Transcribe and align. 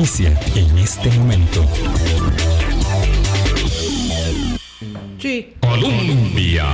inicia 0.00 0.34
en 0.54 0.78
este 0.78 1.10
momento. 1.10 1.62
Sí. 5.18 5.48
Colombia. 5.60 6.64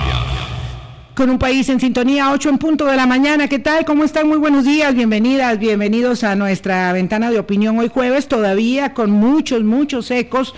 Con 1.17 1.31
un 1.31 1.39
país 1.39 1.69
en 1.69 1.81
sintonía, 1.81 2.31
8 2.31 2.51
en 2.51 2.59
punto 2.59 2.85
de 2.85 2.95
la 2.95 3.05
mañana. 3.05 3.49
¿Qué 3.49 3.59
tal? 3.59 3.85
¿Cómo 3.85 4.05
están? 4.05 4.29
Muy 4.29 4.37
buenos 4.37 4.65
días, 4.65 4.95
bienvenidas, 4.95 5.59
bienvenidos 5.59 6.23
a 6.23 6.37
nuestra 6.37 6.93
ventana 6.93 7.33
de 7.33 7.41
opinión 7.41 7.77
hoy 7.81 7.89
jueves, 7.89 8.29
todavía 8.29 8.95
con 8.95 9.11
muchos, 9.11 9.65
muchos 9.65 10.09
ecos 10.13 10.55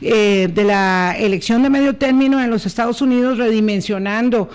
eh, 0.00 0.48
de 0.50 0.64
la 0.64 1.14
elección 1.18 1.62
de 1.62 1.68
medio 1.68 1.96
término 1.96 2.42
en 2.42 2.48
los 2.48 2.64
Estados 2.64 3.02
Unidos, 3.02 3.36
redimensionando 3.36 4.48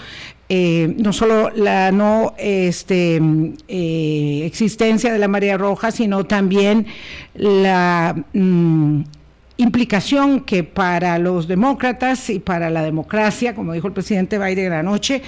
eh, 0.54 0.96
no 0.98 1.14
solo 1.14 1.50
la 1.50 1.94
no 1.94 2.34
este, 2.38 3.22
eh, 3.70 4.42
existencia 4.44 5.14
de 5.14 5.18
la 5.18 5.30
María 5.30 5.58
Roja, 5.58 5.92
sino 5.92 6.26
también 6.26 6.88
la 7.36 8.22
mm, 8.34 9.02
implicación 9.56 10.42
que 10.42 10.66
para 10.66 11.18
los 11.20 11.48
demócratas 11.48 12.30
y 12.30 12.40
para 12.40 12.70
la 12.70 12.84
democracia, 12.84 13.56
como 13.56 13.72
dijo 13.72 13.88
el 13.88 13.94
presidente 13.94 14.38
Biden 14.38 14.74
anoche, 14.74 15.22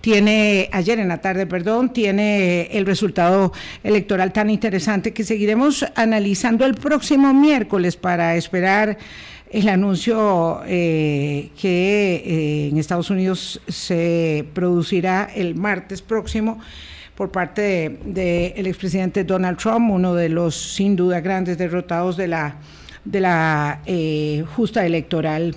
tiene, 0.00 0.70
ayer 0.72 0.98
en 0.98 1.08
la 1.08 1.18
tarde, 1.18 1.44
perdón, 1.44 1.92
tiene 1.92 2.62
el 2.72 2.86
resultado 2.86 3.52
electoral 3.84 4.32
tan 4.32 4.48
interesante 4.48 5.12
que 5.12 5.24
seguiremos 5.24 5.84
analizando 5.94 6.64
el 6.64 6.74
próximo 6.74 7.34
miércoles 7.34 7.96
para 7.96 8.34
esperar 8.34 8.96
el 9.50 9.68
anuncio 9.68 10.62
eh, 10.64 11.50
que 11.60 12.14
eh, 12.14 12.68
en 12.68 12.78
Estados 12.78 13.10
Unidos 13.10 13.60
se 13.66 14.46
producirá 14.54 15.28
el 15.34 15.56
martes 15.56 16.02
próximo 16.02 16.60
por 17.16 17.32
parte 17.32 17.98
del 18.04 18.66
expresidente 18.66 19.24
Donald 19.24 19.58
Trump, 19.58 19.90
uno 19.90 20.14
de 20.14 20.28
los 20.28 20.54
sin 20.54 20.94
duda 20.96 21.20
grandes 21.20 21.58
derrotados 21.58 22.16
de 22.16 22.28
la, 22.28 22.56
de 23.04 23.20
la 23.20 23.82
eh, 23.86 24.44
justa 24.54 24.86
electoral. 24.86 25.56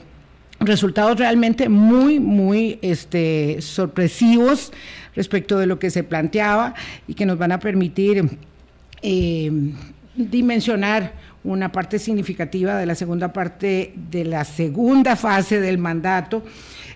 Resultados 0.59 1.19
realmente 1.19 1.69
muy, 1.69 2.19
muy 2.19 2.79
este, 2.81 3.61
sorpresivos 3.61 4.73
respecto 5.15 5.59
de 5.59 5.67
lo 5.67 5.77
que 5.77 5.91
se 5.91 6.03
planteaba 6.03 6.73
y 7.07 7.13
que 7.13 7.25
nos 7.25 7.37
van 7.37 7.51
a 7.51 7.59
permitir 7.59 8.37
dimensionar 10.15 11.13
una 11.43 11.71
parte 11.71 11.99
significativa 11.99 12.77
de 12.77 12.85
la 12.85 12.95
segunda 12.95 13.33
parte 13.33 13.93
de 14.09 14.25
la 14.25 14.45
segunda 14.45 15.15
fase 15.15 15.59
del 15.59 15.77
mandato. 15.77 16.43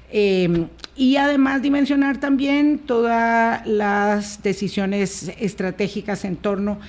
Eh, 0.09 0.67
y 0.95 1.17
además 1.17 1.61
dimensionar 1.61 2.17
también 2.19 2.79
todas 2.79 3.65
las 3.67 4.41
decisiones 4.41 5.31
estratégicas 5.39 6.25
en 6.25 6.37
torno 6.37 6.79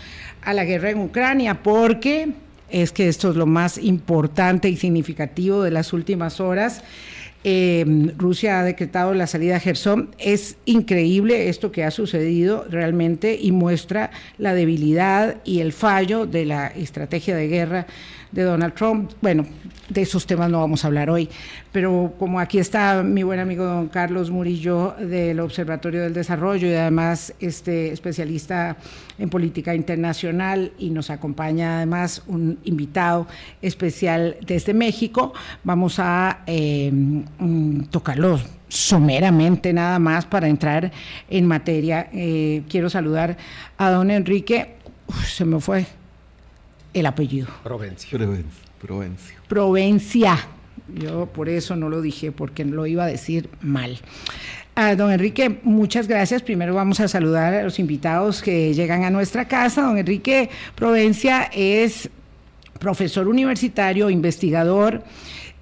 a 0.42 0.54
la 0.54 0.64
guerra 0.64 0.90
en 0.90 1.00
Ucrania, 1.00 1.62
porque 1.62 2.32
es 2.70 2.92
que 2.92 3.08
esto 3.08 3.30
es 3.30 3.36
lo 3.36 3.46
más 3.46 3.78
importante 3.78 4.68
y 4.68 4.76
significativo 4.76 5.62
de 5.62 5.70
las 5.70 5.92
últimas 5.92 6.40
horas. 6.40 6.82
Eh, 7.44 7.84
Rusia 8.16 8.60
ha 8.60 8.64
decretado 8.64 9.14
la 9.14 9.26
salida 9.26 9.56
a 9.56 9.60
Gerson. 9.60 10.10
Es 10.18 10.56
increíble 10.64 11.48
esto 11.48 11.70
que 11.70 11.84
ha 11.84 11.90
sucedido 11.90 12.66
realmente 12.68 13.38
y 13.40 13.52
muestra 13.52 14.10
la 14.38 14.54
debilidad 14.54 15.36
y 15.44 15.60
el 15.60 15.72
fallo 15.72 16.26
de 16.26 16.44
la 16.44 16.66
estrategia 16.66 17.36
de 17.36 17.48
guerra 17.48 17.86
de 18.32 18.42
Donald 18.42 18.74
Trump. 18.74 19.12
Bueno, 19.20 19.46
de 19.88 20.02
esos 20.02 20.26
temas 20.26 20.50
no 20.50 20.60
vamos 20.60 20.84
a 20.84 20.88
hablar 20.88 21.08
hoy, 21.08 21.28
pero 21.72 22.14
como 22.18 22.40
aquí 22.40 22.58
está 22.58 23.02
mi 23.02 23.22
buen 23.22 23.40
amigo 23.40 23.64
don 23.64 23.88
Carlos 23.88 24.30
Murillo 24.30 24.94
del 24.98 25.40
Observatorio 25.40 26.02
del 26.02 26.12
Desarrollo 26.12 26.68
y 26.68 26.74
además 26.74 27.34
este 27.40 27.92
especialista 27.92 28.76
en 29.18 29.30
política 29.30 29.74
internacional 29.74 30.72
y 30.78 30.90
nos 30.90 31.10
acompaña 31.10 31.76
además 31.76 32.22
un 32.26 32.58
invitado 32.64 33.26
especial 33.62 34.36
desde 34.46 34.74
México, 34.74 35.32
vamos 35.64 35.98
a 35.98 36.40
eh, 36.46 36.90
mm, 36.92 37.84
tocarlo 37.84 38.38
someramente 38.68 39.72
nada 39.72 39.98
más 39.98 40.26
para 40.26 40.48
entrar 40.48 40.92
en 41.30 41.46
materia. 41.46 42.08
Eh, 42.12 42.62
quiero 42.68 42.90
saludar 42.90 43.36
a 43.78 43.90
don 43.90 44.10
Enrique, 44.10 44.76
se 45.26 45.44
me 45.46 45.58
fue, 45.60 45.86
el 46.98 47.06
apellido. 47.06 47.48
Provencio. 47.62 48.18
Provencio. 48.80 49.40
Provencia. 49.48 50.38
Yo 50.94 51.26
por 51.26 51.48
eso 51.48 51.76
no 51.76 51.88
lo 51.88 52.00
dije, 52.00 52.32
porque 52.32 52.64
lo 52.64 52.86
iba 52.86 53.04
a 53.04 53.06
decir 53.06 53.50
mal. 53.60 53.98
Ah, 54.74 54.94
don 54.94 55.10
Enrique, 55.10 55.58
muchas 55.64 56.06
gracias. 56.06 56.42
Primero 56.42 56.74
vamos 56.74 57.00
a 57.00 57.08
saludar 57.08 57.52
a 57.52 57.62
los 57.64 57.78
invitados 57.78 58.42
que 58.42 58.72
llegan 58.74 59.04
a 59.04 59.10
nuestra 59.10 59.48
casa. 59.48 59.82
Don 59.82 59.98
Enrique 59.98 60.50
Provencia 60.76 61.50
es 61.52 62.08
profesor 62.78 63.26
universitario, 63.26 64.08
investigador 64.08 65.02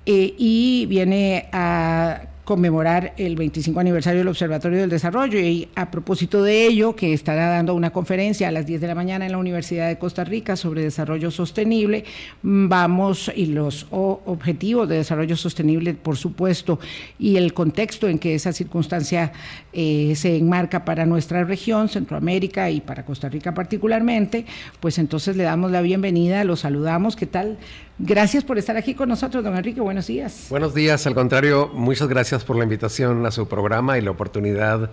eh, 0.04 0.34
y 0.36 0.86
viene 0.86 1.48
a 1.50 2.24
conmemorar 2.46 3.12
el 3.16 3.34
25 3.34 3.80
aniversario 3.80 4.20
del 4.20 4.28
Observatorio 4.28 4.78
del 4.78 4.88
Desarrollo 4.88 5.40
y 5.40 5.68
a 5.74 5.90
propósito 5.90 6.44
de 6.44 6.64
ello, 6.64 6.94
que 6.94 7.12
estará 7.12 7.48
dando 7.48 7.74
una 7.74 7.90
conferencia 7.90 8.46
a 8.46 8.52
las 8.52 8.66
10 8.66 8.80
de 8.80 8.86
la 8.86 8.94
mañana 8.94 9.26
en 9.26 9.32
la 9.32 9.38
Universidad 9.38 9.88
de 9.88 9.98
Costa 9.98 10.22
Rica 10.22 10.54
sobre 10.54 10.82
desarrollo 10.82 11.32
sostenible, 11.32 12.04
vamos 12.42 13.32
y 13.34 13.46
los 13.46 13.88
objetivos 13.90 14.88
de 14.88 14.98
desarrollo 14.98 15.36
sostenible, 15.36 15.94
por 15.94 16.16
supuesto, 16.16 16.78
y 17.18 17.36
el 17.36 17.52
contexto 17.52 18.06
en 18.06 18.20
que 18.20 18.36
esa 18.36 18.52
circunstancia 18.52 19.32
eh, 19.72 20.12
se 20.14 20.36
enmarca 20.36 20.84
para 20.84 21.04
nuestra 21.04 21.42
región, 21.42 21.88
Centroamérica 21.88 22.70
y 22.70 22.80
para 22.80 23.04
Costa 23.04 23.28
Rica 23.28 23.54
particularmente, 23.54 24.46
pues 24.78 24.98
entonces 24.98 25.36
le 25.36 25.42
damos 25.42 25.72
la 25.72 25.80
bienvenida, 25.80 26.44
los 26.44 26.60
saludamos, 26.60 27.16
¿qué 27.16 27.26
tal? 27.26 27.58
Gracias 27.98 28.44
por 28.44 28.58
estar 28.58 28.76
aquí 28.76 28.94
con 28.94 29.08
nosotros, 29.08 29.42
don 29.42 29.56
Enrique. 29.56 29.80
Buenos 29.80 30.06
días. 30.06 30.46
Buenos 30.50 30.74
días, 30.74 31.06
al 31.06 31.14
contrario, 31.14 31.70
muchas 31.72 32.08
gracias 32.08 32.44
por 32.44 32.56
la 32.56 32.64
invitación 32.64 33.24
a 33.24 33.30
su 33.30 33.48
programa 33.48 33.96
y 33.96 34.02
la 34.02 34.10
oportunidad 34.10 34.90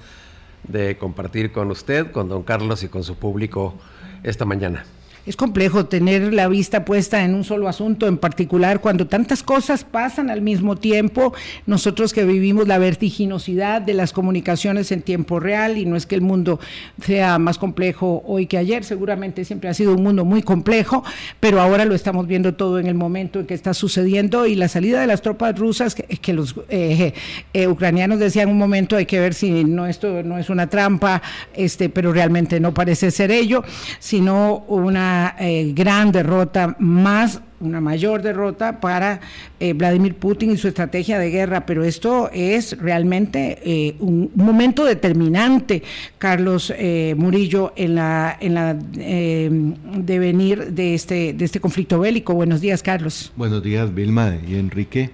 de 0.68 0.98
compartir 0.98 1.52
con 1.52 1.70
usted, 1.70 2.12
con 2.12 2.30
don 2.30 2.44
Carlos 2.44 2.84
y 2.84 2.88
con 2.88 3.04
su 3.04 3.16
público 3.16 3.76
esta 4.24 4.46
mañana 4.46 4.86
es 5.26 5.38
complejo 5.38 5.86
tener 5.86 6.34
la 6.34 6.50
vista 6.50 6.84
puesta 6.84 7.24
en 7.24 7.34
un 7.34 7.46
solo 7.46 7.70
asunto 7.70 8.08
en 8.08 8.18
particular 8.18 8.82
cuando 8.82 9.08
tantas 9.08 9.42
cosas 9.42 9.86
pasan 9.86 10.30
al 10.30 10.42
mismo 10.42 10.76
tiempo. 10.76 11.34
Nosotros 11.66 12.12
que 12.12 12.26
vivimos 12.26 12.68
la 12.68 12.78
vertiginosidad 12.78 13.82
de 13.82 13.94
las 13.94 14.12
comunicaciones 14.12 14.92
en 14.92 15.02
tiempo 15.02 15.40
real 15.40 15.78
y 15.78 15.86
no 15.86 15.96
es 15.96 16.06
que 16.06 16.16
el 16.16 16.22
mundo 16.22 16.60
sea 17.02 17.40
más 17.40 17.58
complejo 17.58 18.22
hoy 18.26 18.48
que 18.48 18.58
ayer, 18.58 18.84
seguramente 18.84 19.46
siempre 19.46 19.70
ha 19.70 19.74
sido 19.74 19.94
un 19.94 20.04
mundo 20.04 20.26
muy 20.26 20.42
complejo, 20.42 21.06
pero 21.40 21.62
ahora 21.62 21.86
lo 21.86 21.96
estamos 21.96 22.28
viendo 22.28 22.56
todo 22.56 22.80
en 22.80 22.88
el 22.88 22.96
momento 22.96 23.40
en 23.40 23.46
que 23.46 23.54
está 23.54 23.74
sucediendo 23.74 24.46
y 24.46 24.56
la 24.56 24.68
salida 24.68 25.00
de 25.00 25.08
las 25.08 25.22
tropas 25.22 25.58
rusas, 25.58 25.96
que, 25.96 26.34
los 26.34 26.56
eh, 26.70 27.14
eh, 27.54 27.68
ucranianos 27.68 28.20
decían 28.20 28.50
un 28.50 28.58
momento 28.58 28.98
hay 28.98 29.06
que 29.06 29.20
ver 29.20 29.34
si 29.34 29.64
no 29.64 29.88
esto 29.88 30.24
no 30.24 30.38
es 30.38 30.50
una 30.50 30.68
trampa, 30.68 31.22
este, 31.54 31.90
pero 31.90 32.12
realmente 32.12 32.60
no 32.60 32.74
parece 32.74 33.12
ser 33.12 33.32
ello, 33.32 33.64
sino 34.00 34.66
una 34.68 35.13
eh, 35.40 35.72
gran 35.74 36.12
derrota, 36.12 36.76
más 36.80 37.42
una 37.60 37.80
mayor 37.80 38.22
derrota 38.22 38.82
para 38.82 39.22
eh, 39.60 39.74
Vladimir 39.74 40.16
Putin 40.16 40.52
y 40.52 40.58
su 40.58 40.68
estrategia 40.68 41.18
de 41.18 41.30
guerra, 41.30 41.66
pero 41.66 41.86
esto 41.86 42.30
es 42.34 42.78
realmente 42.78 43.60
eh, 43.64 43.96
un, 44.00 44.32
momento 44.36 44.84
determinante, 44.84 45.82
Carlos 46.18 46.74
Murillo, 47.16 47.72
en 47.76 47.96
la, 47.96 48.38
en 48.40 48.54
la 48.54 48.74
devenir 48.74 50.74
de 50.74 50.94
este, 50.94 51.34
de 51.34 51.46
este 51.46 51.60
conflicto 51.60 52.00
bélico. 52.00 52.34
Buenos 52.34 52.60
días, 52.60 52.84
Carlos. 52.84 53.32
Buenos 53.38 53.64
días, 53.64 53.94
Vilma 53.94 54.38
y 54.46 54.56
Enrique. 54.56 55.12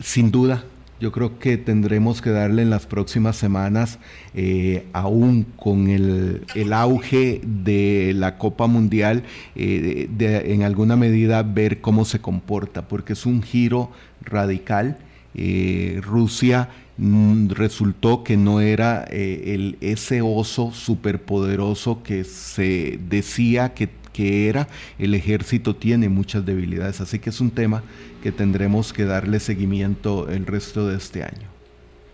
sin 0.00 0.30
duda, 0.30 0.64
yo 1.00 1.12
creo 1.12 1.38
que 1.38 1.56
tendremos 1.56 2.22
que 2.22 2.30
darle 2.30 2.62
en 2.62 2.70
las 2.70 2.86
próximas 2.86 3.36
semanas, 3.36 3.98
eh, 4.34 4.86
aún 4.92 5.44
con 5.56 5.88
el, 5.88 6.72
auge 6.72 7.40
de 7.44 8.12
la 8.14 8.38
Copa 8.38 8.66
Mundial, 8.66 9.24
eh, 9.56 10.08
en 10.18 10.62
alguna 10.62 10.96
medida 10.96 11.42
ver 11.42 11.80
cómo 11.80 12.04
se 12.04 12.20
comporta, 12.20 12.88
porque 12.88 13.14
es 13.14 13.26
un 13.26 13.42
giro 13.42 13.90
radical. 14.22 14.98
Eh, 15.34 16.00
Rusia 16.02 16.68
mm, 16.96 17.48
resultó 17.50 18.22
que 18.22 18.36
no 18.36 18.60
era 18.60 19.02
el, 19.04 19.76
ese 19.80 20.22
oso 20.22 20.72
superpoderoso 20.72 22.02
que 22.02 22.24
se 22.24 23.00
decía 23.08 23.74
que 23.74 23.90
que 24.14 24.48
era, 24.48 24.68
el 24.98 25.12
ejército 25.12 25.74
tiene 25.74 26.08
muchas 26.08 26.46
debilidades, 26.46 27.00
así 27.00 27.18
que 27.18 27.30
es 27.30 27.40
un 27.40 27.50
tema 27.50 27.82
que 28.24 28.32
tendremos 28.32 28.94
que 28.94 29.04
darle 29.04 29.38
seguimiento 29.38 30.30
el 30.30 30.46
resto 30.46 30.88
de 30.88 30.96
este 30.96 31.24
año. 31.24 31.46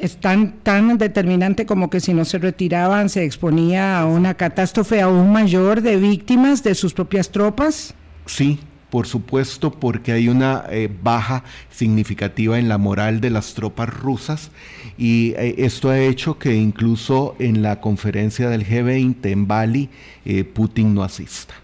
Es 0.00 0.16
tan, 0.16 0.54
tan 0.64 0.98
determinante 0.98 1.66
como 1.66 1.88
que 1.88 2.00
si 2.00 2.14
no 2.14 2.24
se 2.24 2.38
retiraban 2.38 3.08
se 3.08 3.24
exponía 3.24 4.00
a 4.00 4.06
una 4.06 4.34
catástrofe 4.34 5.00
aún 5.00 5.30
mayor 5.30 5.82
de 5.82 5.94
víctimas 5.98 6.64
de 6.64 6.74
sus 6.74 6.94
propias 6.94 7.30
tropas. 7.30 7.94
Sí, 8.26 8.58
por 8.90 9.06
supuesto, 9.06 9.70
porque 9.70 10.10
hay 10.10 10.28
una 10.28 10.64
eh, 10.70 10.90
baja 11.00 11.44
significativa 11.70 12.58
en 12.58 12.68
la 12.68 12.76
moral 12.76 13.20
de 13.20 13.30
las 13.30 13.54
tropas 13.54 13.88
rusas 13.88 14.50
y 14.98 15.34
eh, 15.36 15.54
esto 15.58 15.90
ha 15.90 16.00
hecho 16.00 16.38
que 16.38 16.56
incluso 16.56 17.36
en 17.38 17.62
la 17.62 17.80
conferencia 17.80 18.48
del 18.48 18.66
G20 18.66 19.26
en 19.26 19.46
Bali, 19.46 19.90
eh, 20.24 20.42
Putin 20.42 20.92
no 20.92 21.04
asista 21.04 21.54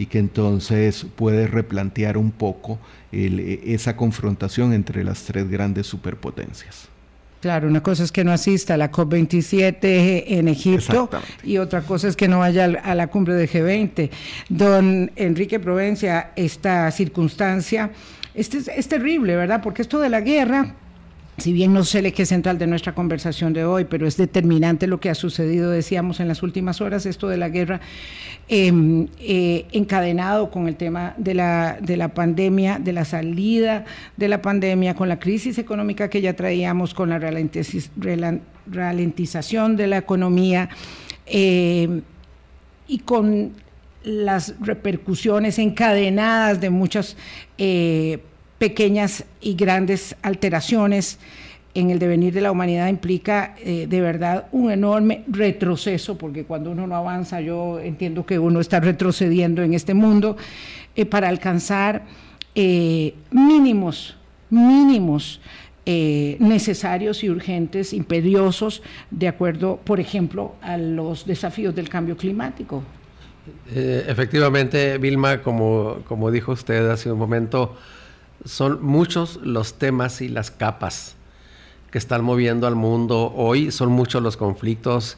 y 0.00 0.06
que 0.06 0.18
entonces 0.18 1.04
puede 1.14 1.46
replantear 1.46 2.16
un 2.16 2.30
poco 2.30 2.78
esa 3.12 3.96
confrontación 3.96 4.72
entre 4.72 5.04
las 5.04 5.24
tres 5.24 5.50
grandes 5.50 5.86
superpotencias. 5.86 6.88
Claro, 7.42 7.68
una 7.68 7.82
cosa 7.82 8.04
es 8.04 8.10
que 8.10 8.24
no 8.24 8.32
asista 8.32 8.74
a 8.74 8.76
la 8.78 8.90
COP27 8.90 10.24
en 10.26 10.48
Egipto 10.48 11.10
y 11.44 11.58
otra 11.58 11.82
cosa 11.82 12.08
es 12.08 12.16
que 12.16 12.28
no 12.28 12.38
vaya 12.38 12.64
a 12.64 12.94
la 12.94 13.08
cumbre 13.08 13.34
de 13.34 13.46
G20. 13.46 14.10
Don 14.48 15.12
Enrique 15.16 15.60
Provencia, 15.60 16.32
esta 16.34 16.90
circunstancia 16.92 17.90
este 18.32 18.56
es, 18.56 18.68
es 18.68 18.88
terrible, 18.88 19.36
¿verdad? 19.36 19.60
Porque 19.62 19.82
esto 19.82 20.00
de 20.00 20.08
la 20.08 20.22
guerra 20.22 20.76
si 21.40 21.52
bien 21.52 21.72
no 21.72 21.84
sé 21.84 22.00
el 22.00 22.06
eje 22.06 22.26
central 22.26 22.58
de 22.58 22.66
nuestra 22.66 22.94
conversación 22.94 23.52
de 23.52 23.64
hoy, 23.64 23.84
pero 23.84 24.06
es 24.06 24.16
determinante 24.16 24.86
lo 24.86 25.00
que 25.00 25.10
ha 25.10 25.14
sucedido, 25.14 25.70
decíamos, 25.70 26.20
en 26.20 26.28
las 26.28 26.42
últimas 26.42 26.80
horas, 26.80 27.06
esto 27.06 27.28
de 27.28 27.36
la 27.36 27.48
guerra, 27.48 27.80
em, 28.48 29.08
eh, 29.18 29.66
encadenado 29.72 30.50
con 30.50 30.68
el 30.68 30.76
tema 30.76 31.14
de 31.16 31.34
la, 31.34 31.78
de 31.80 31.96
la 31.96 32.08
pandemia, 32.08 32.78
de 32.78 32.92
la 32.92 33.04
salida 33.04 33.84
de 34.16 34.28
la 34.28 34.42
pandemia, 34.42 34.94
con 34.94 35.08
la 35.08 35.18
crisis 35.18 35.58
económica 35.58 36.10
que 36.10 36.20
ya 36.20 36.34
traíamos, 36.34 36.94
con 36.94 37.08
la 37.08 37.18
ralentización 38.66 39.76
de 39.76 39.86
la 39.86 39.96
economía 39.96 40.68
em, 41.26 42.02
y 42.86 42.98
con 42.98 43.52
las 44.02 44.54
repercusiones 44.60 45.58
encadenadas 45.58 46.60
de 46.60 46.70
muchas 46.70 47.16
eh, 47.58 48.18
pequeñas 48.60 49.24
y 49.40 49.54
grandes 49.54 50.14
alteraciones 50.20 51.18
en 51.72 51.88
el 51.88 51.98
devenir 51.98 52.34
de 52.34 52.42
la 52.42 52.52
humanidad 52.52 52.88
implica 52.88 53.54
eh, 53.58 53.86
de 53.88 54.00
verdad 54.02 54.48
un 54.52 54.70
enorme 54.70 55.24
retroceso, 55.28 56.18
porque 56.18 56.44
cuando 56.44 56.70
uno 56.70 56.86
no 56.86 56.94
avanza, 56.94 57.40
yo 57.40 57.80
entiendo 57.80 58.26
que 58.26 58.38
uno 58.38 58.60
está 58.60 58.78
retrocediendo 58.78 59.62
en 59.62 59.72
este 59.72 59.94
mundo, 59.94 60.36
eh, 60.94 61.06
para 61.06 61.28
alcanzar 61.30 62.02
eh, 62.54 63.14
mínimos, 63.30 64.16
mínimos 64.50 65.40
necesarios 65.86 67.24
y 67.24 67.30
urgentes, 67.30 67.92
imperiosos, 67.92 68.80
de 69.10 69.26
acuerdo, 69.26 69.80
por 69.82 69.98
ejemplo, 69.98 70.54
a 70.62 70.76
los 70.76 71.26
desafíos 71.26 71.74
del 71.74 71.88
cambio 71.88 72.16
climático. 72.16 72.84
efectivamente, 73.74 74.98
Vilma, 74.98 75.42
como, 75.42 76.02
como 76.06 76.30
dijo 76.30 76.52
usted 76.52 76.88
hace 76.88 77.10
un 77.10 77.18
momento, 77.18 77.76
son 78.44 78.82
muchos 78.84 79.36
los 79.42 79.74
temas 79.74 80.20
y 80.20 80.28
las 80.28 80.50
capas 80.50 81.14
que 81.90 81.98
están 81.98 82.22
moviendo 82.22 82.66
al 82.66 82.76
mundo 82.76 83.32
hoy, 83.34 83.70
son 83.70 83.90
muchos 83.90 84.22
los 84.22 84.36
conflictos 84.36 85.16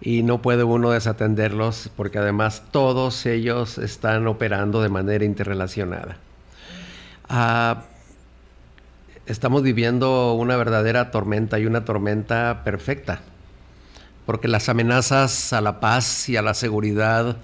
y 0.00 0.22
no 0.22 0.42
puede 0.42 0.64
uno 0.64 0.90
desatenderlos 0.90 1.90
porque 1.96 2.18
además 2.18 2.62
todos 2.70 3.26
ellos 3.26 3.78
están 3.78 4.26
operando 4.26 4.82
de 4.82 4.88
manera 4.88 5.24
interrelacionada. 5.24 6.16
Ah, 7.28 7.84
estamos 9.26 9.62
viviendo 9.62 10.32
una 10.34 10.56
verdadera 10.56 11.10
tormenta 11.10 11.58
y 11.58 11.66
una 11.66 11.84
tormenta 11.84 12.62
perfecta, 12.64 13.20
porque 14.26 14.48
las 14.48 14.68
amenazas 14.68 15.52
a 15.52 15.60
la 15.60 15.80
paz 15.80 16.28
y 16.28 16.36
a 16.36 16.42
la 16.42 16.54
seguridad 16.54 17.36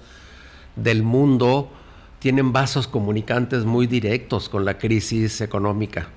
del 0.75 1.03
mundo 1.03 1.71
tienen 2.25 2.53
vasos 2.53 2.87
comunicantes 2.87 3.65
muy 3.65 3.85
directos 3.85 4.49
con 4.49 4.65
la 4.65 4.79
crisis 4.79 5.41
económica. 5.41 6.07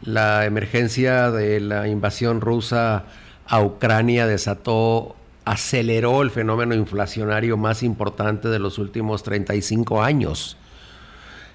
La 0.00 0.46
emergencia 0.46 1.32
de 1.32 1.58
la 1.58 1.88
invasión 1.88 2.40
rusa 2.40 3.02
a 3.44 3.60
Ucrania 3.60 4.28
desató, 4.28 5.16
aceleró 5.44 6.22
el 6.22 6.30
fenómeno 6.30 6.76
inflacionario 6.76 7.56
más 7.56 7.82
importante 7.82 8.46
de 8.46 8.60
los 8.60 8.78
últimos 8.78 9.24
35 9.24 10.04
años. 10.04 10.56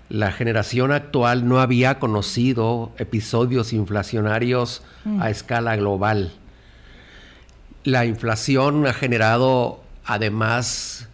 La 0.09 0.33
generación 0.33 0.91
actual 0.91 1.47
no 1.47 1.61
había 1.61 1.99
conocido 1.99 2.91
episodios 2.97 3.71
inflacionarios 3.71 4.83
mm. 5.05 5.21
a 5.21 5.29
escala 5.29 5.77
global. 5.77 6.33
La 7.85 8.05
inflación 8.05 8.85
ha 8.87 8.93
generado 8.93 9.79
además 10.03 11.07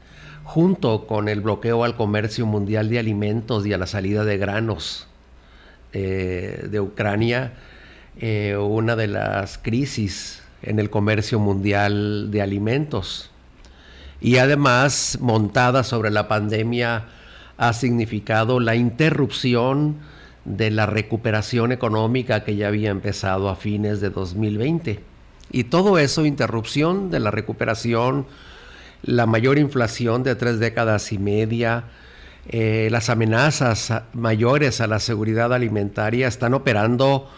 junto 0.50 1.06
con 1.06 1.30
el 1.30 1.42
bloqueo 1.42 1.84
al 1.84 1.96
comercio 1.96 2.48
mundial 2.48 2.90
de 2.90 2.98
alimentos 2.98 3.68
y 3.68 3.74
a 3.74 3.78
la 3.78 3.86
salida 3.86 4.26
de 4.26 4.40
granos 4.40 5.06
eh, 5.94 6.66
de 6.72 6.80
Ucrania, 6.80 7.54
eh, 8.20 8.58
una 8.58 8.96
de 8.96 9.06
las 9.06 9.60
crisis 9.60 10.42
en 10.64 10.80
el 10.80 10.90
comercio 10.90 11.38
mundial 11.38 12.32
de 12.32 12.42
alimentos. 12.42 13.30
Y 14.22 14.38
además, 14.38 15.20
montada 15.22 15.84
sobre 15.84 16.10
la 16.10 16.28
pandemia, 16.28 17.06
ha 17.58 17.72
significado 17.74 18.60
la 18.60 18.74
interrupción 18.74 19.98
de 20.46 20.72
la 20.72 20.88
recuperación 20.88 21.72
económica 21.72 22.44
que 22.44 22.56
ya 22.56 22.70
había 22.70 22.90
empezado 22.90 23.50
a 23.50 23.56
fines 23.56 24.02
de 24.02 24.10
2020. 24.10 25.00
Y 25.52 25.66
todo 25.66 26.00
eso, 26.00 26.26
interrupción 26.26 27.12
de 27.12 27.20
la 27.20 27.30
recuperación, 27.30 28.26
la 29.04 29.26
mayor 29.26 29.58
inflación 29.58 30.24
de 30.24 30.36
tres 30.36 30.60
décadas 30.60 31.12
y 31.12 31.18
media, 31.18 31.86
eh, 32.48 32.90
las 32.92 33.10
amenazas 33.10 33.94
mayores 34.14 34.82
a 34.82 34.88
la 34.88 35.00
seguridad 35.00 35.54
alimentaria 35.54 36.28
están 36.28 36.54
operando 36.54 37.30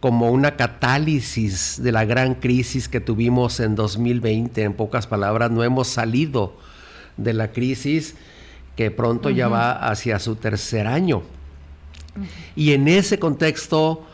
como 0.00 0.30
una 0.30 0.56
catálisis 0.56 1.82
de 1.82 1.92
la 1.92 2.04
gran 2.04 2.34
crisis 2.34 2.88
que 2.88 3.00
tuvimos 3.00 3.60
en 3.60 3.74
2020. 3.76 4.62
En 4.62 4.72
pocas 4.72 5.06
palabras, 5.06 5.50
no 5.50 5.62
hemos 5.62 5.88
salido 5.88 6.56
de 7.16 7.34
la 7.34 7.52
crisis 7.52 8.16
que 8.76 8.90
pronto 8.90 9.28
ya 9.30 9.48
va 9.48 9.72
hacia 9.72 10.18
su 10.18 10.36
tercer 10.36 10.86
año. 10.86 11.22
Y 12.56 12.72
en 12.72 12.88
ese 12.88 13.18
contexto, 13.18 14.06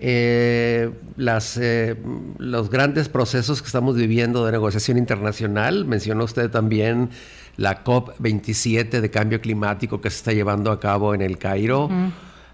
eh, 0.00 0.90
las, 1.16 1.58
eh, 1.58 1.96
los 2.38 2.70
grandes 2.70 3.08
procesos 3.08 3.60
que 3.60 3.66
estamos 3.66 3.96
viviendo 3.96 4.46
de 4.46 4.52
negociación 4.52 4.96
internacional. 4.96 5.84
Mencionó 5.84 6.24
usted 6.24 6.50
también 6.50 7.10
la 7.56 7.84
COP27 7.84 9.00
de 9.00 9.10
cambio 9.10 9.40
climático 9.40 10.00
que 10.00 10.08
se 10.10 10.16
está 10.16 10.32
llevando 10.32 10.72
a 10.72 10.80
cabo 10.80 11.14
en 11.14 11.20
el 11.20 11.36
Cairo. 11.36 11.90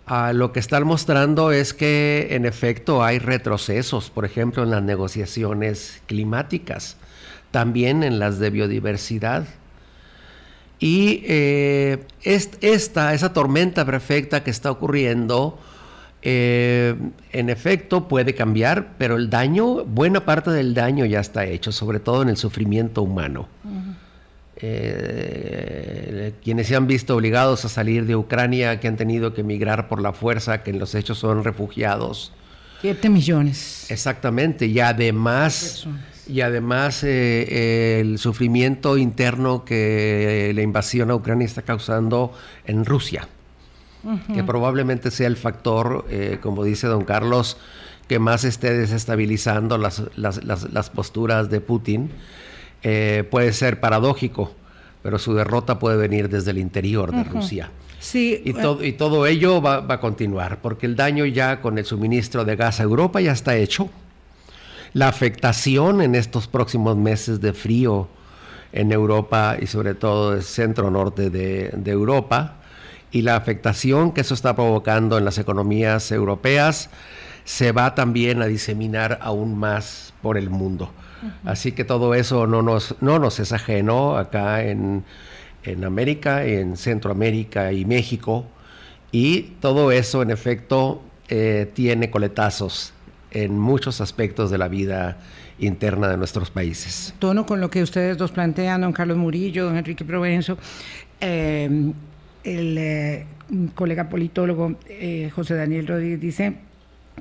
Ah, 0.06 0.32
lo 0.32 0.52
que 0.52 0.60
están 0.60 0.84
mostrando 0.84 1.52
es 1.52 1.74
que 1.74 2.28
en 2.30 2.46
efecto 2.46 3.04
hay 3.04 3.18
retrocesos, 3.18 4.10
por 4.10 4.24
ejemplo, 4.24 4.62
en 4.62 4.70
las 4.70 4.82
negociaciones 4.82 6.02
climáticas, 6.06 6.96
también 7.50 8.02
en 8.02 8.18
las 8.18 8.38
de 8.38 8.50
biodiversidad. 8.50 9.46
Y 10.78 11.22
eh, 11.26 12.04
esta, 12.22 13.14
esa 13.14 13.32
tormenta 13.32 13.84
perfecta 13.84 14.44
que 14.44 14.50
está 14.50 14.70
ocurriendo, 14.70 15.58
eh, 16.28 16.96
en 17.30 17.50
efecto, 17.50 18.08
puede 18.08 18.34
cambiar, 18.34 18.94
pero 18.98 19.14
el 19.14 19.30
daño, 19.30 19.84
buena 19.84 20.24
parte 20.24 20.50
del 20.50 20.74
daño 20.74 21.04
ya 21.04 21.20
está 21.20 21.46
hecho, 21.46 21.70
sobre 21.70 22.00
todo 22.00 22.22
en 22.22 22.28
el 22.30 22.36
sufrimiento 22.36 23.02
humano. 23.02 23.48
Eh, 24.56 26.32
quienes 26.42 26.66
se 26.66 26.74
han 26.74 26.88
visto 26.88 27.14
obligados 27.14 27.64
a 27.64 27.68
salir 27.68 28.06
de 28.06 28.16
Ucrania, 28.16 28.80
que 28.80 28.88
han 28.88 28.96
tenido 28.96 29.34
que 29.34 29.42
emigrar 29.42 29.86
por 29.86 30.02
la 30.02 30.12
fuerza, 30.12 30.64
que 30.64 30.70
en 30.70 30.80
los 30.80 30.96
hechos 30.96 31.18
son 31.18 31.44
refugiados. 31.44 32.32
Siete 32.80 33.08
millones. 33.08 33.88
Exactamente, 33.88 34.66
y 34.66 34.80
además, 34.80 35.86
y 36.26 36.40
además 36.40 37.04
eh, 37.04 38.00
el 38.00 38.18
sufrimiento 38.18 38.98
interno 38.98 39.64
que 39.64 40.50
la 40.52 40.62
invasión 40.62 41.12
a 41.12 41.14
Ucrania 41.14 41.46
está 41.46 41.62
causando 41.62 42.32
en 42.66 42.84
Rusia 42.84 43.28
que 44.32 44.44
probablemente 44.44 45.10
sea 45.10 45.26
el 45.26 45.36
factor, 45.36 46.04
eh, 46.10 46.38
como 46.40 46.64
dice 46.64 46.86
don 46.86 47.04
Carlos, 47.04 47.56
que 48.08 48.18
más 48.18 48.44
esté 48.44 48.72
desestabilizando 48.76 49.78
las, 49.78 50.02
las, 50.16 50.90
posturas 50.90 51.50
de 51.50 51.60
Putin. 51.60 52.10
Eh, 52.82 53.24
puede 53.30 53.52
ser 53.52 53.80
paradójico, 53.80 54.54
pero 55.02 55.18
su 55.18 55.34
derrota 55.34 55.78
puede 55.78 55.96
venir 55.96 56.28
desde 56.28 56.52
el 56.52 56.58
interior 56.58 57.10
de 57.10 57.24
Rusia. 57.24 57.70
Sí, 57.98 58.40
y, 58.44 58.50
y, 58.50 58.92
todo 58.92 59.26
ello 59.26 59.60
va, 59.60 59.80
va, 59.80 59.96
a 59.96 60.00
continuar, 60.00 60.60
porque 60.60 60.86
el 60.86 60.94
daño 60.94 61.24
ya 61.24 61.60
con 61.60 61.78
el 61.78 61.84
suministro 61.84 62.44
de 62.44 62.54
gas 62.54 62.78
a 62.78 62.84
Europa 62.84 63.20
ya 63.20 63.32
está 63.32 63.56
hecho. 63.56 63.88
La 64.92 65.08
afectación 65.08 66.00
en 66.00 66.14
estos 66.14 66.46
próximos 66.46 66.96
meses 66.96 67.40
de 67.40 67.52
frío 67.52 68.08
en 68.72 68.92
Europa 68.92 69.56
y 69.60 69.66
sobre 69.66 69.94
todo 69.94 70.34
el 70.34 70.42
centro-norte 70.42 71.30
de, 71.30 71.70
de 71.74 71.90
Europa 71.90 72.56
y 73.16 73.22
la 73.22 73.34
afectación 73.34 74.12
que 74.12 74.20
eso 74.20 74.34
está 74.34 74.54
provocando 74.54 75.16
en 75.16 75.24
las 75.24 75.38
economías 75.38 76.12
europeas 76.12 76.90
se 77.44 77.72
va 77.72 77.94
también 77.94 78.42
a 78.42 78.46
diseminar 78.46 79.18
aún 79.22 79.56
más 79.58 80.12
por 80.20 80.36
el 80.36 80.50
mundo. 80.50 80.90
Así 81.42 81.72
que 81.72 81.82
todo 81.82 82.12
eso 82.12 82.46
no 82.46 82.60
nos, 82.60 82.94
no 83.00 83.18
nos 83.18 83.40
es 83.40 83.52
ajeno 83.52 84.18
acá 84.18 84.64
en, 84.64 85.02
en 85.64 85.84
América, 85.84 86.44
en 86.44 86.76
Centroamérica 86.76 87.72
y 87.72 87.86
México. 87.86 88.44
Y 89.12 89.54
todo 89.60 89.92
eso, 89.92 90.20
en 90.20 90.30
efecto, 90.30 91.00
eh, 91.30 91.70
tiene 91.72 92.10
coletazos 92.10 92.92
en 93.30 93.58
muchos 93.58 94.02
aspectos 94.02 94.50
de 94.50 94.58
la 94.58 94.68
vida 94.68 95.16
interna 95.58 96.08
de 96.08 96.18
nuestros 96.18 96.50
países. 96.50 97.14
Tono 97.18 97.46
con 97.46 97.62
lo 97.62 97.70
que 97.70 97.82
ustedes 97.82 98.18
dos 98.18 98.30
plantean, 98.30 98.82
don 98.82 98.92
Carlos 98.92 99.16
Murillo, 99.16 99.64
don 99.64 99.78
Enrique 99.78 100.04
Provenzo, 100.04 100.58
eh, 101.22 101.92
el 102.46 102.78
eh, 102.78 103.26
colega 103.74 104.08
politólogo 104.08 104.76
eh, 104.88 105.30
José 105.34 105.54
Daniel 105.54 105.86
Rodríguez 105.86 106.20
dice 106.20 106.54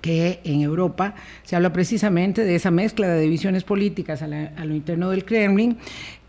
que 0.01 0.39
en 0.43 0.61
Europa 0.61 1.15
se 1.43 1.55
habla 1.55 1.73
precisamente 1.73 2.43
de 2.43 2.55
esa 2.55 2.69
mezcla 2.69 3.07
de 3.07 3.21
divisiones 3.21 3.63
políticas 3.63 4.21
a, 4.21 4.27
lo 4.27 4.75
interno 4.75 5.09
del 5.09 5.23
Kremlin 5.23 5.77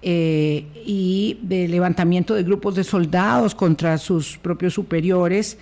y 0.03 1.39
de 1.43 1.67
levantamiento 1.67 2.35
de 2.35 2.45
grupos 2.45 2.77
de 2.77 2.85
soldados 2.85 3.57
contra 3.57 3.99
sus 3.99 4.39
propios 4.39 4.75
superiores 4.75 5.59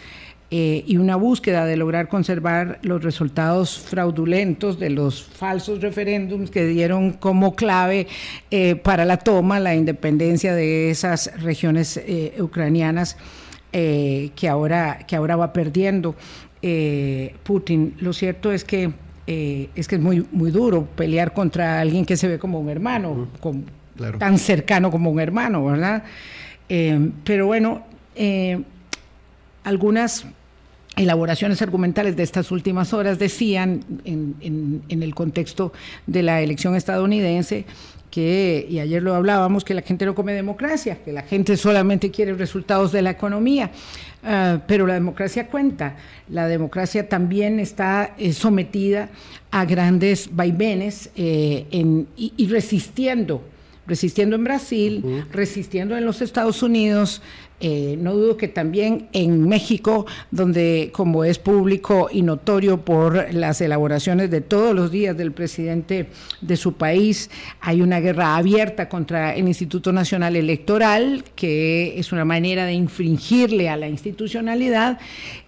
eh, 0.56 0.84
y 0.86 0.98
una 0.98 1.16
búsqueda 1.16 1.66
de 1.66 1.76
lograr 1.76 2.06
conservar 2.06 2.78
los 2.82 3.02
resultados 3.02 3.76
fraudulentos 3.76 4.78
de 4.78 4.88
los 4.88 5.24
falsos 5.24 5.80
referéndums 5.80 6.48
que 6.48 6.64
dieron 6.64 7.14
como 7.14 7.56
clave 7.56 8.06
eh, 8.52 8.76
para 8.76 9.04
la 9.04 9.16
toma, 9.16 9.58
la 9.58 9.74
independencia 9.74 10.54
de 10.54 10.90
esas 10.90 11.32
regiones 11.42 11.96
eh, 11.96 12.36
ucranianas 12.38 13.16
que, 13.72 14.48
ahora, 14.48 15.00
que 15.08 15.16
ahora 15.16 15.34
va 15.34 15.52
perdiendo 15.52 16.14
Putin. 17.42 17.96
Lo 17.98 18.12
cierto 18.12 18.52
es 18.52 18.62
que 18.62 18.92
es 19.26 19.88
que 19.88 19.96
es 19.96 20.00
muy, 20.00 20.24
muy 20.30 20.52
duro 20.52 20.86
pelear 20.94 21.32
contra 21.34 21.80
alguien 21.80 22.06
que 22.06 22.16
se 22.16 22.28
ve 22.28 22.38
como 22.38 22.60
un 22.60 22.68
hermano, 22.68 23.26
tan 24.20 24.38
cercano 24.38 24.92
como 24.92 25.10
un 25.10 25.18
hermano, 25.18 25.64
¿verdad? 25.64 26.04
pero 26.68 27.48
bueno, 27.48 27.82
algunas 29.64 30.24
elaboraciones 30.96 31.60
argumentales 31.62 32.16
de 32.16 32.22
estas 32.22 32.50
últimas 32.50 32.92
horas 32.92 33.18
decían, 33.18 33.84
en, 34.04 34.82
el 34.88 35.14
contexto 35.14 35.72
de 36.06 36.22
la 36.22 36.40
elección 36.40 36.76
estadounidense, 36.76 37.64
que, 38.10 38.64
y 38.70 38.78
ayer 38.78 39.02
lo 39.02 39.14
hablábamos, 39.14 39.64
que 39.64 39.74
la 39.74 39.82
gente 39.82 40.06
no 40.06 40.14
come 40.14 40.32
democracia, 40.32 40.98
que 41.04 41.12
la 41.12 41.22
gente 41.22 41.56
solamente 41.56 42.12
quiere 42.12 42.32
resultados 42.34 42.92
de 42.92 43.02
la 43.02 43.10
economía, 43.10 43.72
ah, 44.22 44.60
pero 44.68 44.86
la 44.86 44.94
democracia 44.94 45.48
cuenta, 45.48 45.96
la 46.28 46.46
democracia 46.46 47.08
también 47.08 47.58
está 47.58 48.14
eh, 48.16 48.32
sometida 48.32 49.08
a 49.50 49.64
grandes 49.64 50.28
vaivenes 50.32 51.10
eh, 51.16 51.66
y, 52.16 52.46
resistiendo, 52.46 53.42
resistiendo 53.86 54.36
en 54.36 54.44
Brasil, 54.44 55.24
resistiendo 55.32 55.96
en 55.96 56.04
los 56.04 56.22
Estados 56.22 56.62
Unidos, 56.62 57.20
eh, 57.60 57.96
no 58.00 58.14
dudo 58.14 58.36
que 58.36 58.48
también 58.48 59.08
en 59.12 59.48
México, 59.48 60.06
donde 60.30 60.90
como 60.92 61.24
es 61.24 61.38
público 61.38 62.08
y 62.12 62.22
notorio 62.22 62.80
por 62.80 63.32
las 63.32 63.60
elaboraciones 63.60 64.30
de 64.30 64.40
todos 64.40 64.74
los 64.74 64.90
días 64.90 65.16
del 65.16 65.32
presidente 65.32 66.08
de 66.40 66.56
su 66.56 66.74
país, 66.74 67.30
hay 67.60 67.80
una 67.80 68.00
guerra 68.00 68.36
abierta 68.36 68.88
contra 68.88 69.34
el 69.34 69.46
Instituto 69.46 69.92
Nacional 69.92 70.36
Electoral, 70.36 71.24
que 71.36 71.98
es 71.98 72.12
una 72.12 72.24
manera 72.24 72.66
de 72.66 72.74
infringirle 72.74 73.68
a 73.68 73.76
la 73.76 73.88
institucionalidad, 73.88 74.98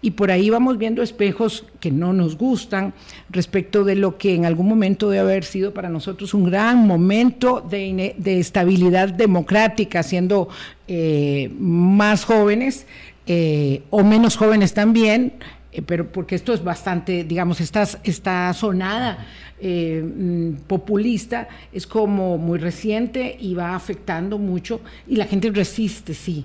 y 0.00 0.12
por 0.12 0.30
ahí 0.30 0.48
vamos 0.48 0.78
viendo 0.78 1.02
espejos 1.02 1.64
que 1.80 1.90
no 1.90 2.12
nos 2.12 2.38
gustan 2.38 2.94
respecto 3.30 3.84
de 3.84 3.96
lo 3.96 4.16
que 4.16 4.34
en 4.34 4.44
algún 4.44 4.68
momento 4.68 5.10
debe 5.10 5.20
haber 5.20 5.44
sido 5.44 5.74
para 5.74 5.88
nosotros 5.88 6.34
un 6.34 6.44
gran 6.44 6.86
momento 6.86 7.60
de, 7.68 8.14
de 8.16 8.38
estabilidad 8.38 9.08
democrática, 9.08 10.02
siendo 10.02 10.48
eh, 10.88 11.50
más 11.58 12.24
jóvenes 12.24 12.86
eh, 13.26 13.82
o 13.90 14.04
menos 14.04 14.36
jóvenes 14.36 14.72
también, 14.72 15.32
eh, 15.72 15.82
pero 15.82 16.06
porque 16.06 16.36
esto 16.36 16.54
es 16.54 16.62
bastante, 16.62 17.24
digamos, 17.24 17.60
esta, 17.60 17.88
esta 18.04 18.54
sonada 18.54 19.26
mm, 19.60 20.52
populista 20.68 21.48
es 21.72 21.88
como 21.88 22.38
muy 22.38 22.60
reciente 22.60 23.36
y 23.40 23.54
va 23.54 23.74
afectando 23.74 24.38
mucho 24.38 24.80
y 25.08 25.16
la 25.16 25.24
gente 25.24 25.50
resiste, 25.50 26.14
sí. 26.14 26.44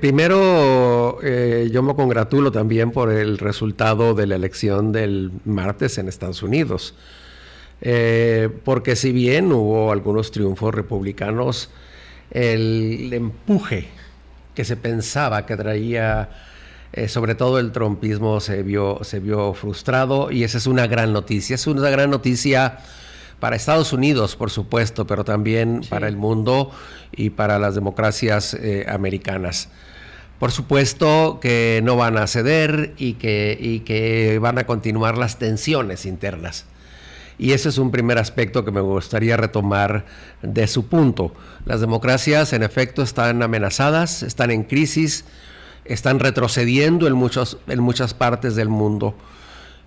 primero, 0.00 1.18
yo 1.22 1.82
me 1.82 1.94
congratulo 1.94 2.52
también 2.52 2.90
por 2.90 3.10
el 3.10 3.38
resultado 3.38 4.12
de 4.12 4.26
la 4.26 4.36
elección 4.36 4.92
del 4.92 5.30
martes 5.46 5.96
en 5.96 6.08
Estados 6.08 6.42
Unidos, 6.42 6.94
porque 8.64 8.96
si 8.96 9.12
bien 9.12 9.50
hubo 9.50 9.92
algunos 9.92 10.30
triunfos 10.30 10.74
republicanos, 10.74 11.70
el 12.32 13.12
empuje 13.12 13.88
que 14.54 14.64
se 14.64 14.76
pensaba 14.76 15.46
que 15.46 15.56
traía, 15.56 16.30
eh, 16.92 17.08
sobre 17.08 17.34
todo 17.34 17.58
el 17.58 17.72
trompismo, 17.72 18.40
se 18.40 18.62
vio, 18.62 18.98
se 19.02 19.20
vio 19.20 19.54
frustrado 19.54 20.30
y 20.30 20.44
esa 20.44 20.58
es 20.58 20.66
una 20.66 20.86
gran 20.86 21.12
noticia. 21.12 21.54
Es 21.54 21.66
una 21.66 21.90
gran 21.90 22.10
noticia 22.10 22.78
para 23.38 23.56
Estados 23.56 23.92
Unidos, 23.92 24.36
por 24.36 24.50
supuesto, 24.50 25.06
pero 25.06 25.24
también 25.24 25.82
para 25.88 26.08
el 26.08 26.16
mundo 26.16 26.70
y 27.12 27.30
para 27.30 27.58
las 27.58 27.74
democracias 27.74 28.54
eh, 28.54 28.86
americanas. 28.88 29.68
Por 30.38 30.50
supuesto 30.50 31.38
que 31.40 31.80
no 31.84 31.96
van 31.96 32.16
a 32.18 32.26
ceder 32.26 32.94
y 32.98 33.14
que, 33.14 33.56
y 33.60 33.80
que 33.80 34.38
van 34.40 34.58
a 34.58 34.64
continuar 34.66 35.16
las 35.16 35.38
tensiones 35.38 36.04
internas. 36.04 36.66
Y 37.38 37.52
ese 37.52 37.68
es 37.68 37.78
un 37.78 37.90
primer 37.90 38.18
aspecto 38.18 38.64
que 38.64 38.70
me 38.70 38.80
gustaría 38.80 39.36
retomar 39.36 40.04
de 40.42 40.66
su 40.66 40.86
punto. 40.86 41.32
Las 41.64 41.80
democracias, 41.80 42.52
en 42.52 42.62
efecto, 42.62 43.02
están 43.02 43.42
amenazadas, 43.42 44.22
están 44.22 44.50
en 44.50 44.64
crisis, 44.64 45.24
están 45.84 46.20
retrocediendo 46.20 47.06
en, 47.06 47.14
muchos, 47.14 47.58
en 47.66 47.80
muchas 47.80 48.14
partes 48.14 48.54
del 48.54 48.68
mundo. 48.68 49.14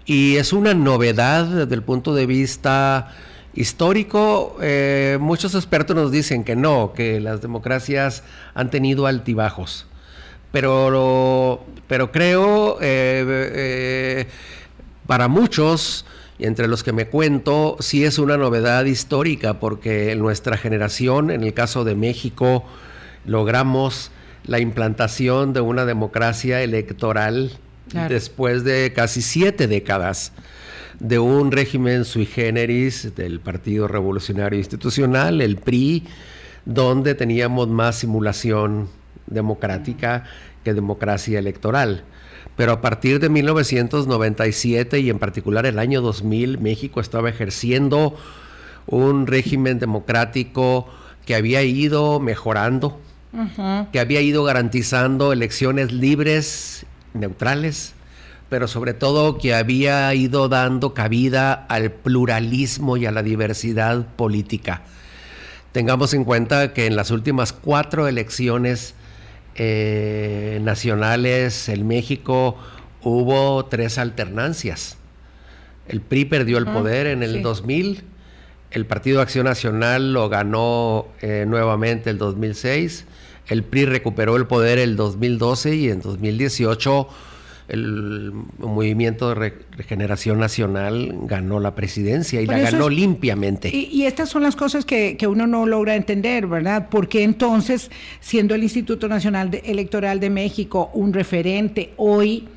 Y 0.06 0.36
es 0.36 0.54
una 0.54 0.74
novedad 0.74 1.46
desde 1.46 1.76
el 1.76 1.82
punto 1.82 2.14
de 2.14 2.26
vista 2.26 3.12
histórico. 3.56 4.58
Eh, 4.62 5.18
muchos 5.20 5.56
expertos 5.56 5.96
nos 5.96 6.12
dicen 6.12 6.44
que 6.44 6.56
no, 6.56 6.94
que 6.94 7.20
las 7.20 7.42
democracias 7.42 8.24
han 8.54 8.70
tenido 8.70 9.08
altibajos. 9.08 9.88
Pero, 10.52 11.66
pero 11.88 12.12
creo, 12.12 12.78
eh, 12.82 13.26
eh, 13.28 14.28
para 15.08 15.28
muchos, 15.28 16.06
y 16.38 16.46
entre 16.46 16.68
los 16.68 16.84
que 16.84 16.92
me 16.92 17.08
cuento, 17.08 17.78
sí 17.80 18.04
es 18.04 18.20
una 18.20 18.38
novedad 18.38 18.86
histórica 18.86 19.60
porque 19.60 20.12
en 20.12 20.20
nuestra 20.20 20.58
generación, 20.58 21.32
en 21.32 21.44
el 21.44 21.54
caso 21.54 21.84
de 21.84 21.96
México, 21.96 22.66
logramos 23.26 24.12
la 24.46 24.60
implantación 24.60 25.54
de 25.54 25.62
una 25.62 25.86
democracia 25.86 26.62
electoral 26.62 27.52
después 28.10 28.64
de 28.64 28.92
casi 28.94 29.22
siete 29.22 29.68
décadas 29.68 30.34
de 31.00 31.20
un 31.20 31.52
régimen 31.52 32.04
sui 32.06 32.26
generis 32.26 33.16
del 33.16 33.40
Partido 33.40 33.88
Revolucionario 33.88 34.60
Institucional, 34.60 35.42
el 35.42 35.58
PRI, 35.58 36.04
donde 36.66 37.16
teníamos 37.16 37.68
más 37.70 37.98
simulación 37.98 38.90
democrática 39.28 40.26
que 40.64 40.74
democracia 40.74 41.40
electoral 41.40 42.04
pero 42.56 42.72
a 42.72 42.82
partir 42.82 43.20
de 43.20 43.30
1997 43.30 45.00
y 45.00 45.10
en 45.10 45.20
particular 45.20 45.66
el 45.66 45.80
año 45.80 46.02
2000, 46.02 46.60
México 46.60 47.02
estaba 47.02 47.30
ejerciendo 47.30 48.16
un 48.88 49.28
régimen 49.28 49.80
democrático 49.80 50.88
que 51.26 51.36
había 51.36 51.64
ido 51.64 52.20
mejorando, 52.20 53.00
que 53.92 54.00
había 54.00 54.22
ido 54.22 54.44
garantizando 54.44 55.34
elecciones 55.34 55.92
libres, 55.92 56.86
neutrales, 57.14 57.94
pero 58.48 58.68
sobre 58.68 58.94
todo 58.94 59.38
que 59.38 59.54
había 59.54 60.14
ido 60.14 60.48
dando 60.48 60.94
cabida 60.94 61.54
al 61.54 61.92
pluralismo 61.92 62.96
y 62.96 63.06
a 63.06 63.12
la 63.12 63.24
diversidad 63.24 64.06
política. 64.16 64.84
Tengamos 65.74 66.14
en 66.14 66.24
cuenta 66.24 66.72
que 66.72 66.86
en 66.86 66.96
las 66.96 67.12
últimas 67.12 67.52
cuatro 67.52 68.08
elecciones 68.08 68.94
eh, 69.56 70.60
nacionales 70.62 71.70
en 71.70 71.88
México 71.88 72.58
hubo 73.02 73.66
tres 73.66 73.98
alternancias. 73.98 74.98
El 75.88 76.02
PRI 76.02 76.26
perdió 76.26 76.58
el 76.58 76.66
poder 76.66 77.08
en 77.08 77.22
el 77.24 77.42
2000, 77.44 78.04
el 78.72 78.86
Partido 78.86 79.22
Acción 79.22 79.46
Nacional 79.46 80.14
lo 80.14 80.28
ganó 80.30 81.08
eh, 81.22 81.46
nuevamente 81.48 82.10
el 82.10 82.18
2006, 82.18 83.06
el 83.48 83.64
PRI 83.64 83.86
recuperó 83.86 84.36
el 84.36 84.48
poder 84.48 84.80
el 84.80 84.96
2012 84.96 85.76
y 85.76 85.90
en 85.90 86.02
2018 86.02 87.08
el 87.68 88.32
movimiento 88.60 89.30
de 89.30 89.54
regeneración 89.72 90.40
nacional 90.40 91.16
ganó 91.24 91.60
la 91.60 91.74
presidencia 91.74 92.42
y 92.42 92.46
la 92.46 92.60
ganó 92.60 92.90
limpiamente. 92.90 93.70
Y, 93.76 94.06
estas 94.06 94.30
son 94.30 94.44
las 94.44 94.56
cosas 94.56 94.86
que, 94.86 95.18
uno 95.28 95.48
no 95.48 95.66
logra 95.66 95.96
entender, 95.96 96.46
¿verdad? 96.46 96.88
Porque 96.92 97.24
entonces, 97.24 97.90
siendo 98.20 98.54
el 98.54 98.64
Instituto 98.64 99.08
Nacional 99.08 99.50
Electoral 99.64 100.20
de 100.20 100.30
México 100.30 100.92
un 100.94 101.14
referente 101.14 101.94
hoy, 101.98 102.48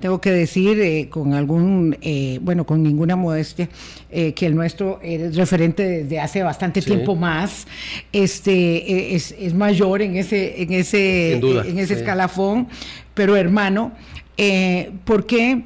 tengo 0.00 0.20
que 0.20 0.32
decir 0.32 0.80
eh, 0.80 1.08
con 1.08 1.34
algún, 1.34 1.96
eh, 2.00 2.38
bueno, 2.42 2.66
con 2.66 2.82
ninguna 2.82 3.16
modestia, 3.16 3.68
eh, 4.10 4.32
que 4.32 4.46
el 4.46 4.54
nuestro 4.54 4.98
es 5.02 5.36
referente 5.36 5.82
desde 5.82 6.20
hace 6.20 6.42
bastante 6.42 6.82
tiempo 6.82 7.14
más, 7.14 7.66
este, 8.12 9.14
es, 9.14 9.54
mayor 9.54 10.02
en 10.02 10.16
ese, 10.16 10.62
en 10.62 10.72
ese, 10.72 11.34
en 11.34 11.78
ese 11.78 11.94
escalafón, 11.94 12.68
pero 13.14 13.36
hermano, 13.36 13.92
eh, 14.36 14.92
¿Por 15.04 15.26
qué, 15.26 15.64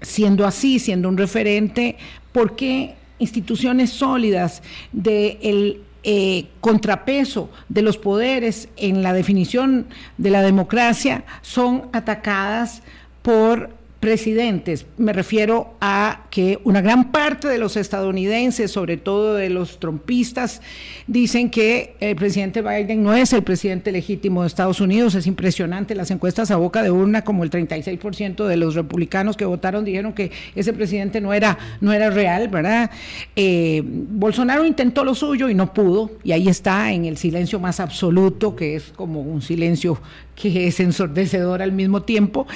siendo 0.00 0.46
así, 0.46 0.78
siendo 0.78 1.08
un 1.08 1.16
referente, 1.16 1.96
por 2.32 2.56
qué 2.56 2.94
instituciones 3.18 3.90
sólidas, 3.90 4.62
del 4.92 5.80
eh, 6.02 6.46
contrapeso 6.60 7.50
de 7.68 7.82
los 7.82 7.96
poderes 7.98 8.68
en 8.76 9.02
la 9.02 9.12
definición 9.12 9.86
de 10.18 10.30
la 10.30 10.42
democracia 10.42 11.24
son 11.42 11.88
atacadas 11.92 12.82
por 13.22 13.70
presidentes. 14.06 14.86
Me 14.98 15.12
refiero 15.12 15.74
a 15.80 16.26
que 16.30 16.60
una 16.62 16.80
gran 16.80 17.10
parte 17.10 17.48
de 17.48 17.58
los 17.58 17.76
estadounidenses, 17.76 18.70
sobre 18.70 18.98
todo 18.98 19.34
de 19.34 19.50
los 19.50 19.80
trompistas, 19.80 20.62
dicen 21.08 21.50
que 21.50 21.96
el 21.98 22.14
presidente 22.14 22.62
Biden 22.62 23.02
no 23.02 23.14
es 23.14 23.32
el 23.32 23.42
presidente 23.42 23.90
legítimo 23.90 24.42
de 24.42 24.46
Estados 24.46 24.80
Unidos. 24.80 25.16
Es 25.16 25.26
impresionante 25.26 25.96
las 25.96 26.12
encuestas 26.12 26.52
a 26.52 26.56
boca 26.56 26.84
de 26.84 26.92
urna, 26.92 27.22
como 27.22 27.42
el 27.42 27.50
36% 27.50 28.46
de 28.46 28.56
los 28.56 28.76
republicanos 28.76 29.36
que 29.36 29.44
votaron 29.44 29.84
dijeron 29.84 30.12
que 30.12 30.30
ese 30.54 30.72
presidente 30.72 31.20
no 31.20 31.34
era, 31.34 31.58
no 31.80 31.92
era 31.92 32.08
real, 32.08 32.46
¿verdad? 32.46 32.92
Eh, 33.34 33.82
Bolsonaro 33.84 34.64
intentó 34.64 35.02
lo 35.02 35.16
suyo 35.16 35.48
y 35.48 35.54
no 35.56 35.74
pudo, 35.74 36.12
y 36.22 36.30
ahí 36.30 36.46
está 36.46 36.92
en 36.92 37.06
el 37.06 37.16
silencio 37.16 37.58
más 37.58 37.80
absoluto, 37.80 38.54
que 38.54 38.76
es 38.76 38.92
como 38.94 39.20
un 39.22 39.42
silencio 39.42 39.98
que 40.36 40.68
es 40.68 40.78
ensordecedor 40.78 41.62
al 41.62 41.72
mismo 41.72 42.02
tiempo. 42.02 42.46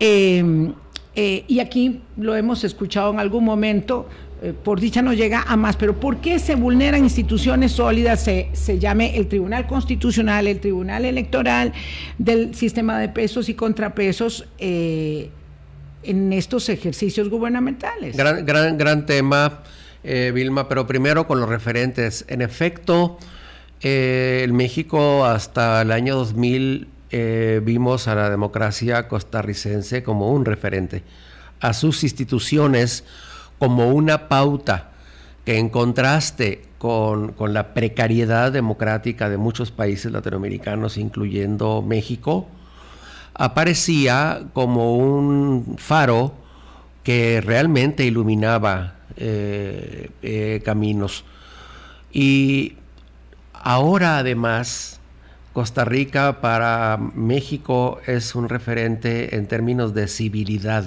Eh, 0.00 0.72
eh, 1.14 1.44
y 1.46 1.60
aquí 1.60 2.00
lo 2.16 2.34
hemos 2.34 2.64
escuchado 2.64 3.12
en 3.12 3.20
algún 3.20 3.44
momento, 3.44 4.08
eh, 4.42 4.54
por 4.64 4.80
dicha 4.80 5.02
no 5.02 5.12
llega 5.12 5.44
a 5.46 5.56
más, 5.56 5.76
pero 5.76 6.00
¿por 6.00 6.18
qué 6.18 6.38
se 6.38 6.54
vulneran 6.54 7.04
instituciones 7.04 7.72
sólidas? 7.72 8.24
Se, 8.24 8.48
se 8.52 8.78
llame 8.78 9.16
el 9.16 9.28
Tribunal 9.28 9.66
Constitucional, 9.66 10.46
el 10.46 10.60
Tribunal 10.60 11.04
Electoral 11.04 11.72
del 12.16 12.54
sistema 12.54 12.98
de 12.98 13.10
pesos 13.10 13.48
y 13.48 13.54
contrapesos 13.54 14.46
en 14.58 16.32
estos 16.32 16.70
ejercicios 16.70 17.28
gubernamentales. 17.28 18.16
Gran, 18.16 18.46
gran, 18.46 18.78
gran 18.78 19.04
tema, 19.04 19.62
Vilma, 20.02 20.68
pero 20.68 20.86
primero 20.86 21.26
con 21.26 21.40
los 21.40 21.48
referentes. 21.48 22.24
En 22.28 22.40
efecto, 22.40 23.18
en 23.82 24.56
México 24.56 25.26
hasta 25.26 25.82
el 25.82 25.92
año 25.92 26.16
2000 26.16 26.88
eh, 27.10 27.60
vimos 27.64 28.06
a 28.06 28.14
la 28.14 28.30
democracia 28.30 29.08
costarricense 29.08 30.02
como 30.02 30.30
un 30.30 30.44
referente, 30.44 31.02
a 31.60 31.72
sus 31.72 32.04
instituciones 32.04 33.04
como 33.58 33.90
una 33.90 34.28
pauta 34.28 34.90
que 35.44 35.58
en 35.58 35.70
contraste 35.70 36.62
con, 36.78 37.34
la 37.52 37.74
precariedad 37.74 38.52
democrática 38.52 39.28
de 39.28 39.36
muchos 39.36 39.70
países 39.70 40.12
latinoamericanos, 40.12 40.96
incluyendo 40.96 41.82
México, 41.82 42.46
aparecía 43.34 44.44
como 44.52 44.96
un 44.96 45.76
faro 45.78 46.32
que 47.02 47.40
realmente 47.40 48.04
iluminaba 48.04 48.94
eh, 49.16 50.10
eh, 50.22 50.62
caminos. 50.64 51.24
Y 52.12 52.76
ahora 53.52 54.18
además 54.18 54.99
Costa 55.52 55.84
Rica 55.84 56.40
para 56.40 56.96
México 56.96 57.98
es 58.06 58.36
un 58.36 58.48
referente 58.48 59.34
en 59.34 59.48
términos 59.48 59.94
de 59.94 60.06
civilidad. 60.06 60.84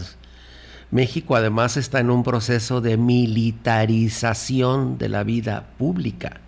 México 0.90 1.36
además 1.36 1.76
está 1.76 2.00
en 2.00 2.10
un 2.10 2.24
proceso 2.24 2.80
de 2.80 2.96
militarización 2.96 4.98
de 4.98 5.10
la 5.10 5.24
vida 5.24 5.66
pública. 5.78 6.40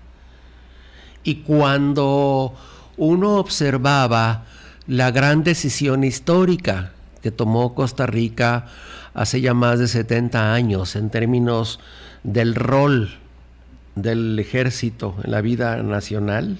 Y 1.26 1.42
cuando 1.42 2.56
uno 2.96 3.36
observaba 3.36 4.46
la 4.88 5.12
gran 5.12 5.44
decisión 5.44 6.06
histórica 6.06 6.94
que 7.22 7.32
tomó 7.32 7.76
Costa 7.76 8.06
Rica 8.06 8.68
hace 9.14 9.42
ya 9.42 9.54
más 9.54 9.80
de 9.80 9.90
70 9.90 10.54
años 10.54 10.96
en 10.96 11.10
términos 11.10 11.82
del 12.24 12.56
rol 12.56 13.10
del 13.96 14.40
ejército 14.40 15.16
en 15.24 15.32
la 15.32 15.42
vida 15.42 15.84
nacional, 15.84 16.60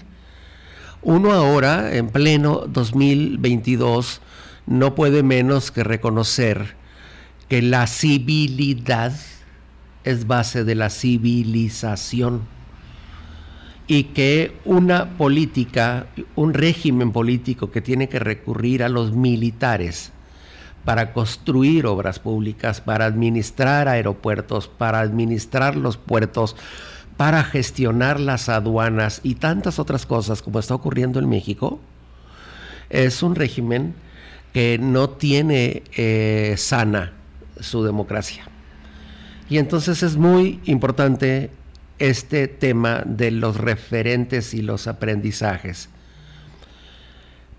uno 1.06 1.32
ahora, 1.32 1.96
en 1.96 2.10
pleno 2.10 2.64
2022, 2.68 4.22
no 4.66 4.96
puede 4.96 5.22
menos 5.22 5.70
que 5.70 5.84
reconocer 5.84 6.76
que 7.48 7.62
la 7.62 7.86
civilidad 7.86 9.14
es 10.04 10.26
base 10.26 10.64
de 10.64 10.74
la 10.74 10.90
civilización 10.90 12.42
y 13.86 14.06
que 14.06 14.58
una 14.66 15.16
política, 15.16 16.08
un 16.36 16.56
régimen 16.56 17.12
político 17.12 17.70
que 17.70 17.82
tiene 17.82 18.10
que 18.10 18.18
recurrir 18.18 18.82
a 18.82 18.90
los 18.90 19.14
militares 19.14 20.12
para 20.86 21.14
construir 21.14 21.86
obras 21.86 22.18
públicas, 22.18 22.82
para 22.82 23.06
administrar 23.06 23.88
aeropuertos, 23.88 24.68
para 24.68 25.02
administrar 25.02 25.76
los 25.76 25.98
puertos, 25.98 26.56
para 27.18 27.44
gestionar 27.44 28.20
las 28.20 28.50
aduanas 28.50 29.22
y 29.24 29.36
tantas 29.36 29.80
otras 29.80 30.06
cosas 30.06 30.42
como 30.42 30.60
está 30.60 30.76
ocurriendo 30.76 31.20
en 31.20 31.30
México, 31.30 31.80
es 32.90 33.24
un 33.24 33.36
régimen 33.36 33.96
que 34.54 34.78
no 34.78 35.10
tiene 35.10 35.84
eh, 35.96 36.56
sana 36.58 37.14
su 37.60 37.84
democracia. 37.84 38.48
Y 39.50 39.58
entonces 39.58 40.04
es 40.04 40.18
muy 40.18 40.60
importante 40.66 41.52
este 42.00 42.48
tema 42.48 43.04
de 43.06 43.32
los 43.32 43.58
referentes 43.58 44.54
y 44.54 44.62
los 44.62 44.88
aprendizajes. 44.88 45.90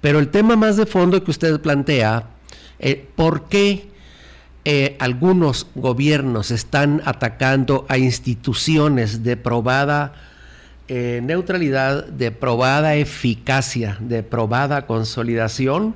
Pero 0.01 0.19
el 0.19 0.29
tema 0.29 0.57
más 0.57 0.77
de 0.77 0.87
fondo 0.87 1.23
que 1.25 1.31
usted 1.31 1.61
plantea, 1.61 2.25
eh, 2.79 3.09
¿por 3.15 3.49
qué 3.49 3.89
eh, 4.69 4.97
algunos 4.99 5.69
gobiernos 5.77 6.51
están 6.51 7.01
atacando 7.05 7.87
a 7.89 7.99
instituciones 7.99 9.23
de 9.23 9.37
probada 9.37 10.13
eh, 10.89 11.21
neutralidad, 11.23 12.05
de 12.07 12.33
probada 12.33 12.97
eficacia, 12.97 13.97
de 14.01 14.25
probada 14.25 14.85
consolidación, 14.87 15.95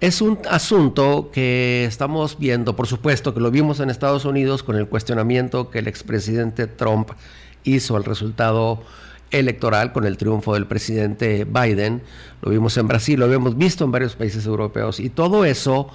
es 0.00 0.22
un 0.22 0.38
asunto 0.50 1.30
que 1.30 1.84
estamos 1.84 2.38
viendo, 2.38 2.74
por 2.74 2.86
supuesto 2.86 3.34
que 3.34 3.40
lo 3.40 3.50
vimos 3.50 3.80
en 3.80 3.90
Estados 3.90 4.24
Unidos 4.24 4.62
con 4.62 4.76
el 4.76 4.88
cuestionamiento 4.88 5.68
que 5.68 5.80
el 5.80 5.86
expresidente 5.86 6.66
Trump 6.66 7.10
hizo 7.64 7.96
al 7.96 8.04
resultado 8.04 8.82
electoral 9.30 9.92
con 9.92 10.06
el 10.06 10.16
triunfo 10.16 10.54
del 10.54 10.66
presidente 10.66 11.44
Biden, 11.44 12.00
lo 12.40 12.50
vimos 12.50 12.78
en 12.78 12.88
Brasil, 12.88 13.20
lo 13.20 13.26
habíamos 13.26 13.58
visto 13.58 13.84
en 13.84 13.92
varios 13.92 14.16
países 14.16 14.46
europeos. 14.46 15.00
Y 15.00 15.10
todo 15.10 15.44
eso 15.44 15.90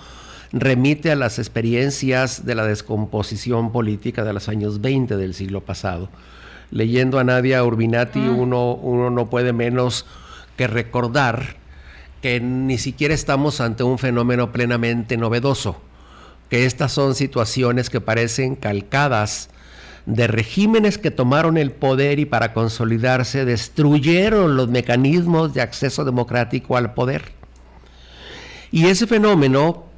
remite 0.52 1.12
a 1.12 1.16
las 1.16 1.40
experiencias 1.40 2.46
de 2.46 2.56
la 2.56 2.66
descomposición 2.66 3.72
política 3.72 4.24
de 4.24 4.34
los 4.34 4.50
años 4.50 4.82
20 4.82 5.18
del 5.18 5.34
siglo 5.34 5.62
pasado. 5.62 6.10
Leyendo 6.72 7.20
a 7.20 7.24
Nadia 7.24 7.64
Urbinati, 7.64 8.20
ah. 8.20 8.32
uno, 8.32 8.74
uno 8.74 9.10
no 9.10 9.30
puede 9.30 9.54
menos 9.54 10.06
que 10.56 10.68
recordar 10.68 11.58
que 12.22 12.40
ni 12.42 12.78
siquiera 12.78 13.14
estamos 13.14 13.62
ante 13.62 13.84
un 13.84 13.98
fenómeno 13.98 14.52
plenamente 14.52 15.18
novedoso, 15.18 15.82
que 16.50 16.66
estas 16.66 16.92
son 16.92 17.16
situaciones 17.16 17.90
que 17.90 18.02
parecen 18.02 18.56
calcadas 18.56 19.50
de 20.06 20.28
regímenes 20.28 20.98
que 20.98 21.12
tomaron 21.12 21.58
el 21.58 21.72
poder 21.72 22.20
y 22.20 22.26
para 22.26 22.54
consolidarse 22.54 23.46
destruyeron 23.46 24.58
los 24.58 24.68
mecanismos 24.68 25.54
de 25.54 25.62
acceso 25.62 26.04
democrático 26.04 26.76
al 26.78 26.94
poder. 26.94 27.32
Y 28.72 28.88
ese 28.88 29.08
fenómeno 29.08 29.89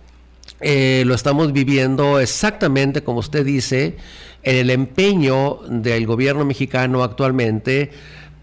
eh, 0.62 1.04
lo 1.06 1.16
estamos 1.16 1.54
viviendo 1.54 2.20
exactamente 2.20 3.04
como 3.04 3.20
usted 3.20 3.44
dice, 3.44 3.98
en 4.44 4.56
el 4.58 4.70
empeño 4.70 5.60
del 5.68 6.06
gobierno 6.06 6.46
mexicano 6.46 7.04
actualmente 7.04 7.92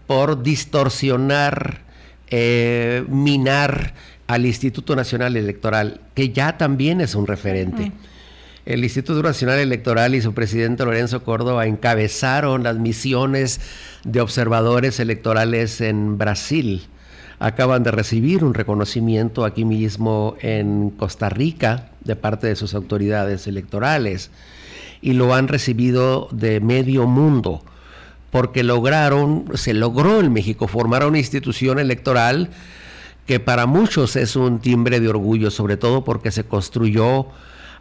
por 0.05 0.43
distorsionar, 0.43 1.81
eh, 2.29 3.05
minar 3.07 3.93
al 4.27 4.45
Instituto 4.45 4.95
Nacional 4.95 5.37
Electoral, 5.37 6.01
que 6.13 6.29
ya 6.29 6.57
también 6.57 7.01
es 7.01 7.15
un 7.15 7.25
referente. 7.25 7.91
El 8.65 8.83
Instituto 8.83 9.23
Nacional 9.23 9.59
Electoral 9.59 10.13
y 10.13 10.21
su 10.21 10.33
presidente 10.33 10.85
Lorenzo 10.85 11.23
Córdoba 11.23 11.65
encabezaron 11.65 12.63
las 12.63 12.77
misiones 12.77 13.61
de 14.03 14.21
observadores 14.21 14.99
electorales 14.99 15.81
en 15.81 16.17
Brasil. 16.17 16.87
Acaban 17.39 17.83
de 17.83 17.91
recibir 17.91 18.43
un 18.43 18.53
reconocimiento 18.53 19.45
aquí 19.45 19.63
mismo 19.63 20.35
en 20.41 20.91
Costa 20.91 21.29
Rica 21.29 21.88
de 22.09 22.15
parte 22.15 22.47
de 22.47 22.55
sus 22.57 22.73
autoridades 22.73 23.47
electorales 23.47 24.31
y 25.01 25.13
lo 25.13 25.33
han 25.33 25.47
recibido 25.47 26.27
de 26.31 26.59
medio 26.59 27.05
mundo 27.07 27.63
porque 28.31 28.63
lograron, 28.63 29.45
se 29.53 29.73
logró 29.73 30.19
en 30.19 30.33
México 30.33 30.67
formar 30.67 31.05
una 31.05 31.19
institución 31.19 31.79
electoral 31.79 32.49
que 33.25 33.39
para 33.39 33.65
muchos 33.67 34.15
es 34.15 34.35
un 34.35 34.59
timbre 34.59 34.99
de 34.99 35.07
orgullo, 35.07 35.51
sobre 35.51 35.77
todo 35.77 36.03
porque 36.03 36.31
se 36.31 36.45
construyó 36.45 37.27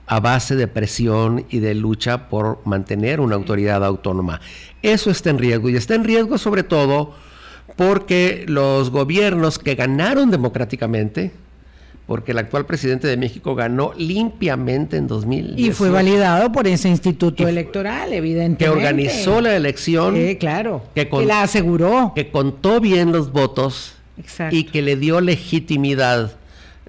a 0.06 0.20
base 0.20 0.56
de 0.56 0.68
presión 0.68 1.46
y 1.48 1.60
de 1.60 1.74
lucha 1.74 2.28
por 2.28 2.60
mantener 2.66 3.20
una 3.20 3.36
autoridad 3.36 3.84
autónoma. 3.84 4.40
Eso 4.82 5.10
está 5.10 5.30
en 5.30 5.38
riesgo 5.38 5.70
y 5.70 5.76
está 5.76 5.94
en 5.94 6.04
riesgo 6.04 6.38
sobre 6.38 6.62
todo 6.62 7.14
porque 7.76 8.44
los 8.48 8.90
gobiernos 8.90 9.58
que 9.58 9.74
ganaron 9.74 10.30
democráticamente, 10.30 11.32
porque 12.08 12.32
el 12.32 12.38
actual 12.38 12.64
presidente 12.64 13.06
de 13.06 13.18
México 13.18 13.54
ganó 13.54 13.92
limpiamente 13.94 14.96
en 14.96 15.06
2000 15.06 15.60
Y 15.60 15.72
fue 15.72 15.90
validado 15.90 16.50
por 16.50 16.66
ese 16.66 16.88
instituto 16.88 17.46
electoral, 17.46 18.14
evidentemente. 18.14 18.64
Que 18.64 18.70
organizó 18.70 19.42
la 19.42 19.54
elección. 19.54 20.16
Sí, 20.16 20.36
claro. 20.36 20.82
Que, 20.94 21.06
la 21.26 21.42
aseguró. 21.42 22.12
Que 22.14 22.30
contó 22.30 22.80
bien 22.80 23.12
los 23.12 23.30
votos. 23.30 23.92
Y 24.50 24.64
que 24.64 24.80
le 24.80 24.96
dio 24.96 25.20
legitimidad, 25.20 26.32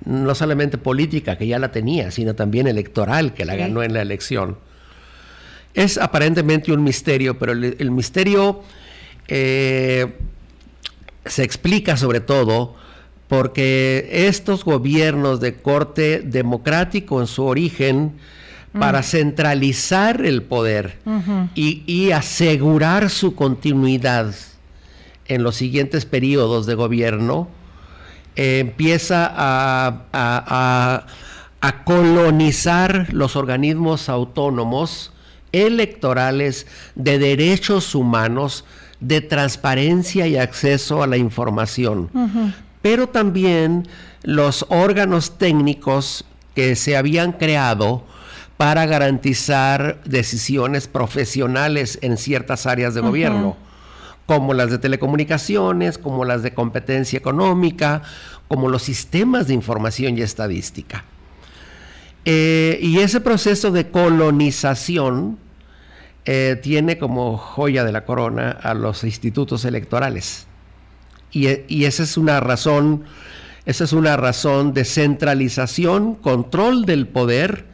no 0.05 0.33
solamente 0.35 0.77
política, 0.77 1.37
que 1.37 1.47
ya 1.47 1.59
la 1.59 1.73
tenía, 1.73 2.11
sino 2.11 2.33
también 2.33 2.65
electoral, 2.65 3.33
que 3.33 3.43
la 3.43 3.57
ganó 3.57 3.83
en 3.83 3.93
la 3.93 4.01
elección. 4.01 4.57
Es 5.73 5.97
aparentemente 5.97 6.71
un 6.71 6.81
misterio, 6.81 7.37
pero 7.37 7.51
el, 7.51 7.91
misterio 7.91 8.63
eh, 9.27 10.15
se 11.25 11.43
explica 11.43 11.97
sobre 11.97 12.21
todo 12.21 12.77
porque 13.29 14.09
estos 14.11 14.65
gobiernos 14.65 15.39
de 15.39 15.53
corte 15.53 16.21
democrático 16.21 17.21
en 17.21 17.27
su 17.27 17.45
origen, 17.45 18.13
para 18.77 19.01
centralizar 19.01 20.23
el 20.25 20.43
poder 20.43 20.99
y, 21.55 22.11
asegurar 22.11 23.09
su 23.09 23.33
continuidad 23.35 24.35
en 25.27 25.43
los 25.43 25.55
siguientes 25.55 26.05
periodos 26.05 26.65
de 26.65 26.75
gobierno, 26.75 27.47
eh, 28.35 28.59
empieza 28.59 29.31
a, 29.31 31.05
colonizar 31.83 33.11
los 33.11 33.35
organismos 33.35 34.07
autónomos 34.07 35.11
electorales 35.51 36.67
de 36.95 37.17
derechos 37.17 37.95
humanos, 37.95 38.65
de 38.99 39.21
transparencia 39.21 40.27
y 40.27 40.37
acceso 40.37 41.01
a 41.01 41.07
la 41.07 41.17
información 41.17 42.09
pero 42.81 43.07
también 43.07 43.87
los 44.23 44.65
órganos 44.69 45.37
técnicos 45.37 46.25
que 46.55 46.75
se 46.75 46.97
habían 46.97 47.33
creado 47.33 48.03
para 48.57 48.85
garantizar 48.85 50.01
decisiones 50.03 50.89
profesionales 50.89 51.97
en 52.01 52.17
ciertas 52.17 52.65
áreas 52.65 52.93
de 52.93 52.99
gobierno, 52.99 53.55
como 54.25 54.53
las 54.53 54.69
de 54.69 54.77
telecomunicaciones, 54.79 55.97
como 55.97 56.25
las 56.25 56.43
de 56.43 56.53
competencia 56.53 57.17
económica, 57.17 58.01
como 58.49 58.67
los 58.67 58.83
sistemas 58.83 59.47
de 59.47 59.53
información 59.53 60.17
y 60.17 60.21
estadística. 60.21 61.05
Eh, 62.25 62.79
y 62.81 62.99
ese 62.99 63.21
proceso 63.21 63.71
de 63.71 63.89
colonización 63.89 65.37
eh, 66.25 66.59
tiene 66.61 66.97
como 66.97 67.37
joya 67.37 67.85
de 67.85 67.93
la 67.93 68.03
corona 68.03 68.51
a 68.51 68.73
los 68.73 69.05
institutos 69.05 69.63
electorales. 69.63 70.48
Y, 71.31 71.83
esa 71.85 72.03
es 72.03 72.17
una 72.17 72.39
razón, 72.39 73.03
esa 73.65 73.83
es 73.83 73.93
una 73.93 74.17
razón 74.17 74.73
de 74.73 74.85
centralización, 74.85 76.15
control 76.15 76.85
del 76.85 77.07
poder, 77.07 77.65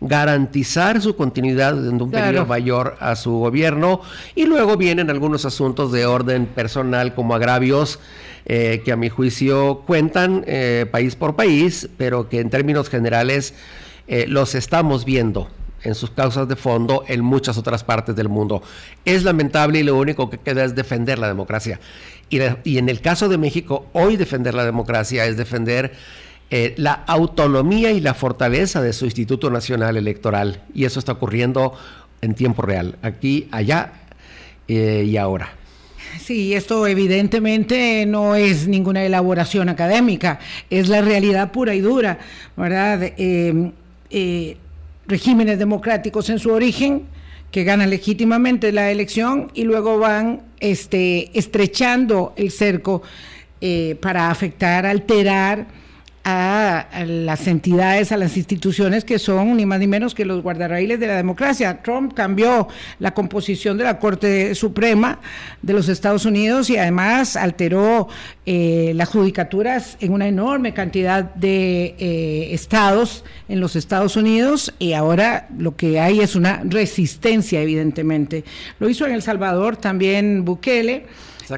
garantizar 0.00 1.00
su 1.00 1.16
continuidad 1.16 1.86
en 1.88 2.00
un 2.00 2.10
periodo 2.10 2.44
mayor 2.46 2.96
a 3.00 3.16
su 3.16 3.32
gobierno 3.32 4.02
y 4.34 4.44
luego 4.44 4.76
vienen 4.76 5.08
algunos 5.08 5.46
asuntos 5.46 5.90
de 5.90 6.04
orden 6.04 6.44
personal 6.44 7.14
como 7.14 7.34
agravios 7.34 7.98
eh, 8.44 8.82
que 8.84 8.92
a 8.92 8.96
mi 8.96 9.08
juicio 9.08 9.82
cuentan 9.86 10.44
eh, 10.46 10.86
país 10.90 11.16
por 11.16 11.34
país, 11.34 11.88
pero 11.96 12.28
que 12.28 12.40
en 12.40 12.50
términos 12.50 12.90
generales 12.90 13.54
eh, 14.06 14.26
los 14.28 14.54
estamos 14.54 15.04
viendo 15.06 15.48
en 15.86 15.94
sus 15.94 16.10
causas 16.10 16.48
de 16.48 16.56
fondo 16.56 17.04
en 17.06 17.22
muchas 17.22 17.56
otras 17.56 17.84
partes 17.84 18.16
del 18.16 18.28
mundo. 18.28 18.62
Es 19.04 19.22
lamentable 19.22 19.80
y 19.80 19.82
lo 19.84 19.96
único 19.96 20.28
que 20.28 20.38
queda 20.38 20.64
es 20.64 20.74
defender 20.74 21.18
la 21.18 21.28
democracia. 21.28 21.80
Y, 22.28 22.78
en 22.78 22.88
el 22.88 23.00
caso 23.00 23.28
de 23.28 23.38
México, 23.38 23.86
hoy 23.92 24.16
defender 24.16 24.54
la 24.54 24.64
democracia 24.64 25.26
es 25.26 25.36
defender 25.36 25.92
eh, 26.50 26.74
la 26.76 26.92
autonomía 26.92 27.92
y 27.92 28.00
la 28.00 28.14
fortaleza 28.14 28.82
de 28.82 28.92
su 28.92 29.04
Instituto 29.04 29.48
Nacional 29.48 29.96
Electoral. 29.96 30.60
Y 30.74 30.86
eso 30.86 30.98
está 30.98 31.12
ocurriendo 31.12 31.74
en 32.20 32.34
tiempo 32.34 32.62
real, 32.62 32.96
aquí, 33.02 33.46
allá 33.52 33.92
eh, 34.66 35.04
y 35.06 35.16
ahora. 35.16 35.50
Sí, 36.18 36.54
esto 36.54 36.86
evidentemente 36.86 38.06
no 38.06 38.34
es 38.34 38.66
ninguna 38.66 39.04
elaboración 39.04 39.68
académica, 39.68 40.40
es 40.70 40.88
la 40.88 41.02
realidad 41.02 41.52
pura 41.52 41.74
y 41.74 41.80
dura, 41.80 42.18
¿verdad? 42.56 43.12
Eh, 43.16 44.56
regímenes 45.08 45.58
democráticos 45.58 46.30
en 46.30 46.38
su 46.38 46.50
origen 46.50 47.04
que 47.50 47.64
ganan 47.64 47.90
legítimamente 47.90 48.72
la 48.72 48.90
elección 48.90 49.50
y 49.54 49.62
luego 49.64 49.98
van 49.98 50.42
este, 50.60 51.36
estrechando 51.38 52.34
el 52.36 52.50
cerco 52.50 53.02
eh, 53.60 53.96
para 54.00 54.30
afectar, 54.30 54.84
alterar 54.84 55.66
a, 56.28 57.04
las 57.06 57.46
entidades, 57.46 58.10
a 58.10 58.16
las 58.16 58.36
instituciones 58.36 59.04
que 59.04 59.20
son 59.20 59.56
ni 59.56 59.64
más 59.64 59.78
ni 59.78 59.86
menos 59.86 60.12
que 60.12 60.24
los 60.24 60.42
guardarraíles 60.42 60.98
de 60.98 61.06
la 61.06 61.14
democracia. 61.14 61.82
Trump 61.84 62.14
cambió 62.14 62.66
la 62.98 63.14
composición 63.14 63.78
de 63.78 63.84
la 63.84 64.00
Corte 64.00 64.56
Suprema 64.56 65.20
de 65.62 65.72
los 65.72 65.88
Estados 65.88 66.24
Unidos 66.24 66.68
y 66.68 66.78
además 66.78 67.36
alteró 67.36 68.08
eh, 68.44 68.90
las 68.96 69.08
judicaturas 69.08 69.96
en 70.00 70.12
una 70.12 70.26
enorme 70.26 70.74
cantidad 70.74 71.22
de 71.22 71.94
eh, 71.96 72.48
estados 72.52 73.24
en 73.48 73.60
los 73.60 73.76
Estados 73.76 74.16
Unidos 74.16 74.74
y 74.80 74.94
ahora 74.94 75.46
lo 75.56 75.76
que 75.76 76.00
hay 76.00 76.18
es 76.18 76.34
una 76.34 76.60
resistencia, 76.64 77.62
evidentemente. 77.62 78.42
Lo 78.80 78.88
hizo 78.88 79.06
en 79.06 79.12
El 79.12 79.22
Salvador 79.22 79.76
también 79.76 80.44
Bukele 80.44 81.06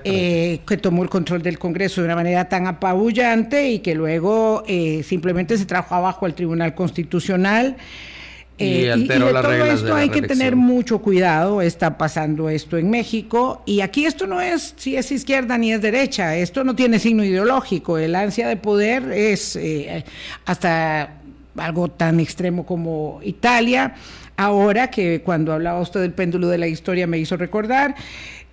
eh, 0.05 0.61
que 0.67 0.77
tomó 0.77 1.03
el 1.03 1.09
control 1.09 1.43
del 1.43 1.59
Congreso 1.59 2.01
de 2.01 2.07
una 2.07 2.17
manera 2.17 2.49
tan 2.49 2.67
apabullante 2.67 3.71
y 3.71 3.79
que 3.81 3.95
luego 3.95 4.63
eh, 4.67 5.03
simplemente 5.03 5.57
se 5.57 5.65
trajo 5.65 5.95
abajo 5.95 6.27
al 6.27 6.35
Tribunal 6.35 6.75
Constitucional. 6.75 7.77
y, 8.59 8.85
eh, 8.85 8.97
de 8.97 9.19
todo 9.19 9.65
esto 9.65 9.95
hay 9.95 10.09
que 10.09 10.23
tener 10.23 10.57
mucho 10.57 10.99
cuidado, 10.99 11.63
está 11.63 11.97
pasando 11.97 12.49
esto 12.49 12.77
en 12.77 12.91
México. 12.91 13.63
Y 13.67 13.81
aquí 13.81 14.05
esto 14.05 14.27
no 14.27 14.41
es 14.41 14.75
si 14.77 14.97
es 14.97 15.11
izquierda 15.11 15.57
ni 15.59 15.73
es 15.73 15.81
derecha, 15.81 16.37
esto 16.37 16.65
no 16.65 16.75
tiene 16.75 16.99
signo 16.99 17.25
ideológico, 17.25 17.99
el 17.99 18.15
ansia 18.15 18.49
de 18.49 18.57
poder 18.57 19.13
es 19.13 19.59
hasta 20.45 21.19
algo 21.57 21.89
tan 21.89 22.21
extremo 22.21 22.67
como 22.67 23.21
Italia, 23.23 23.95
ahora 24.37 24.91
que 24.91 25.23
cuando 25.23 25.53
hablaba 25.53 25.81
usted 25.81 26.01
del 26.01 26.13
péndulo 26.13 26.49
de 26.49 26.59
la 26.59 26.69
historia 26.69 27.07
me 27.07 27.19
hizo 27.19 27.37
recordar, 27.37 27.95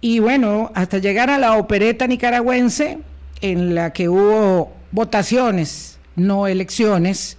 y 0.02 0.20
bueno, 0.20 0.72
hasta 0.76 1.00
llegar 1.00 1.30
a 1.30 1.40
la 1.40 1.58
opereta 1.58 2.08
nicaragüense, 2.08 3.00
en 3.42 3.76
la 3.76 3.94
que 3.94 4.10
hubo 4.10 4.74
votaciones, 4.92 6.00
no 6.16 6.48
elecciones, 6.48 7.38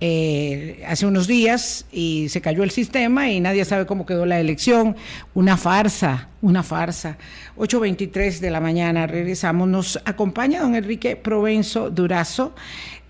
eh, 0.00 0.84
hace 0.86 1.06
unos 1.06 1.26
días 1.26 1.84
y 1.90 2.28
se 2.28 2.40
cayó 2.40 2.62
el 2.62 2.70
sistema 2.70 3.30
y 3.30 3.40
nadie 3.40 3.64
sabe 3.64 3.84
cómo 3.84 4.06
quedó 4.06 4.26
la 4.26 4.38
elección. 4.38 4.96
Una 5.34 5.56
farsa, 5.56 6.28
una 6.40 6.62
farsa. 6.62 7.18
8.23 7.56 8.38
de 8.38 8.50
la 8.50 8.60
mañana, 8.60 9.08
regresamos. 9.08 9.68
Nos 9.68 10.00
acompaña 10.04 10.60
don 10.60 10.76
Enrique 10.76 11.16
Provenzo 11.16 11.90
Durazo. 11.90 12.54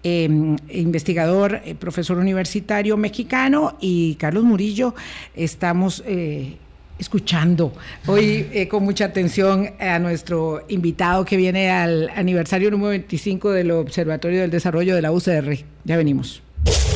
Em, 0.04 0.56
investigador, 0.70 1.61
eh, 1.64 1.74
profesor 1.74 2.18
universitario 2.18 2.96
mexicano 2.96 3.76
y 3.80 4.14
Carlos 4.14 4.44
Murillo, 4.44 4.94
estamos 5.34 6.04
eh, 6.06 6.56
escuchando 7.00 7.72
hoy 8.06 8.46
eh, 8.52 8.68
con 8.68 8.84
mucha 8.84 9.06
atención 9.06 9.70
a 9.80 9.98
nuestro 9.98 10.64
invitado 10.68 11.24
que 11.24 11.37
viene 11.37 11.72
al 11.72 12.11
aniversario 12.11 12.70
número 12.70 12.90
25 12.90 13.50
del 13.50 13.72
Observatorio 13.72 14.40
del 14.42 14.52
Desarrollo 14.52 14.94
de 14.94 15.02
la 15.02 15.11
UCR. 15.11 15.64
Ya 15.82 15.96
venimos. 15.96 16.42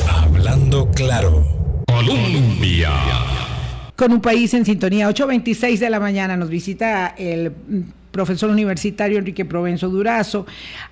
Hablando 0.09 0.89
claro. 0.91 1.45
Colombia. 1.87 2.89
Con 3.97 4.13
un 4.13 4.21
país 4.21 4.53
en 4.53 4.63
sintonía, 4.63 5.09
8.26 5.09 5.77
de 5.77 5.89
la 5.89 5.99
mañana 5.99 6.37
nos 6.37 6.47
visita 6.47 7.13
el 7.17 7.51
profesor 8.13 8.51
universitario 8.51 9.17
Enrique 9.17 9.43
Provenzo 9.43 9.89
Durazo. 9.89 10.45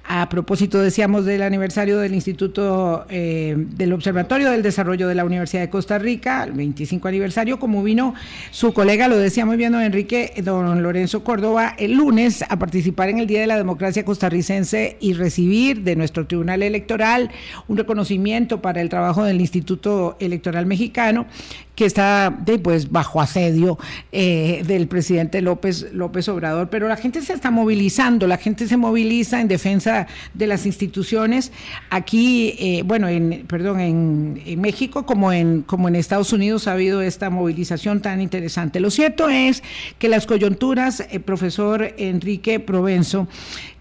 A 0.04 0.28
propósito, 0.28 0.82
decíamos 0.82 1.24
del 1.24 1.44
aniversario 1.44 2.00
del 2.00 2.16
Instituto 2.16 3.06
eh, 3.10 3.56
del 3.56 3.94
Observatorio 3.94 4.50
del 4.50 4.64
Desarrollo 4.64 5.08
de 5.08 5.16
la 5.16 5.24
Universidad 5.24 5.62
de 5.62 5.70
Costa 5.70 6.00
Rica, 6.00 6.44
el 6.44 6.54
25 6.54 7.08
aniversario, 7.08 7.60
como 7.60 7.84
vino 7.84 8.16
su 8.50 8.74
colega, 8.74 9.08
lo 9.08 9.18
decía 9.18 9.46
muy 9.46 9.56
bien 9.56 9.72
don 9.72 9.84
Enrique, 9.84 10.34
don 10.44 10.82
Lorenzo 10.82 11.24
Córdoba, 11.24 11.76
el 11.78 11.94
lunes 11.94 12.44
a 12.50 12.58
participar 12.58 13.10
en 13.10 13.20
el 13.20 13.28
Día 13.28 13.40
de 13.40 13.48
la 13.48 13.58
Democracia 13.58 14.04
Costarricense 14.04 14.98
y 15.00 15.14
recibir 15.14 15.84
de 15.84 15.96
nuestro 15.96 16.26
Tribunal 16.26 16.64
Electoral 16.64 17.30
un 17.68 17.78
reconocimiento 17.78 18.62
para 18.64 18.82
el 18.82 18.90
trabajo 18.90 19.24
del 19.24 19.40
Instituto 19.40 20.18
Electoral 20.20 20.66
Mexicano 20.66 21.28
que 21.76 21.86
está 21.86 22.38
pues 22.62 22.92
bajo 22.92 23.22
asedio 23.22 23.80
eh, 24.12 24.64
del 24.68 24.88
presidente 24.88 25.42
López 25.42 25.92
López 25.94 26.28
Obrador, 26.30 26.70
pero 26.70 26.88
la 26.88 26.96
gente 26.96 27.11
se 27.20 27.34
está 27.34 27.52
movilizando, 27.52 28.28
la 28.28 28.38
gente 28.38 28.68
se 28.68 28.78
moviliza 28.78 29.42
en 29.42 29.50
defensa 29.50 30.08
de 30.34 30.48
las 30.48 30.66
instituciones 30.66 31.52
aquí, 31.90 32.56
eh, 32.60 32.84
bueno, 32.86 33.10
en, 33.10 33.46
perdón, 33.48 33.80
en, 33.82 34.62
México 34.62 35.06
como 35.06 35.34
en, 35.34 35.64
como 35.64 35.88
en 35.88 35.96
Estados 35.96 36.32
Unidos 36.32 36.68
ha 36.68 36.74
habido 36.74 37.02
esta 37.02 37.30
movilización 37.30 38.02
tan 38.02 38.22
interesante. 38.22 38.80
Lo 38.80 38.92
cierto 38.92 39.28
es 39.28 39.64
que 39.98 40.08
las 40.08 40.26
coyunturas, 40.26 41.02
eh, 41.10 41.20
profesor 41.20 41.94
Enrique 41.98 42.60
Provenzo, 42.60 43.28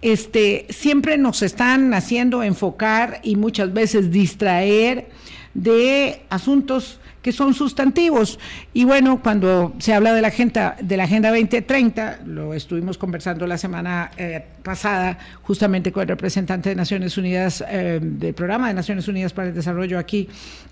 este, 0.02 0.66
siempre 0.70 1.18
nos 1.18 1.42
están 1.42 1.94
haciendo 1.94 2.42
enfocar 2.42 3.20
y 3.22 3.36
muchas 3.36 3.72
veces 3.72 4.10
distraer 4.10 5.08
de 5.54 6.22
asuntos 6.30 6.98
que 7.22 7.32
son 7.32 7.54
sustantivos. 7.54 8.38
Y 8.72 8.84
bueno, 8.84 9.20
cuando 9.22 9.74
se 9.78 9.92
habla 9.92 10.14
de 10.14 10.22
la 10.22 10.28
agenda, 10.28 10.76
de 10.80 10.96
la 10.96 11.04
agenda 11.04 11.30
2030, 11.30 12.20
lo 12.26 12.54
estuvimos 12.54 12.98
conversando 12.98 13.46
la 13.46 13.58
semana 13.58 14.10
eh, 14.16 14.44
pasada 14.62 15.18
justamente 15.42 15.92
con 15.92 16.02
el 16.02 16.08
representante 16.08 16.70
de 16.70 16.74
Naciones 16.74 17.16
Unidas, 17.18 17.64
eh, 17.68 17.98
del 18.00 18.34
programa 18.34 18.68
de 18.68 18.74
Naciones 18.74 19.08
Unidas 19.08 19.32
para 19.32 19.48
el 19.48 19.54
Desarrollo 19.54 19.98
aquí 19.98 20.28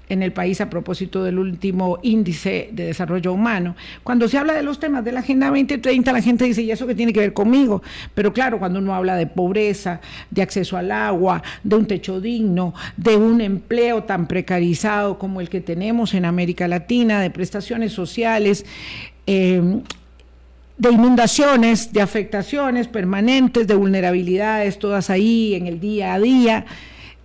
en 0.08 0.22
el 0.22 0.32
país 0.32 0.60
a 0.62 0.70
propósito 0.70 1.22
del 1.22 1.38
último 1.38 1.98
índice 2.02 2.70
de 2.72 2.86
desarrollo 2.86 3.32
humano. 3.32 3.76
Cuando 4.02 4.26
se 4.26 4.38
habla 4.38 4.54
de 4.54 4.62
los 4.62 4.80
temas 4.80 5.04
de 5.04 5.12
la 5.12 5.20
Agenda 5.20 5.48
2030, 5.48 6.12
la 6.12 6.22
gente 6.22 6.46
dice, 6.46 6.62
¿y 6.62 6.70
eso 6.70 6.86
qué 6.86 6.94
tiene 6.94 7.12
que 7.12 7.20
ver 7.20 7.34
conmigo? 7.34 7.82
Pero 8.14 8.32
claro, 8.32 8.58
cuando 8.58 8.78
uno 8.78 8.94
habla 8.94 9.16
de 9.16 9.26
pobreza, 9.26 10.00
de 10.30 10.40
acceso 10.40 10.78
al 10.78 10.90
agua, 10.92 11.42
de 11.62 11.76
un 11.76 11.86
techo 11.86 12.22
digno, 12.22 12.72
de 12.96 13.16
un 13.16 13.42
empleo 13.42 14.04
tan 14.04 14.26
precarizado 14.26 15.18
como 15.18 15.42
el 15.42 15.50
que 15.50 15.60
tenemos 15.60 16.14
en 16.14 16.24
América 16.24 16.37
Latina, 16.68 17.20
de 17.20 17.30
prestaciones 17.30 17.92
sociales, 17.92 18.64
eh, 19.26 19.80
de 20.78 20.92
inundaciones, 20.92 21.92
de 21.92 22.00
afectaciones 22.00 22.86
permanentes, 22.86 23.66
de 23.66 23.74
vulnerabilidades, 23.74 24.78
todas 24.78 25.10
ahí 25.10 25.54
en 25.54 25.66
el 25.66 25.80
día 25.80 26.14
a 26.14 26.20
día. 26.20 26.66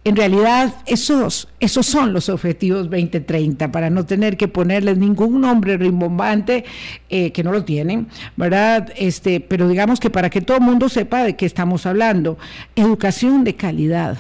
En 0.06 0.18
realidad, 0.18 0.74
esos, 0.86 1.48
esos 1.62 1.86
son 1.86 2.12
los 2.12 2.28
objetivos 2.28 2.90
2030, 2.90 3.72
para 3.72 3.90
no 3.90 4.06
tener 4.06 4.36
que 4.36 4.50
ponerles 4.50 4.98
ningún 4.98 5.40
nombre 5.40 5.78
rimbombante, 5.78 6.66
eh, 7.10 7.32
que 7.32 7.44
no 7.44 7.54
lo 7.54 7.64
tienen, 7.64 8.08
¿verdad? 8.36 8.92
Este, 8.98 9.40
pero 9.40 9.70
digamos 9.70 10.02
que 10.02 10.10
para 10.10 10.30
que 10.30 10.42
todo 10.42 10.58
el 10.58 10.64
mundo 10.64 10.90
sepa 10.90 11.24
de 11.24 11.38
qué 11.38 11.46
estamos 11.46 11.86
hablando, 11.86 12.38
educación 12.76 13.46
de 13.46 13.56
calidad, 13.56 14.18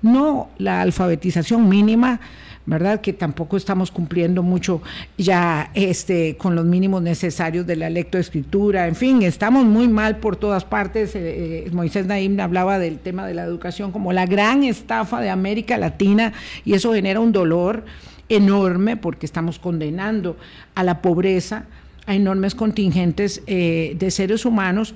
no 0.00 0.48
la 0.56 0.80
alfabetización 0.80 1.68
mínima, 1.68 2.20
¿verdad? 2.66 3.00
Que 3.00 3.12
tampoco 3.12 3.56
estamos 3.56 3.92
cumpliendo 3.92 4.42
mucho 4.42 4.82
ya 5.16 5.70
este, 5.74 6.36
con 6.36 6.56
los 6.56 6.64
mínimos 6.64 7.00
necesarios 7.00 7.66
de 7.66 7.76
la 7.76 7.88
lectoescritura, 7.88 8.88
en 8.88 8.96
fin, 8.96 9.22
estamos 9.22 9.64
muy 9.64 9.88
mal 9.88 10.18
por 10.18 10.36
todas 10.36 10.64
partes. 10.64 11.14
Eh, 11.14 11.66
eh, 11.66 11.70
Moisés 11.72 12.06
Naim 12.06 12.38
hablaba 12.40 12.78
del 12.78 12.98
tema 12.98 13.26
de 13.26 13.34
la 13.34 13.44
educación 13.44 13.92
como 13.92 14.12
la 14.12 14.26
gran 14.26 14.64
estafa 14.64 15.20
de 15.20 15.30
América 15.30 15.78
Latina 15.78 16.32
y 16.64 16.74
eso 16.74 16.92
genera 16.92 17.20
un 17.20 17.32
dolor 17.32 17.84
enorme 18.28 18.96
porque 18.96 19.26
estamos 19.26 19.60
condenando 19.60 20.36
a 20.74 20.82
la 20.82 21.00
pobreza 21.00 21.66
a 22.06 22.14
enormes 22.14 22.56
contingentes 22.56 23.42
eh, 23.46 23.94
de 23.98 24.10
seres 24.10 24.44
humanos 24.44 24.94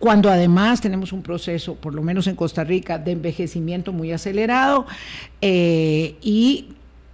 cuando 0.00 0.30
además 0.30 0.80
tenemos 0.80 1.12
un 1.12 1.22
proceso, 1.22 1.74
por 1.74 1.94
lo 1.94 2.02
menos 2.02 2.26
en 2.26 2.34
Costa 2.34 2.64
Rica, 2.64 2.98
de 2.98 3.12
envejecimiento 3.12 3.92
muy 3.92 4.12
acelerado 4.12 4.86
y 5.42 6.68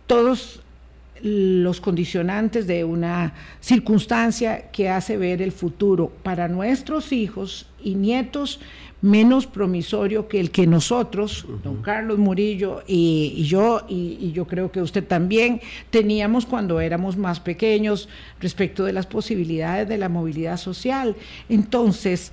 todos 0.07 0.61
los 1.23 1.81
condicionantes 1.81 2.67
de 2.67 2.85
una 2.85 3.35
circunstancia 3.61 4.71
que 4.71 4.89
hace 4.89 5.17
ver 5.17 5.41
el 5.41 5.53
futuro 5.53 6.13
para 6.23 6.49
nuestros 6.49 7.13
hijos 7.13 7.67
y 7.83 7.95
nietos 7.95 8.61
menos 9.03 9.47
promisorio 9.47 10.27
que 10.27 10.41
el 10.41 10.51
que 10.51 10.67
nosotros, 10.67 11.47
don 11.63 11.83
Carlos 11.83 12.19
Murillo 12.19 12.83
y, 12.87 13.45
yo, 13.45 13.83
y, 13.89 14.33
yo 14.33 14.47
creo 14.47 14.73
que 14.73 14.81
usted 14.81 15.05
también, 15.05 15.61
teníamos 15.91 16.47
cuando 16.47 16.81
éramos 16.81 17.17
más 17.17 17.39
pequeños 17.41 18.09
respecto 18.41 18.85
de 18.85 18.93
las 18.93 19.07
posibilidades 19.07 19.89
de 19.89 19.99
la 19.99 20.09
movilidad 20.09 20.57
social. 20.57 21.15
Entonces, 21.49 22.33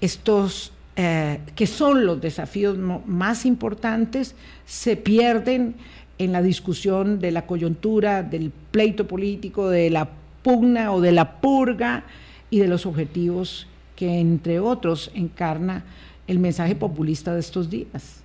estos 0.00 0.72
eh, 0.98 1.40
que 1.54 1.66
son 1.66 2.06
los 2.06 2.20
desafíos 2.22 2.78
más 2.78 3.44
importantes, 3.44 4.34
se 4.64 4.96
pierden 4.96 5.74
en 6.18 6.32
la 6.32 6.42
discusión 6.42 7.20
de 7.20 7.30
la 7.30 7.46
coyuntura, 7.46 8.22
del 8.22 8.50
pleito 8.70 9.06
político, 9.06 9.68
de 9.68 9.90
la 9.90 10.08
pugna 10.42 10.92
o 10.92 11.00
de 11.00 11.12
la 11.12 11.40
purga 11.40 12.04
y 12.50 12.60
de 12.60 12.68
los 12.68 12.86
objetivos 12.86 13.66
que, 13.96 14.20
entre 14.20 14.60
otros, 14.60 15.10
encarna 15.14 15.84
el 16.26 16.38
mensaje 16.38 16.74
populista 16.74 17.34
de 17.34 17.40
estos 17.40 17.70
días. 17.70 18.22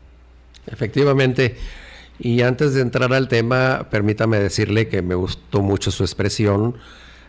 Efectivamente. 0.67 1.55
Y 2.19 2.41
antes 2.41 2.73
de 2.73 2.81
entrar 2.81 3.13
al 3.13 3.27
tema, 3.27 3.87
permítame 3.89 4.37
decirle 4.39 4.87
que 4.87 5.01
me 5.01 5.15
gustó 5.15 5.61
mucho 5.61 5.89
su 5.89 6.03
expresión 6.03 6.75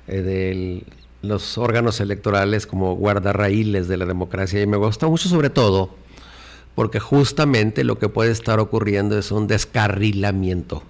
eh, 0.07 0.21
de 0.21 0.85
los 1.23 1.57
órganos 1.57 2.01
electorales 2.01 2.67
como 2.67 2.95
guardarraíles 2.97 3.89
de 3.89 3.97
la 3.97 4.05
democracia 4.05 4.61
y 4.61 4.67
me 4.67 4.77
gustó 4.77 5.09
mucho 5.09 5.29
sobre 5.29 5.51
todo 5.51 6.02
porque 6.75 7.01
justamente 7.01 7.85
lo 7.85 7.99
que 7.99 8.09
puede 8.09 8.31
estar 8.31 8.59
ocurriendo 8.61 9.19
es 9.19 9.31
un 9.31 9.47
descarrilamiento 9.47 10.83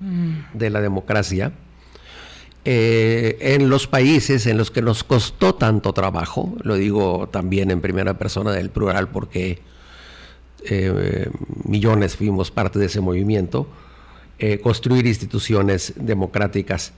mm. 0.00 0.56
de 0.58 0.70
la 0.70 0.80
democracia. 0.80 1.52
Eh, 2.64 3.38
en 3.40 3.68
los 3.68 3.88
países 3.88 4.46
en 4.46 4.56
los 4.56 4.70
que 4.70 4.82
nos 4.82 5.02
costó 5.02 5.54
tanto 5.54 5.92
trabajo, 5.92 6.54
lo 6.62 6.76
digo 6.76 7.28
también 7.30 7.72
en 7.72 7.80
primera 7.80 8.18
persona 8.18 8.52
del 8.52 8.70
plural 8.70 9.08
porque 9.08 9.60
eh, 10.64 11.28
millones 11.64 12.16
fuimos 12.16 12.52
parte 12.52 12.78
de 12.78 12.86
ese 12.86 13.00
movimiento, 13.00 13.66
eh, 14.38 14.58
construir 14.60 15.06
instituciones 15.06 15.92
democráticas. 15.96 16.92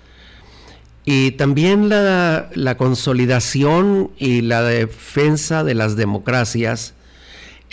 Y 1.06 1.32
también 1.32 1.90
la, 1.90 2.50
la 2.54 2.76
consolidación 2.78 4.10
y 4.18 4.40
la 4.40 4.62
defensa 4.62 5.62
de 5.62 5.74
las 5.74 5.96
democracias 5.96 6.94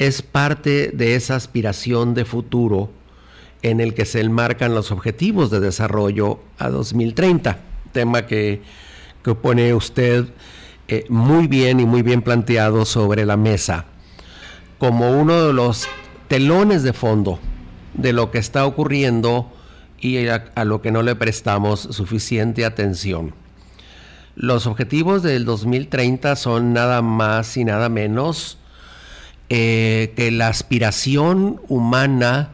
es 0.02 0.24
parte 0.24 0.90
de 0.96 1.14
esa 1.14 1.36
aspiración 1.36 2.16
de 2.16 2.26
futuro 2.26 2.90
en 3.62 3.80
el 3.80 3.94
que 3.94 4.06
se 4.06 4.20
enmarcan 4.20 4.74
los 4.74 4.90
objetivos 4.90 5.52
de 5.52 5.60
desarrollo 5.60 6.40
a 6.58 6.70
2030, 6.70 7.60
tema 7.92 8.26
que, 8.26 8.64
pone 9.44 9.76
usted 9.76 10.26
eh, 10.88 11.06
muy 11.08 11.46
bien 11.46 11.80
y 11.80 11.86
muy 11.86 12.02
bien 12.02 12.24
planteado 12.24 12.86
sobre 12.86 13.28
la 13.28 13.38
mesa, 13.38 13.86
como 14.80 15.12
uno 15.12 15.46
de 15.46 15.54
los 15.54 15.88
telones 16.28 16.82
de 16.82 16.94
fondo 16.94 17.38
de 17.94 18.12
lo 18.12 18.32
que 18.32 18.40
está 18.40 18.66
ocurriendo 18.66 19.54
y 20.00 20.26
a 20.26 20.66
lo 20.66 20.82
que 20.82 20.90
no 20.90 21.04
le 21.04 21.16
prestamos 21.16 21.80
suficiente 21.80 22.66
atención. 22.66 23.36
Los 24.34 24.66
objetivos 24.66 25.22
del 25.22 25.46
2030 25.46 26.36
son 26.38 26.74
nada 26.74 27.04
más 27.04 27.56
y 27.56 27.66
nada 27.66 27.88
menos 27.88 28.58
eh, 29.54 30.14
que 30.16 30.32
la 30.32 30.48
aspiración 30.48 31.60
humana 31.68 32.52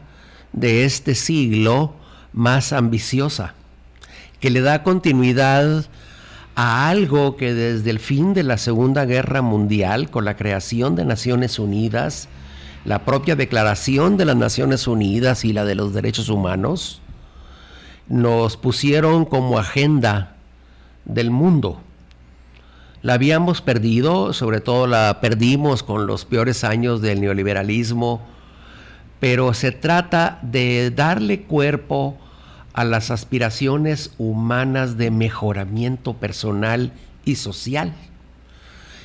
de 0.52 0.84
este 0.84 1.14
siglo 1.14 1.94
más 2.32 2.72
ambiciosa, 2.72 3.54
que 4.40 4.50
le 4.50 4.62
da 4.62 4.82
continuidad 4.82 5.86
a 6.56 6.88
algo 6.88 7.36
que 7.36 7.54
desde 7.54 7.90
el 7.90 8.00
fin 8.00 8.34
de 8.34 8.42
la 8.42 8.58
Segunda 8.58 9.04
Guerra 9.04 9.42
Mundial, 9.42 10.10
con 10.10 10.24
la 10.24 10.36
creación 10.36 10.96
de 10.96 11.04
Naciones 11.04 11.60
Unidas, 11.60 12.28
la 12.84 13.04
propia 13.04 13.36
Declaración 13.36 14.16
de 14.16 14.24
las 14.24 14.36
Naciones 14.36 14.88
Unidas 14.88 15.44
y 15.44 15.52
la 15.52 15.64
de 15.64 15.76
los 15.76 15.94
Derechos 15.94 16.28
Humanos, 16.28 17.00
nos 18.08 18.56
pusieron 18.56 19.24
como 19.24 19.60
agenda 19.60 20.34
del 21.04 21.30
mundo 21.30 21.80
la 23.02 23.14
habíamos 23.14 23.62
perdido, 23.62 24.32
sobre 24.32 24.60
todo 24.60 24.86
la 24.86 25.18
perdimos 25.20 25.82
con 25.82 26.06
los 26.06 26.24
peores 26.24 26.64
años 26.64 27.00
del 27.00 27.20
neoliberalismo, 27.20 28.20
pero 29.20 29.54
se 29.54 29.72
trata 29.72 30.38
de 30.42 30.90
darle 30.90 31.42
cuerpo 31.42 32.18
a 32.72 32.84
las 32.84 33.10
aspiraciones 33.10 34.12
humanas 34.18 34.96
de 34.96 35.10
mejoramiento 35.10 36.14
personal 36.14 36.92
y 37.24 37.36
social. 37.36 37.94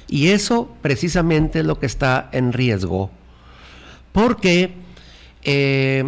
Y 0.07 0.27
eso 0.29 0.71
precisamente 0.81 1.59
es 1.59 1.65
lo 1.65 1.79
que 1.79 1.85
está 1.85 2.29
en 2.31 2.53
riesgo, 2.53 3.09
porque 4.11 4.73
eh, 5.43 6.03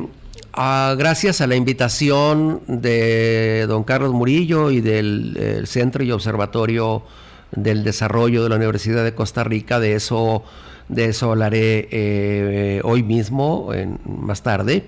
gracias 0.56 1.42
a 1.42 1.48
la 1.48 1.56
invitación 1.56 2.62
de 2.68 3.66
don 3.68 3.84
Carlos 3.84 4.14
Murillo 4.14 4.70
y 4.70 4.82
del 4.82 5.64
Centro 5.66 6.04
y 6.04 6.12
Observatorio 6.12 7.04
del 7.56 7.84
desarrollo 7.84 8.44
de 8.44 8.50
la 8.50 8.56
Universidad 8.56 9.04
de 9.04 9.14
Costa 9.14 9.44
Rica, 9.44 9.80
de 9.80 9.94
eso, 9.96 10.44
de 10.90 11.06
eso 11.06 11.32
hablaré 11.32 11.88
eh, 11.92 12.82
hoy 12.84 13.04
mismo, 13.04 13.70
más 14.06 14.44
tarde. 14.44 14.86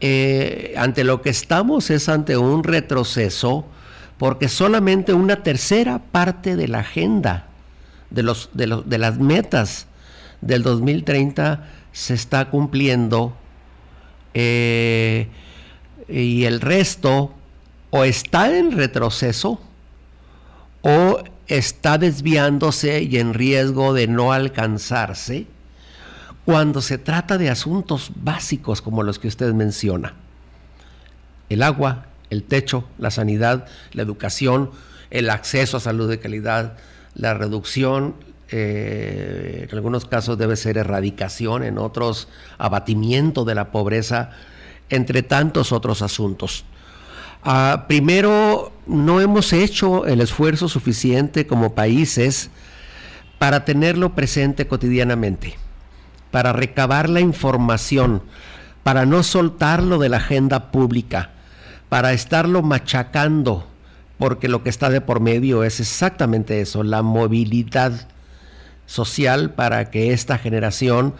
Eh, 0.00 0.74
ante 0.76 1.04
lo 1.04 1.22
que 1.22 1.30
estamos 1.30 1.90
es 1.90 2.08
ante 2.08 2.36
un 2.36 2.64
retroceso, 2.64 3.64
porque 4.18 4.48
solamente 4.48 5.12
una 5.12 5.42
tercera 5.42 5.98
parte 5.98 6.56
de 6.56 6.68
la 6.68 6.80
agenda 6.80 7.46
de, 8.10 8.22
los, 8.22 8.50
de, 8.52 8.82
de 8.84 8.98
las 8.98 9.18
metas 9.18 9.86
del 10.40 10.62
2030 10.62 11.68
se 11.92 12.14
está 12.14 12.50
cumpliendo 12.50 13.34
eh, 14.34 15.28
y 16.08 16.44
el 16.44 16.60
resto 16.60 17.32
o 17.90 18.04
está 18.04 18.56
en 18.56 18.72
retroceso 18.72 19.60
o 20.82 21.22
está 21.46 21.98
desviándose 21.98 23.02
y 23.02 23.18
en 23.18 23.34
riesgo 23.34 23.92
de 23.92 24.06
no 24.06 24.32
alcanzarse 24.32 25.46
cuando 26.44 26.80
se 26.80 26.98
trata 26.98 27.38
de 27.38 27.50
asuntos 27.50 28.12
básicos 28.16 28.82
como 28.82 29.02
los 29.02 29.18
que 29.18 29.28
usted 29.28 29.52
menciona. 29.54 30.14
El 31.48 31.62
agua, 31.62 32.06
el 32.30 32.42
techo, 32.42 32.84
la 32.98 33.10
sanidad, 33.10 33.66
la 33.92 34.02
educación, 34.02 34.70
el 35.10 35.30
acceso 35.30 35.78
a 35.78 35.80
salud 35.80 36.08
de 36.08 36.18
calidad, 36.18 36.76
la 37.14 37.34
reducción, 37.34 38.14
eh, 38.50 39.66
en 39.68 39.76
algunos 39.76 40.04
casos 40.04 40.36
debe 40.36 40.56
ser 40.56 40.76
erradicación, 40.76 41.62
en 41.62 41.78
otros 41.78 42.28
abatimiento 42.58 43.44
de 43.44 43.54
la 43.54 43.70
pobreza, 43.70 44.30
entre 44.90 45.22
tantos 45.22 45.72
otros 45.72 46.02
asuntos. 46.02 46.64
Ah, 47.42 47.86
primero, 47.88 48.72
no 48.86 49.20
hemos 49.20 49.52
hecho 49.52 50.06
el 50.06 50.20
esfuerzo 50.20 50.68
suficiente 50.68 51.46
como 51.46 51.74
países 51.74 52.50
para 53.38 53.64
tenerlo 53.64 54.14
presente 54.14 54.66
cotidianamente, 54.66 55.56
para 56.30 56.52
recabar 56.52 57.08
la 57.08 57.20
información, 57.20 58.22
para 58.82 59.06
no 59.06 59.22
soltarlo 59.22 59.98
de 59.98 60.08
la 60.08 60.18
agenda 60.18 60.70
pública, 60.70 61.30
para 61.88 62.12
estarlo 62.12 62.62
machacando, 62.62 63.66
porque 64.18 64.48
lo 64.48 64.62
que 64.62 64.70
está 64.70 64.90
de 64.90 65.00
por 65.00 65.20
medio 65.20 65.64
es 65.64 65.80
exactamente 65.80 66.60
eso, 66.60 66.82
la 66.82 67.02
movilidad 67.02 68.08
social 68.86 69.50
para 69.50 69.90
que 69.90 70.12
esta 70.12 70.38
generación 70.38 71.14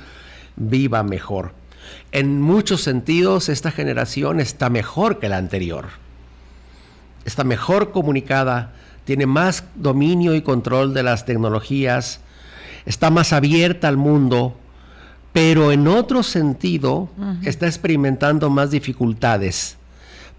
viva 0.56 1.02
mejor. 1.02 1.52
En 2.12 2.40
muchos 2.40 2.82
sentidos, 2.82 3.48
esta 3.48 3.70
generación 3.70 4.40
está 4.40 4.70
mejor 4.70 5.18
que 5.18 5.28
la 5.28 5.38
anterior. 5.38 6.03
Está 7.24 7.44
mejor 7.44 7.90
comunicada, 7.92 8.72
tiene 9.04 9.26
más 9.26 9.64
dominio 9.74 10.34
y 10.34 10.42
control 10.42 10.94
de 10.94 11.02
las 11.02 11.24
tecnologías, 11.24 12.20
está 12.86 13.10
más 13.10 13.32
abierta 13.32 13.88
al 13.88 13.96
mundo, 13.96 14.54
pero 15.32 15.72
en 15.72 15.88
otro 15.88 16.22
sentido 16.22 17.08
está 17.42 17.66
experimentando 17.66 18.50
más 18.50 18.70
dificultades 18.70 19.76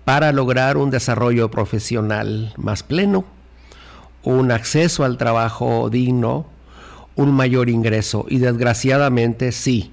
para 0.05 0.31
lograr 0.31 0.77
un 0.77 0.91
desarrollo 0.91 1.51
profesional 1.51 2.53
más 2.57 2.83
pleno, 2.83 3.25
un 4.23 4.51
acceso 4.51 5.03
al 5.03 5.17
trabajo 5.17 5.89
digno, 5.89 6.45
un 7.15 7.33
mayor 7.33 7.69
ingreso. 7.69 8.25
Y 8.29 8.37
desgraciadamente 8.37 9.51
sí, 9.51 9.91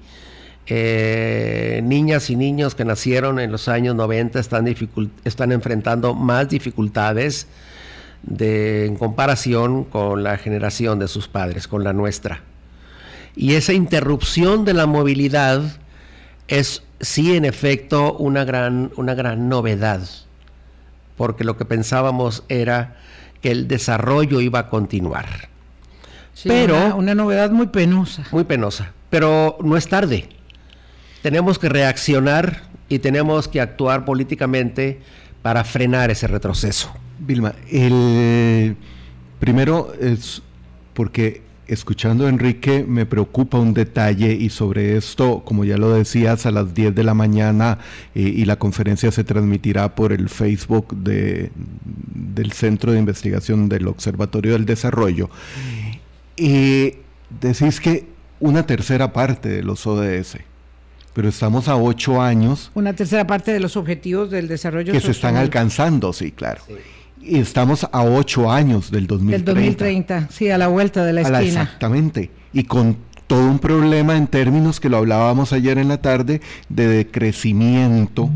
eh, 0.67 1.81
niñas 1.83 2.29
y 2.29 2.35
niños 2.35 2.75
que 2.75 2.85
nacieron 2.85 3.39
en 3.39 3.51
los 3.51 3.67
años 3.67 3.95
90 3.95 4.39
están, 4.39 4.67
están 5.25 5.51
enfrentando 5.51 6.13
más 6.13 6.49
dificultades 6.49 7.47
de, 8.23 8.85
en 8.85 8.95
comparación 8.95 9.83
con 9.83 10.23
la 10.23 10.37
generación 10.37 10.99
de 10.99 11.07
sus 11.07 11.27
padres, 11.27 11.67
con 11.67 11.83
la 11.83 11.93
nuestra. 11.93 12.41
Y 13.35 13.53
esa 13.53 13.73
interrupción 13.73 14.63
de 14.63 14.73
la 14.73 14.85
movilidad 14.85 15.61
es 16.47 16.83
sí 17.01 17.35
en 17.35 17.45
efecto 17.45 18.13
una 18.13 18.45
gran, 18.45 18.91
una 18.95 19.15
gran 19.15 19.49
novedad, 19.49 20.01
porque 21.17 21.43
lo 21.43 21.57
que 21.57 21.65
pensábamos 21.65 22.43
era 22.47 22.97
que 23.41 23.51
el 23.51 23.67
desarrollo 23.67 24.39
iba 24.39 24.59
a 24.59 24.69
continuar 24.69 25.53
pero 26.43 26.95
una, 26.95 27.15
novedad 27.15 27.51
muy 27.51 27.67
penosa. 27.67 28.23
Muy 28.31 28.43
penosa, 28.43 28.91
pero 29.09 29.57
no 29.63 29.77
es 29.77 29.87
tarde. 29.87 30.29
Tenemos 31.23 31.57
que 31.57 31.69
reaccionar 31.69 32.63
y 32.89 32.99
tenemos 32.99 33.47
que 33.47 33.61
actuar 33.61 34.03
políticamente 34.03 34.99
para 35.41 35.63
frenar 35.63 36.11
ese 36.11 36.27
retroceso. 36.27 36.91
Vilma, 37.17 37.55
el 37.71 38.75
primero 39.39 39.93
es 40.01 40.41
porque 40.93 41.41
escuchando 41.65 42.25
a 42.25 42.29
Enrique 42.29 42.83
me 42.85 43.05
preocupa 43.05 43.57
un 43.57 43.73
detalle 43.73 44.33
y 44.33 44.49
sobre 44.49 44.97
esto, 44.97 45.43
como 45.45 45.63
ya 45.63 45.77
lo 45.77 45.93
decías, 45.93 46.45
a 46.45 46.51
las 46.51 46.73
10 46.73 46.93
de 46.93 47.03
la 47.05 47.13
mañana 47.13 47.77
eh, 48.15 48.19
y 48.19 48.43
la 48.43 48.57
conferencia 48.57 49.09
se 49.09 49.23
transmitirá 49.23 49.95
por 49.95 50.11
el 50.11 50.27
Facebook 50.27 50.93
de, 50.93 51.51
del 51.55 52.51
Centro 52.51 52.91
de 52.91 52.99
Investigación 52.99 53.69
del 53.69 53.87
Observatorio 53.87 54.51
del 54.51 54.65
Desarrollo. 54.65 55.29
Y 56.35 56.95
decís 57.29 57.79
que 57.79 58.07
una 58.41 58.65
tercera 58.65 59.13
parte 59.13 59.47
de 59.47 59.63
los 59.63 59.87
ODS, 59.87 60.39
pero 61.13 61.29
estamos 61.29 61.67
a 61.67 61.75
ocho 61.75 62.21
años. 62.21 62.71
Una 62.73 62.93
tercera 62.93 63.25
parte 63.25 63.51
de 63.51 63.59
los 63.59 63.77
objetivos 63.77 64.31
del 64.31 64.47
desarrollo 64.47 64.91
que 64.91 64.99
se 64.99 65.11
están 65.11 65.35
alcanzando, 65.35 66.11
sí, 66.13 66.31
claro. 66.31 66.61
Y 67.21 67.39
estamos 67.39 67.87
a 67.89 68.03
ocho 68.03 68.51
años 68.51 68.91
del 68.91 69.07
2030. 69.07 69.45
Del 69.45 69.63
2030, 69.63 70.27
sí, 70.29 70.49
a 70.49 70.57
la 70.57 70.67
vuelta 70.67 71.05
de 71.05 71.13
la 71.13 71.21
esquina. 71.21 71.41
exactamente. 71.61 72.31
Y 72.51 72.63
con 72.65 72.97
todo 73.27 73.47
un 73.47 73.59
problema 73.59 74.17
en 74.17 74.27
términos 74.27 74.79
que 74.79 74.89
lo 74.89 74.97
hablábamos 74.97 75.53
ayer 75.53 75.77
en 75.77 75.87
la 75.87 76.01
tarde 76.01 76.41
de 76.69 76.87
decrecimiento 76.87 78.29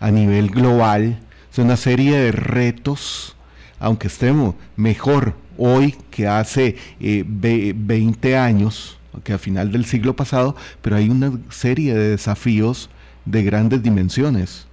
a 0.00 0.10
nivel 0.10 0.50
global. 0.50 1.20
Es 1.52 1.58
una 1.58 1.76
serie 1.76 2.18
de 2.18 2.32
retos, 2.32 3.36
aunque 3.78 4.08
estemos 4.08 4.54
mejor 4.76 5.34
hoy 5.56 5.94
que 6.10 6.26
hace 6.26 6.76
20 7.00 8.28
eh, 8.28 8.36
años, 8.36 8.95
que 9.24 9.32
a 9.32 9.38
final 9.38 9.72
del 9.72 9.84
siglo 9.84 10.16
pasado, 10.16 10.56
pero 10.82 10.96
hay 10.96 11.08
una 11.08 11.32
serie 11.50 11.94
de 11.94 12.10
desafíos 12.10 12.90
de 13.24 13.42
grandes 13.42 13.82
dimensiones. 13.82 14.66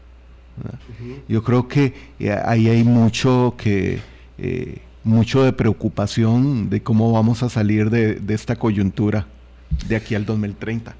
Yo 1.27 1.43
creo 1.43 1.67
que 1.67 1.93
eh, 2.19 2.31
ahí 2.45 2.69
hay 2.69 2.83
mucho 2.83 3.55
que 3.57 3.99
eh, 4.37 4.77
mucho 5.03 5.43
de 5.43 5.51
preocupación 5.51 6.69
de 6.69 6.81
cómo 6.81 7.11
vamos 7.11 7.43
a 7.43 7.49
salir 7.49 7.89
de, 7.89 8.15
de 8.15 8.33
esta 8.33 8.55
coyuntura 8.55 9.27
de 9.87 9.95
aquí 9.95 10.15
al 10.15 10.25
2030. 10.25 10.95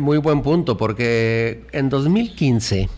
Muy 0.00 0.18
buen 0.18 0.42
punto, 0.42 0.76
porque 0.76 1.64
en 1.72 1.88
2015 1.90 2.88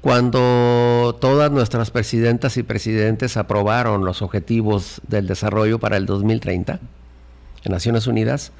cuando 0.00 1.16
todas 1.20 1.50
nuestras 1.52 1.92
presidentas 1.92 2.56
y 2.56 2.64
presidentes 2.64 3.36
aprobaron 3.36 4.04
los 4.04 4.20
objetivos 4.20 5.00
del 5.06 5.28
desarrollo 5.28 5.78
para 5.78 5.96
el 5.96 6.06
2030 6.06 6.80
en 7.64 7.72
Naciones 7.72 8.06
Unidas, 8.06 8.52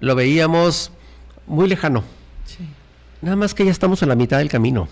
lo 0.00 0.14
veíamos 0.14 0.92
muy 1.46 1.68
lejano. 1.68 2.04
Nada 3.22 3.36
más 3.36 3.54
que 3.54 3.64
ya 3.64 3.70
estamos 3.70 4.02
en 4.02 4.08
la 4.08 4.14
mitad 4.14 4.38
del 4.38 4.48
camino. 4.48 4.88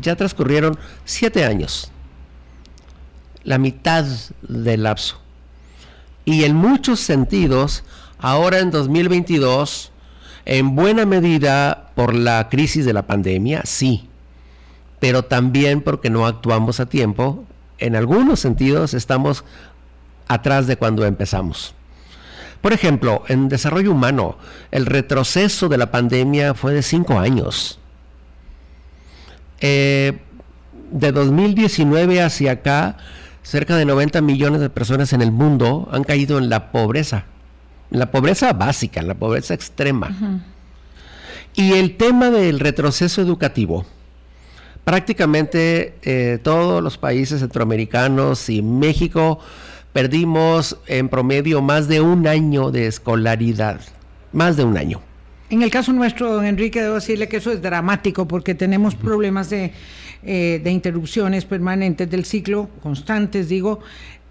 Ya 0.00 0.16
transcurrieron 0.16 0.78
siete 1.04 1.44
años, 1.44 1.90
la 3.42 3.58
mitad 3.58 4.04
del 4.42 4.84
lapso. 4.84 5.20
Y 6.24 6.44
en 6.44 6.56
muchos 6.56 7.00
sentidos, 7.00 7.84
ahora 8.18 8.60
en 8.60 8.70
2022, 8.70 9.92
en 10.46 10.74
buena 10.74 11.04
medida 11.04 11.90
por 11.94 12.14
la 12.14 12.48
crisis 12.48 12.84
de 12.84 12.92
la 12.92 13.06
pandemia, 13.06 13.62
sí, 13.64 14.08
pero 15.00 15.24
también 15.24 15.82
porque 15.82 16.10
no 16.10 16.26
actuamos 16.26 16.80
a 16.80 16.86
tiempo. 16.86 17.44
En 17.78 17.96
algunos 17.96 18.40
sentidos 18.40 18.94
estamos 18.94 19.44
atrás 20.28 20.66
de 20.66 20.76
cuando 20.76 21.04
empezamos. 21.04 21.74
Por 22.60 22.72
ejemplo, 22.72 23.24
en 23.28 23.48
desarrollo 23.48 23.92
humano, 23.92 24.38
el 24.70 24.86
retroceso 24.86 25.68
de 25.68 25.78
la 25.78 25.90
pandemia 25.90 26.54
fue 26.54 26.72
de 26.72 26.82
cinco 26.82 27.18
años. 27.18 27.78
Eh, 29.60 30.18
de 30.90 31.12
2019 31.12 32.22
hacia 32.22 32.52
acá, 32.52 32.96
cerca 33.42 33.76
de 33.76 33.84
90 33.84 34.20
millones 34.22 34.60
de 34.60 34.70
personas 34.70 35.12
en 35.12 35.22
el 35.22 35.32
mundo 35.32 35.88
han 35.92 36.04
caído 36.04 36.38
en 36.38 36.48
la 36.48 36.72
pobreza 36.72 37.26
la 37.94 38.10
pobreza 38.10 38.52
básica, 38.52 39.02
la 39.02 39.14
pobreza 39.14 39.54
extrema. 39.54 40.42
Y 41.54 41.72
el 41.74 41.96
tema 41.96 42.30
del 42.30 42.58
retroceso 42.58 43.22
educativo, 43.22 43.86
prácticamente 44.82 45.94
eh, 46.02 46.38
todos 46.42 46.82
los 46.82 46.98
países 46.98 47.40
centroamericanos 47.40 48.48
y 48.48 48.62
México 48.62 49.38
perdimos 49.94 50.76
en 50.88 51.08
promedio 51.08 51.62
más 51.62 51.86
de 51.86 52.00
un 52.00 52.26
año 52.26 52.72
de 52.72 52.88
escolaridad, 52.88 53.80
más 54.32 54.56
de 54.56 54.64
un 54.64 54.76
año. 54.76 55.00
En 55.50 55.62
el 55.62 55.70
caso 55.70 55.92
nuestro, 55.92 56.32
don 56.32 56.44
Enrique, 56.44 56.82
debo 56.82 56.96
decirle 56.96 57.28
que 57.28 57.36
eso 57.36 57.52
es 57.52 57.62
dramático 57.62 58.26
porque 58.26 58.56
tenemos 58.56 58.96
problemas 58.96 59.50
de, 59.50 59.70
eh, 60.24 60.60
de 60.64 60.70
interrupciones 60.72 61.44
permanentes 61.44 62.10
del 62.10 62.24
ciclo, 62.24 62.68
constantes, 62.82 63.48
digo, 63.48 63.80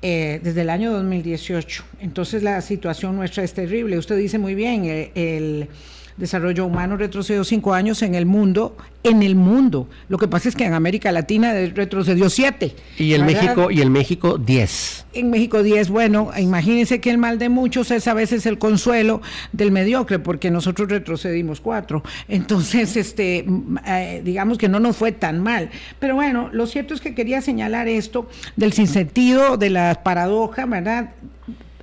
eh, 0.02 0.42
desde 0.44 0.62
el 0.62 0.70
año 0.70 0.92
2018. 0.92 1.86
Entonces 2.02 2.44
la 2.44 2.60
situación 2.60 3.16
nuestra 3.16 3.42
es 3.42 3.54
terrible. 3.54 3.98
Usted 3.98 4.18
dice 4.18 4.38
muy 4.38 4.56
bien, 4.56 4.84
eh, 4.84 5.12
el, 5.16 5.70
desarrollo 6.18 6.66
humano 6.66 6.98
retrocedió 6.98 7.44
cinco 7.44 7.74
años 7.74 8.02
en 8.02 8.16
el 8.16 8.26
mundo, 8.26 8.78
en 9.04 9.24
el 9.24 9.36
mundo. 9.36 9.88
Lo 10.10 10.18
que 10.18 10.28
pasa 10.28 10.50
es 10.50 10.56
que 10.56 10.66
en 10.66 10.74
América 10.74 11.12
Latina 11.12 11.54
retrocedió 11.74 12.30
siete. 12.30 12.76
Y 12.98 13.14
el 13.14 13.24
México, 13.24 13.72
y 13.72 13.82
el 13.82 13.90
México 13.90 14.38
diez. 14.38 15.06
En 15.14 15.30
México 15.30 15.64
diez, 15.64 15.90
bueno, 15.90 16.32
imagínense 16.38 17.00
que 17.00 17.10
el 17.10 17.18
mal 17.18 17.38
de 17.40 17.50
muchos 17.50 17.92
es 17.92 18.08
a 18.08 18.14
veces 18.14 18.46
el 18.46 18.58
consuelo 18.58 19.22
del 19.52 19.72
mediocre, 19.72 20.20
porque 20.20 20.52
nosotros 20.52 20.90
retrocedimos 20.90 21.62
cuatro. 21.62 22.04
Entonces, 22.28 22.96
este, 22.98 23.46
eh, 23.86 24.22
digamos 24.24 24.58
que 24.58 24.70
no 24.70 24.80
nos 24.80 24.98
fue 24.98 25.12
tan 25.12 25.42
mal. 25.42 25.70
Pero 26.00 26.16
bueno, 26.16 26.50
lo 26.52 26.68
cierto 26.68 26.94
es 26.94 27.02
que 27.02 27.14
quería 27.14 27.42
señalar 27.42 27.88
esto 27.88 28.30
del 28.56 28.74
sinsentido, 28.74 29.58
de 29.58 29.70
la 29.70 30.02
paradoja, 30.04 30.66
¿verdad? 30.66 31.12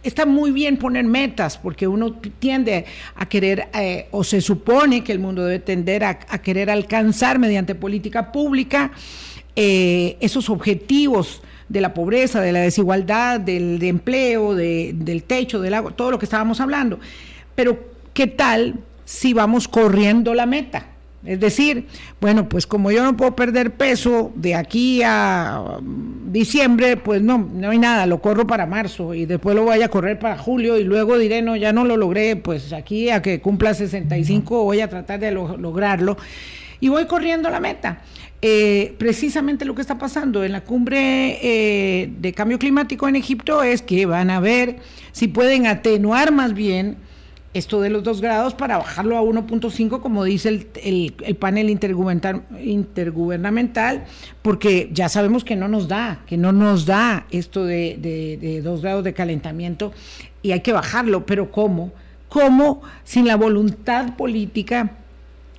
Está 0.02 0.26
muy 0.26 0.50
bien 0.50 0.76
poner 0.76 1.04
metas, 1.04 1.58
porque 1.58 1.86
uno 1.86 2.12
tiende 2.38 2.86
a 3.14 3.28
querer, 3.28 3.68
eh, 3.74 4.08
o 4.10 4.24
se 4.24 4.40
supone 4.40 5.04
que 5.04 5.12
el 5.12 5.18
mundo 5.18 5.44
debe 5.44 5.58
tender 5.58 6.04
a, 6.04 6.18
querer 6.18 6.70
alcanzar 6.70 7.38
mediante 7.38 7.74
política 7.74 8.32
pública 8.32 8.92
eh, 9.56 10.16
esos 10.20 10.48
objetivos 10.48 11.42
de 11.68 11.80
la 11.80 11.94
pobreza, 11.94 12.40
de 12.40 12.52
la 12.52 12.60
desigualdad, 12.60 13.40
del 13.40 13.82
empleo, 13.82 14.54
del 14.54 15.22
techo, 15.24 15.60
del 15.60 15.74
agua, 15.74 15.92
todo 15.92 16.10
lo 16.10 16.18
que 16.18 16.24
estábamos 16.24 16.60
hablando. 16.60 16.98
Pero, 17.54 17.78
¿qué 18.12 18.26
tal 18.26 18.80
si 19.04 19.32
vamos 19.32 19.68
corriendo 19.68 20.34
la 20.34 20.46
meta? 20.46 20.86
Es 21.24 21.38
decir, 21.38 21.86
bueno, 22.18 22.48
pues 22.48 22.66
como 22.66 22.90
yo 22.90 23.04
no 23.04 23.14
puedo 23.14 23.36
perder 23.36 23.72
peso 23.72 24.32
de 24.34 24.54
aquí 24.54 25.02
a 25.04 25.78
um, 25.78 26.32
diciembre, 26.32 26.96
pues 26.96 27.20
no, 27.20 27.36
no 27.52 27.70
hay 27.70 27.78
nada, 27.78 28.06
lo 28.06 28.22
corro 28.22 28.46
para 28.46 28.64
marzo 28.64 29.12
y 29.12 29.26
después 29.26 29.54
lo 29.54 29.64
voy 29.64 29.82
a 29.82 29.88
correr 29.90 30.18
para 30.18 30.38
julio 30.38 30.78
y 30.78 30.84
luego 30.84 31.18
diré, 31.18 31.42
no, 31.42 31.56
ya 31.56 31.74
no 31.74 31.84
lo 31.84 31.98
logré, 31.98 32.36
pues 32.36 32.72
aquí 32.72 33.10
a 33.10 33.20
que 33.20 33.40
cumpla 33.40 33.74
65 33.74 34.64
voy 34.64 34.80
a 34.80 34.88
tratar 34.88 35.20
de 35.20 35.30
lograrlo 35.30 36.16
y 36.80 36.88
voy 36.88 37.06
corriendo 37.06 37.50
la 37.50 37.60
meta. 37.60 38.00
Eh, 38.42 38.94
precisamente 38.96 39.66
lo 39.66 39.74
que 39.74 39.82
está 39.82 39.98
pasando 39.98 40.42
en 40.42 40.52
la 40.52 40.62
cumbre 40.62 41.38
eh, 41.42 42.10
de 42.18 42.32
cambio 42.32 42.58
climático 42.58 43.06
en 43.06 43.16
Egipto 43.16 43.62
es 43.62 43.82
que 43.82 44.06
van 44.06 44.30
a 44.30 44.40
ver 44.40 44.76
si 45.12 45.28
pueden 45.28 45.66
atenuar 45.66 46.32
más 46.32 46.54
bien 46.54 46.96
esto 47.52 47.80
de 47.80 47.90
los 47.90 48.04
dos 48.04 48.20
grados 48.20 48.54
para 48.54 48.78
bajarlo 48.78 49.18
a 49.18 49.22
1.5, 49.22 50.00
como 50.00 50.22
dice 50.22 50.48
el, 50.48 50.68
el, 51.20 51.36
panel 51.36 51.68
intergubernamental, 51.68 54.04
porque 54.40 54.88
ya 54.92 55.08
sabemos 55.08 55.42
que 55.42 55.56
no 55.56 55.66
nos 55.66 55.88
da, 55.88 56.22
que 56.26 56.36
no 56.36 56.52
nos 56.52 56.86
da 56.86 57.26
esto 57.30 57.64
de, 57.64 57.98
de, 58.00 58.62
dos 58.62 58.82
grados 58.82 59.02
de 59.02 59.14
calentamiento 59.14 59.92
y 60.42 60.52
hay 60.52 60.60
que 60.60 60.72
bajarlo, 60.72 61.26
pero 61.26 61.50
¿cómo? 61.50 61.90
¿Cómo 62.28 62.82
sin 63.02 63.26
la 63.26 63.34
voluntad 63.36 64.14
política? 64.16 64.92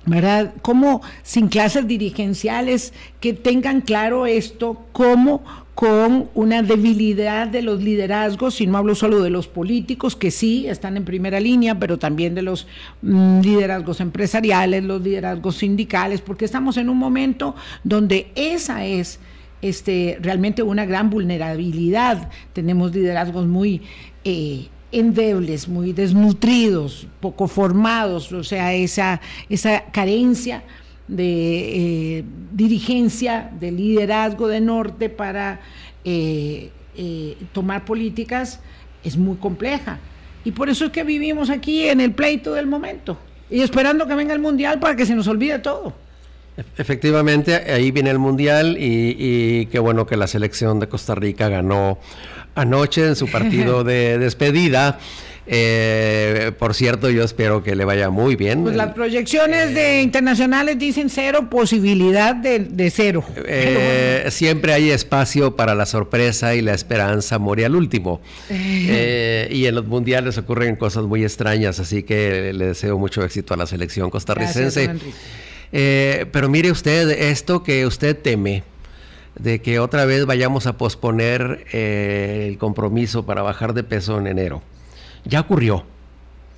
¿verdad? 0.04 0.54
¿Cómo 0.62 1.00
sin 1.22 1.46
clases 1.46 1.86
dirigenciales 1.86 2.92
que 3.20 3.34
tengan 3.34 3.82
claro 3.82 4.26
esto, 4.26 4.84
cómo 4.90 5.44
con 5.74 6.28
una 6.34 6.62
debilidad 6.62 7.46
de 7.46 7.62
los 7.62 7.82
liderazgos, 7.82 8.60
y 8.60 8.66
no 8.66 8.76
hablo 8.76 8.94
solo 8.94 9.22
de 9.22 9.30
los 9.30 9.48
políticos, 9.48 10.16
que 10.16 10.30
sí 10.30 10.66
están 10.68 10.96
en 10.96 11.04
primera 11.04 11.40
línea, 11.40 11.78
pero 11.78 11.98
también 11.98 12.34
de 12.34 12.42
los 12.42 12.66
mm, 13.00 13.40
liderazgos 13.40 14.00
empresariales, 14.00 14.84
los 14.84 15.02
liderazgos 15.02 15.56
sindicales, 15.56 16.20
porque 16.20 16.44
estamos 16.44 16.76
en 16.76 16.90
un 16.90 16.98
momento 16.98 17.56
donde 17.84 18.30
esa 18.34 18.84
es 18.84 19.18
este, 19.62 20.18
realmente 20.20 20.62
una 20.62 20.84
gran 20.84 21.08
vulnerabilidad. 21.08 22.28
Tenemos 22.52 22.94
liderazgos 22.94 23.46
muy 23.46 23.80
eh, 24.24 24.66
endebles, 24.92 25.68
muy 25.68 25.94
desnutridos, 25.94 27.06
poco 27.20 27.48
formados, 27.48 28.30
o 28.32 28.44
sea, 28.44 28.74
esa, 28.74 29.22
esa 29.48 29.84
carencia 29.86 30.62
de 31.08 32.18
eh, 32.18 32.24
dirigencia, 32.52 33.50
de 33.58 33.72
liderazgo 33.72 34.48
de 34.48 34.60
norte 34.60 35.08
para 35.08 35.60
eh, 36.04 36.70
eh, 36.96 37.36
tomar 37.52 37.84
políticas 37.84 38.60
es 39.04 39.16
muy 39.16 39.36
compleja. 39.36 39.98
Y 40.44 40.52
por 40.52 40.68
eso 40.68 40.86
es 40.86 40.92
que 40.92 41.04
vivimos 41.04 41.50
aquí 41.50 41.88
en 41.88 42.00
el 42.00 42.12
pleito 42.12 42.54
del 42.54 42.66
momento 42.66 43.18
y 43.50 43.60
esperando 43.60 44.06
que 44.06 44.14
venga 44.14 44.32
el 44.32 44.40
Mundial 44.40 44.80
para 44.80 44.96
que 44.96 45.06
se 45.06 45.14
nos 45.14 45.28
olvide 45.28 45.58
todo. 45.58 45.94
Efectivamente, 46.76 47.54
ahí 47.54 47.90
viene 47.90 48.10
el 48.10 48.18
Mundial 48.18 48.76
y, 48.78 49.16
y 49.18 49.66
qué 49.66 49.78
bueno 49.78 50.06
que 50.06 50.16
la 50.16 50.26
selección 50.26 50.80
de 50.80 50.88
Costa 50.88 51.14
Rica 51.14 51.48
ganó 51.48 51.98
anoche 52.54 53.06
en 53.06 53.16
su 53.16 53.30
partido 53.30 53.84
de 53.84 54.18
despedida. 54.18 54.98
Eh, 55.46 56.52
por 56.58 56.74
cierto, 56.74 57.10
yo 57.10 57.24
espero 57.24 57.62
que 57.62 57.74
le 57.74 57.84
vaya 57.84 58.10
muy 58.10 58.36
bien. 58.36 58.62
Pues 58.62 58.76
las 58.76 58.94
proyecciones 58.94 59.74
de 59.74 60.02
internacionales 60.02 60.78
dicen 60.78 61.10
cero, 61.10 61.48
posibilidad 61.50 62.34
de, 62.34 62.90
cero. 62.90 63.24
Eh, 63.44 64.26
siempre 64.30 64.72
hay 64.72 64.90
espacio 64.90 65.56
para 65.56 65.74
la 65.74 65.86
sorpresa 65.86 66.54
y 66.54 66.62
la 66.62 66.74
esperanza 66.74 67.38
muere 67.38 67.64
al 67.64 67.74
último. 67.74 68.20
Eh, 68.50 69.48
y 69.50 69.66
en 69.66 69.74
los 69.74 69.86
mundiales 69.86 70.38
ocurren 70.38 70.76
cosas 70.76 71.04
muy 71.04 71.24
extrañas, 71.24 71.80
así 71.80 72.04
que 72.04 72.52
le 72.52 72.66
deseo 72.66 72.98
mucho 72.98 73.24
éxito 73.24 73.54
a 73.54 73.56
la 73.56 73.66
selección 73.66 74.10
costarricense. 74.10 74.90
pero 75.72 76.48
mire 76.48 76.70
usted, 76.70 77.10
esto 77.10 77.64
que 77.64 77.84
usted 77.84 78.16
teme, 78.16 78.62
de 79.36 79.60
que 79.60 79.80
otra 79.80 80.04
vez 80.04 80.24
vayamos 80.24 80.66
a 80.66 80.76
posponer 80.76 81.64
el 81.72 82.58
compromiso 82.58 83.26
para 83.26 83.42
bajar 83.42 83.74
de 83.74 83.82
peso 83.82 84.20
en 84.20 84.28
enero 84.28 84.62
ya 85.24 85.40
ocurrió. 85.40 85.84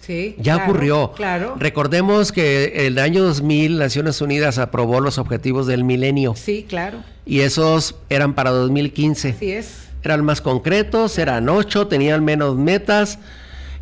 Sí, 0.00 0.36
ya 0.38 0.56
ocurrió. 0.56 1.12
Claro. 1.16 1.56
Recordemos 1.58 2.30
que 2.30 2.86
el 2.86 2.98
año 2.98 3.22
2000 3.22 3.78
Naciones 3.78 4.20
Unidas 4.20 4.58
aprobó 4.58 5.00
los 5.00 5.16
objetivos 5.16 5.66
del 5.66 5.82
milenio. 5.82 6.34
Sí, 6.36 6.66
claro. 6.68 6.98
Y 7.24 7.40
esos 7.40 7.96
eran 8.10 8.34
para 8.34 8.50
2015. 8.50 9.30
Así 9.30 9.52
es. 9.52 9.88
Eran 10.02 10.22
más 10.22 10.42
concretos, 10.42 11.16
eran 11.16 11.48
ocho, 11.48 11.86
tenían 11.86 12.22
menos 12.22 12.56
metas. 12.56 13.18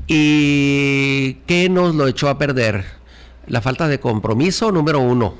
¿Y 0.06 1.34
qué 1.46 1.68
nos 1.68 1.96
lo 1.96 2.06
echó 2.06 2.28
a 2.28 2.38
perder? 2.38 2.84
La 3.48 3.60
falta 3.60 3.88
de 3.88 3.98
compromiso, 3.98 4.70
número 4.70 5.00
uno. 5.00 5.34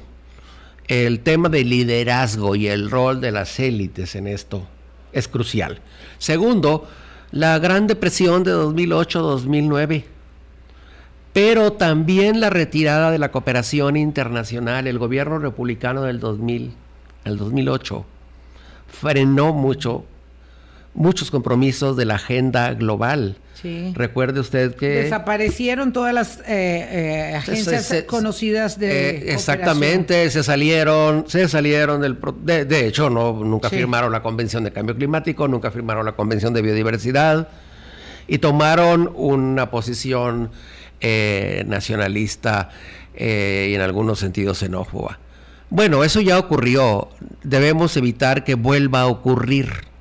El 0.89 1.21
tema 1.21 1.49
de 1.49 1.63
liderazgo 1.65 2.57
y 2.57 2.67
el 2.67 2.91
rol 2.91 3.21
de 3.21 3.31
las 3.31 3.61
élites 3.61 4.17
en 4.17 4.27
esto 4.27 4.67
es 5.13 5.29
crucial. 5.29 5.81
Segundo, 6.19 6.89
la 7.33 7.59
Gran 7.59 7.87
Depresión 7.87 8.45
de 8.45 8.53
2008-2009, 8.53 10.05
pero 11.33 11.73
también 11.73 12.41
la 12.41 12.51
retirada 12.51 13.11
de 13.11 13.19
la 13.19 13.33
cooperación 13.33 13.97
internacional, 13.97 14.87
el 14.87 14.99
gobierno 14.99 15.39
republicano 15.39 16.03
del 16.03 16.21
2000, 16.21 16.75
el 17.25 17.37
2008, 17.39 18.05
frenó 18.87 19.55
mucho 19.55 20.05
muchos 20.95 21.31
compromisos 21.31 21.97
de 21.97 22.05
la 22.05 22.17
agenda 22.17 22.75
global. 22.75 23.37
Recuerde 23.95 24.41
usted 24.41 24.75
que... 24.75 24.89
Desaparecieron 25.05 25.93
todas 25.93 26.13
las 26.13 26.41
eh, 26.41 26.43
eh, 26.49 27.35
agencias 27.37 27.95
conocidas 28.07 28.77
de... 28.79 29.11
Eh, 29.11 29.33
exactamente, 29.33 30.29
se 30.31 30.43
salieron, 30.43 31.27
se 31.29 31.49
salieron 31.49 32.01
del... 32.01 32.19
De, 32.43 32.87
hecho, 32.87 33.09
no, 33.09 33.33
nunca 33.45 33.71
firmaron 33.71 34.11
la 34.11 34.23
Convención 34.23 34.65
de 34.65 34.73
Cambio 34.73 34.97
Climático, 34.97 35.47
nunca 35.47 35.71
firmaron 35.71 36.05
la 36.05 36.13
Convención 36.13 36.53
de 36.53 36.63
Biodiversidad 36.63 37.49
y 38.27 38.39
tomaron 38.39 39.13
una 39.15 39.71
posición 39.71 40.51
nacionalista 41.01 42.71
y 43.15 43.75
en 43.75 43.81
algunos 43.81 44.19
sentidos 44.19 44.59
xenófoba. 44.59 45.21
Bueno, 45.71 46.05
eso 46.05 46.21
ya 46.21 46.39
ocurrió. 46.39 47.09
Debemos 47.45 47.97
evitar 47.97 48.45
que 48.45 48.55
vuelva 48.55 49.03
a 49.03 49.07
ocurrir. 49.07 49.92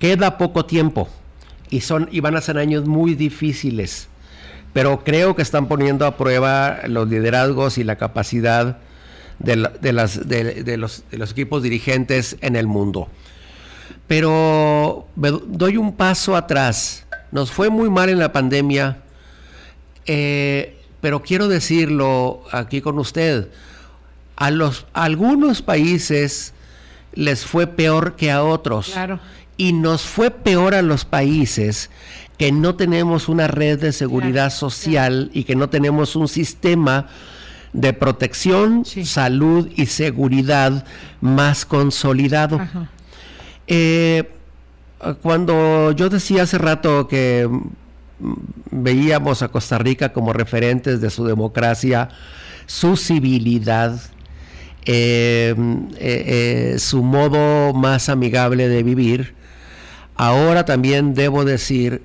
Queda 0.00 0.38
poco 0.38 0.64
tiempo 0.64 1.08
y, 1.68 1.82
son, 1.82 2.08
y 2.10 2.20
van 2.20 2.34
a 2.34 2.40
ser 2.40 2.56
años 2.56 2.86
muy 2.86 3.14
difíciles, 3.14 4.08
pero 4.72 5.04
creo 5.04 5.36
que 5.36 5.42
están 5.42 5.68
poniendo 5.68 6.06
a 6.06 6.16
prueba 6.16 6.80
los 6.88 7.06
liderazgos 7.06 7.76
y 7.76 7.84
la 7.84 7.96
capacidad 7.96 8.78
de, 9.38 9.56
las, 9.92 10.26
de, 10.26 10.76
los, 10.78 11.04
equipos 11.12 11.62
dirigentes 11.62 12.38
en 12.40 12.56
el 12.56 12.66
mundo. 12.66 13.08
Pero 14.06 15.06
doy 15.14 15.76
un 15.76 15.94
paso 15.94 16.34
atrás. 16.34 17.06
Nos 17.30 17.50
fue 17.50 17.68
muy 17.68 17.90
mal 17.90 18.08
en 18.08 18.18
la 18.18 18.32
pandemia, 18.32 19.02
eh, 20.06 20.78
pero 21.02 21.22
quiero 21.22 21.46
decirlo 21.46 22.42
aquí 22.52 22.80
con 22.80 22.98
usted. 22.98 23.48
A, 24.36 24.50
los, 24.50 24.86
a 24.94 25.04
algunos 25.04 25.60
países 25.60 26.54
les 27.12 27.44
fue 27.44 27.66
peor 27.66 28.16
que 28.16 28.30
a 28.30 28.42
otros. 28.42 28.90
Claro 28.92 29.20
y 29.60 29.74
nos 29.74 30.00
fue 30.00 30.30
peor 30.30 30.74
a 30.74 30.80
los 30.80 31.04
países 31.04 31.90
que 32.38 32.50
no 32.50 32.76
tenemos 32.76 33.28
una 33.28 33.46
red 33.46 33.78
de 33.78 33.92
seguridad 33.92 34.48
social 34.48 35.30
y 35.34 35.44
que 35.44 35.54
no 35.54 35.68
tenemos 35.68 36.16
un 36.16 36.28
sistema 36.28 37.08
de 37.74 37.92
protección, 37.92 38.86
salud 38.86 39.68
y 39.76 39.84
seguridad 39.84 40.86
más 41.20 41.66
consolidado. 41.66 42.58
Eh, 43.66 44.30
cuando 45.20 45.92
yo 45.92 46.08
decía 46.08 46.44
hace 46.44 46.56
rato 46.56 47.06
que 47.06 47.46
veíamos 48.70 49.42
a 49.42 49.48
Costa 49.48 49.76
Rica 49.76 50.14
como 50.14 50.32
referentes 50.32 51.02
de 51.02 51.10
su 51.10 51.26
democracia, 51.26 52.08
su 52.64 52.96
civilidad, 52.96 54.00
eh, 54.86 55.54
eh, 55.98 56.76
su 56.78 57.02
modo 57.02 57.74
más 57.74 58.08
amigable 58.08 58.66
de 58.66 58.82
vivir. 58.82 59.38
Ahora 60.22 60.66
también 60.66 61.14
debo 61.14 61.46
decir 61.46 62.02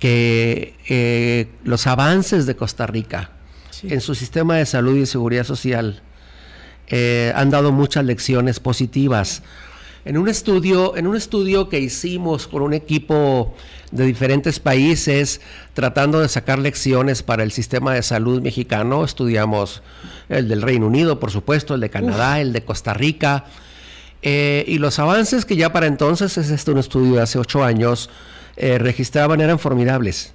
que 0.00 1.48
los 1.62 1.86
avances 1.86 2.44
de 2.44 2.56
Costa 2.56 2.88
Rica 2.88 3.30
en 3.84 4.00
su 4.00 4.16
sistema 4.16 4.56
de 4.56 4.66
salud 4.66 4.96
y 4.96 5.06
seguridad 5.06 5.44
social 5.44 6.02
han 6.90 7.50
dado 7.50 7.70
muchas 7.70 8.04
lecciones 8.04 8.58
positivas. 8.58 9.44
En 10.04 10.18
un 10.18 10.28
estudio, 10.28 10.96
en 10.96 11.06
un 11.06 11.14
estudio 11.14 11.68
que 11.68 11.78
hicimos 11.78 12.48
con 12.48 12.62
un 12.62 12.74
equipo 12.74 13.54
de 13.92 14.04
diferentes 14.06 14.58
países 14.58 15.40
tratando 15.72 16.18
de 16.18 16.28
sacar 16.28 16.58
lecciones 16.58 17.22
para 17.22 17.44
el 17.44 17.52
sistema 17.52 17.94
de 17.94 18.02
salud 18.02 18.42
mexicano, 18.42 19.04
estudiamos 19.04 19.82
el 20.28 20.48
del 20.48 20.62
Reino 20.62 20.88
Unido, 20.88 21.20
por 21.20 21.30
supuesto, 21.30 21.74
el 21.74 21.80
de 21.80 21.90
Canadá, 21.90 22.40
el 22.40 22.52
de 22.52 22.64
Costa 22.64 22.92
Rica, 22.92 23.44
eh, 24.28 24.64
y 24.66 24.78
los 24.78 24.98
avances 24.98 25.44
que 25.44 25.54
ya 25.54 25.72
para 25.72 25.86
entonces, 25.86 26.36
es 26.36 26.50
este 26.50 26.72
un 26.72 26.78
estudio 26.78 27.14
de 27.14 27.22
hace 27.22 27.38
ocho 27.38 27.62
años, 27.62 28.10
eh, 28.56 28.76
registraban 28.76 29.40
eran 29.40 29.60
formidables. 29.60 30.32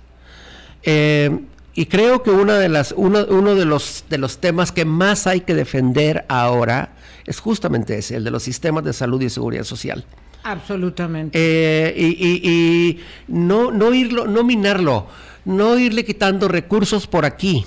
Eh, 0.83 1.41
y 1.73 1.87
creo 1.87 2.23
que 2.23 2.29
una 2.29 2.57
de 2.57 2.69
las, 2.69 2.93
uno, 2.95 3.25
uno 3.27 3.53
de, 3.53 3.65
los, 3.65 4.05
de 4.09 4.17
los 4.17 4.37
temas 4.37 4.71
que 4.71 4.85
más 4.85 5.27
hay 5.27 5.41
que 5.41 5.55
defender 5.55 6.23
ahora 6.29 6.93
es 7.25 7.41
justamente 7.41 7.97
ese, 7.97 8.15
el 8.15 8.23
de 8.23 8.31
los 8.31 8.43
sistemas 8.43 8.85
de 8.85 8.93
salud 8.93 9.21
y 9.21 9.29
seguridad 9.29 9.65
social. 9.65 10.05
Absolutamente. 10.43 11.37
Eh, 11.37 11.93
y, 11.97 12.97
no, 13.27 13.71
no, 13.71 13.93
irlo, 13.93 14.25
no 14.25 14.45
minarlo, 14.45 15.07
no 15.43 15.77
irle 15.77 16.05
quitando 16.05 16.47
recursos 16.47 17.07
por 17.07 17.25
aquí, 17.25 17.65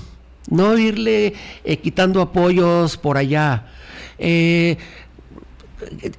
no 0.48 0.78
irle 0.78 1.34
eh, 1.64 1.76
quitando 1.76 2.22
apoyos 2.22 2.96
por 2.96 3.18
allá. 3.18 3.66
Eh, 4.18 4.78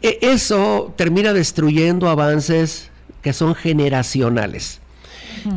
eso 0.02 0.94
termina 0.98 1.34
destruyendo 1.34 2.10
avances 2.10 2.90
que 3.22 3.34
son 3.34 3.56
generacionales. 3.56 4.82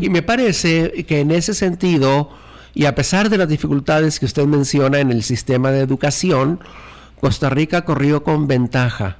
Y 0.00 0.10
me 0.10 0.22
parece 0.22 1.04
que 1.06 1.20
en 1.20 1.30
ese 1.30 1.54
sentido, 1.54 2.30
y 2.74 2.84
a 2.84 2.94
pesar 2.94 3.30
de 3.30 3.38
las 3.38 3.48
dificultades 3.48 4.18
que 4.18 4.26
usted 4.26 4.44
menciona 4.44 5.00
en 5.00 5.10
el 5.10 5.22
sistema 5.22 5.70
de 5.70 5.80
educación, 5.80 6.60
Costa 7.20 7.50
Rica 7.50 7.84
corrió 7.84 8.22
con 8.22 8.46
ventaja 8.46 9.18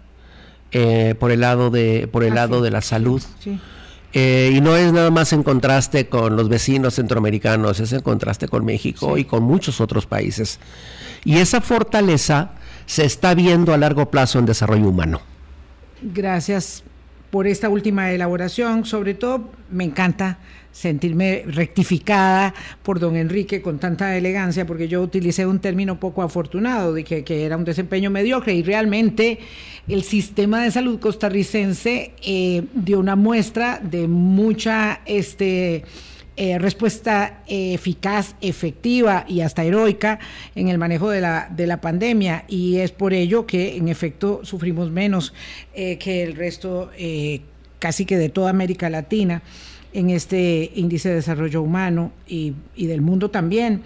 eh, 0.71 1.15
por 1.19 1.31
el 1.31 1.41
lado 1.41 1.71
de, 1.71 2.09
por 2.11 2.25
el 2.25 2.33
ah, 2.33 2.37
lado 2.37 2.61
de 2.61 2.71
la 2.71 2.83
salud. 2.83 3.23
Eh, 4.13 4.53
y 4.55 4.61
no 4.61 4.77
es 4.77 4.93
nada 4.93 5.11
más 5.11 5.33
en 5.33 5.43
contraste 5.43 6.09
con 6.09 6.37
los 6.37 6.49
vecinos 6.49 6.95
centroamericanos, 6.95 7.81
es 7.81 7.93
en 7.93 8.01
contraste 8.01 8.49
con 8.49 8.65
México 8.65 9.19
y 9.19 9.25
con 9.25 9.43
muchos 9.43 9.81
otros 9.81 10.07
países. 10.07 10.59
Y 11.25 11.39
esa 11.39 11.61
fortaleza 11.61 12.53
se 12.89 13.05
está 13.05 13.35
viendo 13.35 13.75
a 13.75 13.77
largo 13.77 14.11
plazo 14.11 14.39
en 14.39 14.47
desarrollo 14.47 14.89
humano. 14.89 15.21
Gracias 16.01 16.83
por 17.31 17.47
esta 17.47 17.69
última 17.69 18.11
elaboración. 18.13 18.87
Sobre 18.87 19.13
todo, 19.13 19.51
me 19.71 19.85
encanta 19.85 20.39
sentirme 20.73 21.45
rectificada 21.47 22.55
por 22.83 22.99
don 22.99 23.17
Enrique 23.17 23.61
con 23.61 23.79
tanta 23.79 24.17
elegancia, 24.17 24.67
porque 24.67 24.89
yo 24.89 25.03
utilicé 25.03 25.45
un 25.45 25.59
término 25.59 26.01
poco 26.01 26.23
afortunado, 26.23 26.95
de 26.95 27.05
que, 27.05 27.45
era 27.45 27.59
un 27.59 27.65
desempeño 27.65 28.09
mediocre, 28.11 28.55
y 28.55 28.63
realmente 28.63 29.39
el 29.87 30.03
sistema 30.03 30.63
de 30.63 30.71
salud 30.71 30.99
costarricense 30.99 32.13
eh, 32.23 32.63
dio 32.73 33.01
una 33.01 33.17
muestra 33.17 33.81
de 33.83 34.09
mucha 34.09 35.03
este, 35.05 35.85
eh, 36.39 36.59
respuesta 36.59 37.43
eficaz, 37.47 38.37
efectiva 38.41 39.25
y 39.29 39.41
hasta 39.41 39.65
heroica 39.65 40.19
en 40.55 40.69
el 40.69 40.79
manejo 40.79 41.11
de 41.11 41.21
la, 41.21 41.49
de 41.51 41.67
la 41.67 41.81
pandemia, 41.81 42.45
y 42.49 42.79
es 42.79 42.93
por 42.93 43.13
ello 43.13 43.47
que 43.47 43.77
en 43.77 43.89
efecto 43.89 44.41
sufrimos 44.45 44.91
menos 44.91 45.35
eh, 45.75 45.99
que 45.99 46.23
el 46.23 46.37
resto 46.37 46.91
casi 47.79 48.05
que 48.05 48.17
de 48.17 48.29
toda 48.29 48.51
América 48.51 48.89
Latina 48.91 49.43
en 49.93 50.11
este 50.11 50.71
índice 50.75 51.09
de 51.09 51.17
desarrollo 51.17 51.63
humano 51.63 52.13
y, 52.27 52.55
del 52.77 53.01
mundo 53.01 53.31
también. 53.31 53.83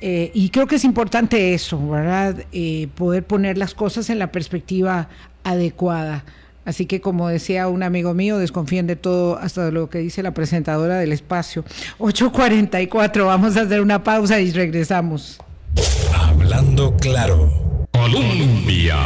Eh, 0.00 0.30
y 0.34 0.50
creo 0.50 0.66
que 0.66 0.76
es 0.76 0.84
importante 0.84 1.54
eso, 1.54 1.88
¿verdad? 1.88 2.44
Eh, 2.52 2.88
poder 2.94 3.24
poner 3.24 3.56
las 3.56 3.74
cosas 3.74 4.10
en 4.10 4.18
la 4.18 4.32
perspectiva 4.32 5.08
adecuada. 5.44 6.24
Así 6.64 6.86
que 6.86 7.00
como 7.00 7.28
decía 7.28 7.68
un 7.68 7.82
amigo 7.82 8.14
mío, 8.14 8.38
desconfíen 8.38 8.86
de 8.86 8.96
todo 8.96 9.38
hasta 9.38 9.64
de 9.64 9.72
lo 9.72 9.90
que 9.90 9.98
dice 9.98 10.22
la 10.22 10.32
presentadora 10.32 10.98
del 10.98 11.12
espacio. 11.12 11.64
8.44, 11.98 13.26
vamos 13.26 13.56
a 13.56 13.62
hacer 13.62 13.80
una 13.80 14.04
pausa 14.04 14.40
y 14.40 14.52
regresamos. 14.52 15.38
Hablando 16.14 16.96
claro. 16.96 17.86
Colombia 17.92 18.96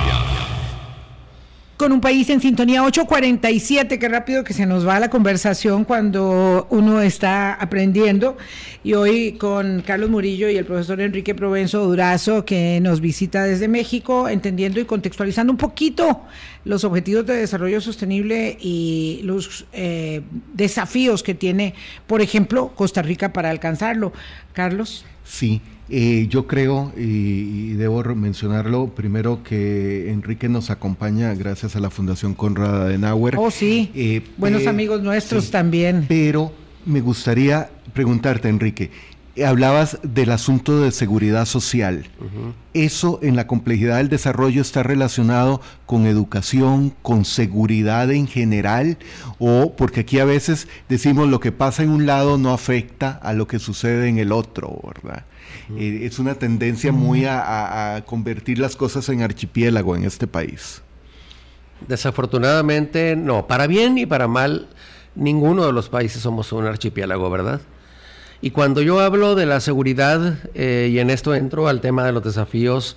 con 1.76 1.92
un 1.92 2.00
país 2.00 2.30
en 2.30 2.40
sintonía 2.40 2.82
847, 2.82 3.98
qué 3.98 4.08
rápido 4.08 4.44
que 4.44 4.54
se 4.54 4.64
nos 4.64 4.86
va 4.86 4.98
la 4.98 5.10
conversación 5.10 5.84
cuando 5.84 6.66
uno 6.70 7.02
está 7.02 7.52
aprendiendo. 7.54 8.38
Y 8.82 8.94
hoy 8.94 9.32
con 9.32 9.82
Carlos 9.82 10.08
Murillo 10.08 10.48
y 10.48 10.56
el 10.56 10.64
profesor 10.64 11.00
Enrique 11.00 11.34
Provenzo 11.34 11.84
Durazo, 11.84 12.44
que 12.44 12.80
nos 12.80 13.00
visita 13.00 13.44
desde 13.44 13.68
México, 13.68 14.28
entendiendo 14.28 14.80
y 14.80 14.86
contextualizando 14.86 15.52
un 15.52 15.58
poquito 15.58 16.22
los 16.64 16.84
objetivos 16.84 17.26
de 17.26 17.36
desarrollo 17.36 17.80
sostenible 17.80 18.56
y 18.60 19.20
los 19.24 19.66
eh, 19.72 20.22
desafíos 20.54 21.22
que 21.22 21.34
tiene, 21.34 21.74
por 22.06 22.22
ejemplo, 22.22 22.72
Costa 22.74 23.02
Rica 23.02 23.32
para 23.32 23.50
alcanzarlo. 23.50 24.12
Carlos. 24.54 25.04
Sí, 25.24 25.60
eh, 25.88 26.26
yo 26.28 26.46
creo, 26.46 26.92
y, 26.96 27.74
debo 27.74 28.02
mencionarlo, 28.14 28.88
primero 28.88 29.42
que 29.42 30.10
Enrique 30.10 30.48
nos 30.48 30.70
acompaña 30.70 31.32
gracias 31.34 31.76
a 31.76 31.80
la 31.80 31.90
Fundación 31.90 32.34
Conrad 32.34 32.82
Adenauer. 32.82 33.36
Oh, 33.38 33.50
sí. 33.50 33.90
Eh, 33.94 34.22
Buenos 34.36 34.66
amigos 34.66 35.02
nuestros 35.02 35.50
también. 35.50 36.06
Pero 36.08 36.52
me 36.84 37.00
gustaría 37.00 37.70
preguntarte, 37.92 38.48
Enrique, 38.48 38.90
hablabas 39.44 39.98
del 40.02 40.30
asunto 40.30 40.80
de 40.80 40.90
seguridad 40.92 41.44
social. 41.44 42.06
¿Eso 42.74 43.18
en 43.22 43.36
la 43.36 43.46
complejidad 43.46 43.98
del 43.98 44.08
desarrollo 44.08 44.62
está 44.62 44.82
relacionado 44.82 45.60
con 45.84 46.06
educación, 46.06 46.94
con 47.02 47.24
seguridad 47.24 48.10
en 48.10 48.26
general? 48.26 48.98
O 49.38 49.74
porque 49.76 50.00
aquí 50.00 50.18
a 50.18 50.24
veces 50.24 50.68
decimos 50.88 51.28
lo 51.28 51.40
que 51.40 51.52
pasa 51.52 51.82
en 51.82 51.90
un 51.90 52.06
lado 52.06 52.38
no 52.38 52.52
afecta 52.52 53.10
a 53.22 53.32
lo 53.34 53.46
que 53.46 53.58
sucede 53.58 54.08
en 54.08 54.18
el 54.18 54.32
otro, 54.32 54.80
¿verdad? 54.82 55.24
Eh, 55.74 56.00
es 56.04 56.18
una 56.18 56.34
tendencia 56.34 56.92
muy 56.92 57.24
a, 57.24 58.02
convertir 58.06 58.58
las 58.58 58.76
cosas 58.76 59.08
en 59.08 59.22
archipiélago 59.22 59.96
en 59.96 60.04
este 60.04 60.26
país. 60.26 60.82
Desafortunadamente, 61.88 63.16
no. 63.16 63.46
Para 63.46 63.66
bien 63.66 63.98
y 63.98 64.06
para 64.06 64.28
mal, 64.28 64.68
ninguno 65.14 65.66
de 65.66 65.72
los 65.72 65.88
países 65.88 66.22
somos 66.22 66.52
un 66.52 66.66
archipiélago, 66.66 67.28
¿verdad? 67.30 67.60
Y 68.40 68.50
cuando 68.50 68.82
yo 68.82 69.00
hablo 69.00 69.34
de 69.34 69.46
la 69.46 69.60
seguridad, 69.60 70.38
eh, 70.54 70.90
y 70.92 70.98
en 70.98 71.10
esto 71.10 71.34
entro 71.34 71.68
al 71.68 71.80
tema 71.80 72.04
de 72.04 72.12
los 72.12 72.22
desafíos, 72.22 72.96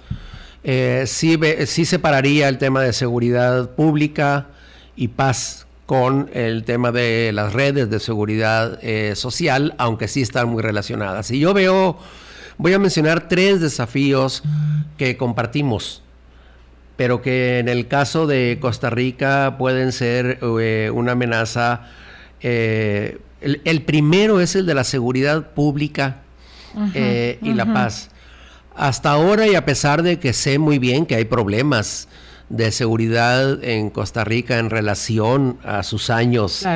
eh, 0.63 1.05
sí, 1.07 1.39
sí 1.65 1.85
separaría 1.85 2.49
el 2.49 2.57
tema 2.57 2.81
de 2.81 2.93
seguridad 2.93 3.71
pública 3.71 4.47
y 4.95 5.07
paz 5.07 5.65
con 5.85 6.29
el 6.33 6.65
tema 6.65 6.91
de 6.91 7.31
las 7.33 7.53
redes 7.53 7.89
de 7.89 7.99
seguridad 7.99 8.79
social, 9.15 9.73
aunque 9.79 10.07
sí 10.07 10.21
están 10.21 10.49
muy 10.49 10.61
relacionadas. 10.61 11.31
Y 11.31 11.39
yo 11.39 11.51
veo 11.55 11.97
Voy 12.59 12.73
a 12.73 12.79
mencionar 12.79 13.29
tres 13.29 13.61
desafíos 13.61 14.43
que 14.97 15.15
compartimos, 15.15 16.03
pero 16.97 17.21
que 17.21 17.59
en 17.59 17.69
el 17.69 17.87
caso 17.87 18.27
de 18.27 18.57
Costa 18.59 18.89
Rica 18.89 19.55
pueden 19.57 19.93
ser 19.93 20.39
eh, 20.41 20.91
una 20.93 21.13
amenaza. 21.13 21.83
Eh, 22.41 23.19
el, 23.39 23.81
primero 23.83 24.41
es 24.41 24.57
el 24.57 24.65
de 24.65 24.73
la 24.73 24.83
seguridad 24.83 25.51
pública 25.51 26.17
eh, 26.95 27.39
y 27.41 27.53
la 27.53 27.73
paz. 27.73 28.09
Hasta 28.75 29.11
ahora 29.11 29.47
y 29.47 29.55
a 29.55 29.63
pesar 29.63 30.03
de 30.03 30.19
que 30.19 30.33
sé 30.33 30.59
muy 30.59 30.79
bien 30.79 31.05
que 31.05 31.15
hay 31.15 31.23
problemas 31.23 32.09
de 32.49 32.73
seguridad 32.73 33.63
en 33.63 33.89
Costa 33.89 34.25
Rica 34.25 34.59
en 34.59 34.69
relación 34.69 35.59
a 35.63 35.81
sus 35.83 36.09
años 36.09 36.67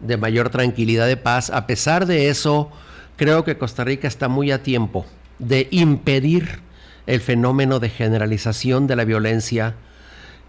de 0.00 0.16
mayor 0.16 0.50
tranquilidad 0.50 1.06
de 1.06 1.16
paz, 1.16 1.50
a 1.50 1.68
pesar 1.68 2.06
de 2.06 2.30
eso, 2.30 2.72
creo 3.16 3.44
que 3.44 3.56
Costa 3.56 3.84
Rica 3.84 4.08
está 4.08 4.26
muy 4.26 4.50
a 4.50 4.64
tiempo 4.64 5.06
de 5.40 5.66
impedir 5.70 6.60
el 7.06 7.20
fenómeno 7.20 7.80
de 7.80 7.88
generalización 7.88 8.86
de 8.86 8.94
la 8.94 9.04
violencia 9.04 9.74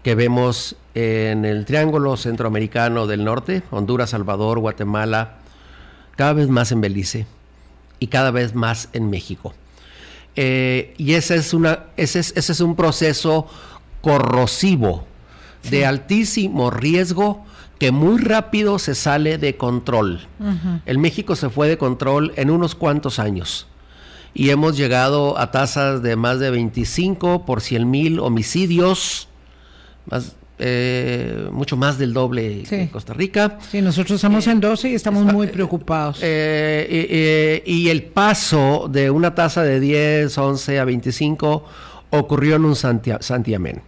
que 0.02 0.14
vemos 0.14 0.76
en 0.94 1.44
el 1.44 1.64
Triángulo 1.64 2.16
Centroamericano 2.16 3.06
del 3.06 3.24
Norte, 3.24 3.62
Honduras, 3.70 4.10
Salvador, 4.10 4.58
Guatemala, 4.58 5.38
cada 6.16 6.34
vez 6.34 6.48
más 6.48 6.70
en 6.72 6.80
Belice 6.80 7.26
y 7.98 8.08
cada 8.08 8.30
vez 8.30 8.54
más 8.54 8.88
en 8.92 9.10
México. 9.10 9.54
Eh, 10.36 10.94
y 10.98 11.14
ese 11.14 11.36
es, 11.36 11.54
una, 11.54 11.84
ese, 11.96 12.20
es, 12.20 12.32
ese 12.36 12.52
es 12.52 12.60
un 12.60 12.76
proceso 12.76 13.46
corrosivo 14.00 15.06
de 15.70 15.86
altísimo 15.86 16.70
riesgo 16.70 17.44
que 17.78 17.92
muy 17.92 18.18
rápido 18.18 18.78
se 18.78 18.94
sale 18.94 19.38
de 19.38 19.56
control. 19.56 20.26
El 20.86 20.98
México 20.98 21.36
se 21.36 21.50
fue 21.50 21.68
de 21.68 21.78
control 21.78 22.32
en 22.36 22.50
unos 22.50 22.74
cuantos 22.74 23.18
años 23.18 23.66
y 24.34 24.50
hemos 24.50 24.76
llegado 24.76 25.38
a 25.38 25.50
tasas 25.50 26.02
de 26.02 26.16
más 26.16 26.40
de 26.40 26.50
25 26.50 27.44
por 27.44 27.60
100 27.60 27.90
mil 27.90 28.20
homicidios, 28.20 29.28
más, 30.06 30.36
eh, 30.58 31.48
mucho 31.50 31.76
más 31.76 31.98
del 31.98 32.12
doble 32.12 32.64
en 32.70 32.88
Costa 32.88 33.12
Rica. 33.12 33.58
Sí, 33.70 33.82
nosotros 33.82 34.16
estamos 34.16 34.46
en 34.46 34.60
12 34.60 34.90
y 34.90 34.94
estamos 34.94 35.24
muy 35.24 35.48
preocupados. 35.48 36.18
Eh, 36.22 37.62
y 37.66 37.88
el 37.88 38.04
paso 38.04 38.88
de 38.90 39.10
una 39.10 39.34
tasa 39.34 39.62
de 39.62 39.80
10, 39.80 40.36
11 40.36 40.80
a 40.80 40.84
25 40.84 41.64
ocurrió 42.10 42.56
en 42.56 42.64
un 42.64 42.76
santiamén. 42.76 43.82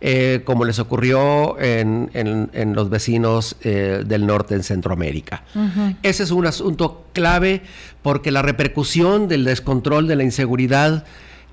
Eh, 0.00 0.42
como 0.44 0.66
les 0.66 0.78
ocurrió 0.78 1.58
en, 1.58 2.50
los 2.74 2.90
vecinos 2.90 3.56
eh, 3.62 4.04
del 4.06 4.26
norte 4.26 4.54
en 4.54 4.62
Centroamérica. 4.62 5.42
Ese 6.02 6.22
es 6.22 6.30
un 6.30 6.46
asunto 6.46 7.06
clave 7.14 7.62
porque 8.02 8.30
la 8.30 8.42
repercusión 8.42 9.26
del 9.26 9.44
descontrol 9.44 10.06
de 10.06 10.16
la 10.16 10.22
inseguridad 10.22 11.04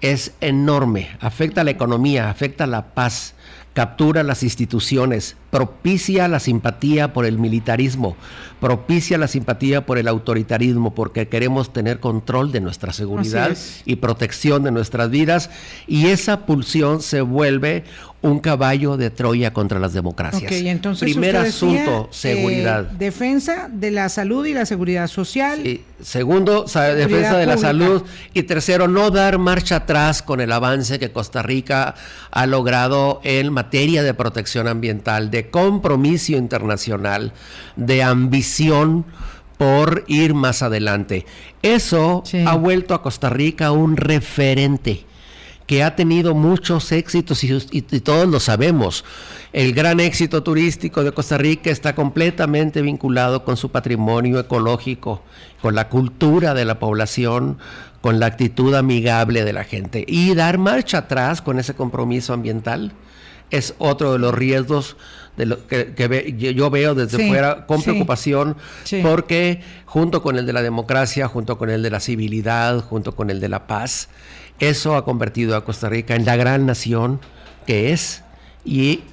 es 0.02 0.34
enorme, 0.42 1.12
afecta 1.22 1.62
a 1.62 1.64
la 1.64 1.72
economía, 1.72 2.30
afecta 2.30 2.66
a 2.66 2.68
la 2.68 2.94
paz, 2.94 3.36
captura 3.74 4.22
las 4.22 4.44
instituciones, 4.44 5.38
propicia 5.50 6.28
la 6.28 6.40
simpatía 6.40 7.14
por 7.14 7.26
el 7.26 7.40
militarismo, 7.40 8.16
propicia 8.60 9.18
la 9.18 9.28
simpatía 9.28 9.86
por 9.86 9.98
el 9.98 10.08
autoritarismo, 10.08 10.94
porque 10.94 11.28
queremos 11.28 11.72
tener 11.74 12.00
control 12.00 12.52
de 12.52 12.60
nuestra 12.60 12.94
seguridad 12.94 13.58
y 13.86 13.96
protección 13.96 14.64
de 14.64 14.72
nuestras 14.72 15.10
vidas, 15.10 15.50
y 15.88 16.08
esa 16.08 16.46
pulsión 16.46 17.02
se 17.02 17.22
vuelve 17.22 17.86
un 18.24 18.40
caballo 18.40 18.96
de 18.96 19.10
Troya 19.10 19.54
contra 19.54 19.80
las 19.80 19.92
democracias. 19.92 20.52
entonces 20.52 21.12
Primer 21.12 21.36
asunto, 21.36 22.06
eh, 22.06 22.08
seguridad. 22.16 22.86
defensa 22.86 23.70
de 23.72 23.92
la 23.92 24.08
salud 24.08 24.46
y 24.46 24.54
la 24.54 24.66
seguridad 24.66 25.08
social. 25.08 25.62
Segundo, 26.02 26.64
defensa 26.64 27.38
de 27.38 27.46
la 27.46 27.58
salud. 27.58 28.02
Y 28.34 28.44
tercero, 28.44 28.88
no 28.88 29.12
dar 29.12 29.40
marcha 29.40 29.78
atrás 29.78 30.22
con 30.22 30.40
el 30.40 30.54
avance 30.54 31.00
que 31.00 31.12
Costa 31.12 31.44
Rica 31.44 31.96
ha 32.32 32.46
logrado 32.46 33.20
en 33.26 33.52
materia 33.52 34.04
de 34.04 34.14
protección 34.14 34.70
ambiental, 34.70 35.30
de 35.30 35.50
compromiso 35.50 36.32
internacional, 36.32 37.34
de 37.76 38.04
ambición 38.04 39.06
por 39.58 40.06
ir 40.08 40.34
más 40.34 40.62
adelante. 40.62 41.26
Eso 41.62 42.24
ha 42.46 42.56
vuelto 42.56 42.94
a 42.94 43.02
Costa 43.02 43.30
Rica 43.30 43.72
un 43.74 43.98
referente 43.98 45.06
que 45.74 45.82
ha 45.82 45.96
tenido 45.96 46.36
muchos 46.36 46.92
éxitos 46.92 47.44
y, 47.44 47.82
todos 47.82 48.28
lo 48.28 48.40
sabemos. 48.40 49.04
El 49.54 49.74
gran 49.74 50.00
éxito 50.00 50.44
turístico 50.44 51.04
de 51.04 51.12
Costa 51.12 51.40
Rica 51.40 51.72
está 51.72 51.96
completamente 51.96 52.84
vinculado 52.84 53.44
con 53.44 53.58
su 53.58 53.72
patrimonio 53.72 54.40
ecológico, 54.40 55.24
con 55.64 55.74
la 55.74 55.90
cultura 55.90 56.54
de 56.54 56.66
la 56.66 56.78
población, 56.78 57.58
con 58.02 58.20
la 58.20 58.28
actitud 58.28 58.76
amigable 58.76 59.44
de 59.44 59.52
la 59.52 59.64
gente. 59.64 60.06
Y 60.08 60.36
dar 60.36 60.60
marcha 60.60 61.00
atrás 61.00 61.42
con 61.42 61.58
ese 61.58 61.74
compromiso 61.74 62.34
ambiental 62.34 62.94
es 63.50 63.74
otro 63.80 64.14
de 64.14 64.20
los 64.20 64.36
riesgos 64.36 64.96
de 65.38 65.48
lo 65.48 65.66
que, 65.66 66.36
yo 66.56 66.70
veo 66.70 66.94
desde 66.94 67.28
fuera 67.28 67.66
con 67.66 67.82
preocupación, 67.82 68.58
porque 69.02 69.62
junto 69.88 70.22
con 70.22 70.38
el 70.38 70.46
de 70.46 70.54
la 70.54 70.62
democracia, 70.62 71.28
junto 71.28 71.58
con 71.58 71.72
el 71.72 71.82
de 71.82 71.90
la 71.90 72.00
civilidad, 72.00 72.82
junto 72.82 73.16
con 73.16 73.32
el 73.32 73.40
de 73.40 73.50
la 73.50 73.66
paz, 73.66 74.10
eso 74.60 74.96
ha 74.96 75.06
convertido 75.06 75.56
a 75.56 75.66
Costa 75.66 75.90
Rica 75.90 76.16
en 76.16 76.26
la 76.26 76.36
gran 76.36 76.66
nación 76.66 77.20
que 77.66 77.92
es 77.92 78.24
y, 78.66 79.04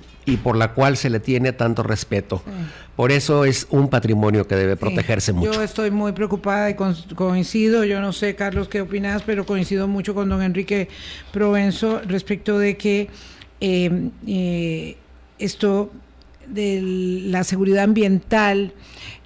por 0.45 0.57
la 0.57 0.75
cual 0.75 0.97
se 0.97 1.11
le 1.11 1.19
tiene 1.19 1.53
tanto 1.53 1.83
respeto. 1.83 2.43
Por 2.95 3.13
eso 3.13 3.45
es 3.45 3.67
un 3.71 3.89
patrimonio 3.89 4.47
que 4.47 4.55
debe 4.55 4.77
protegerse 4.77 5.33
mucho. 5.33 5.53
Yo 5.53 5.63
estoy 5.63 5.91
muy 5.91 6.13
preocupada 6.13 6.71
y 6.71 6.75
coincido, 6.75 7.85
yo 7.85 8.01
no 8.01 8.13
sé, 8.13 8.37
Carlos, 8.37 8.69
qué 8.69 8.83
opinas, 8.83 9.23
pero 9.23 9.47
coincido 9.47 9.89
mucho 9.89 10.15
con 10.15 10.29
don 10.29 10.43
Enrique 10.43 10.89
Provenzo 11.33 12.01
respecto 12.07 12.59
de 12.59 12.77
que 12.77 13.09
em, 13.61 14.11
eh, 14.27 14.97
esto 15.39 15.91
de 16.51 16.81
la 16.83 17.45
seguridad 17.45 17.85
ambiental 17.85 18.73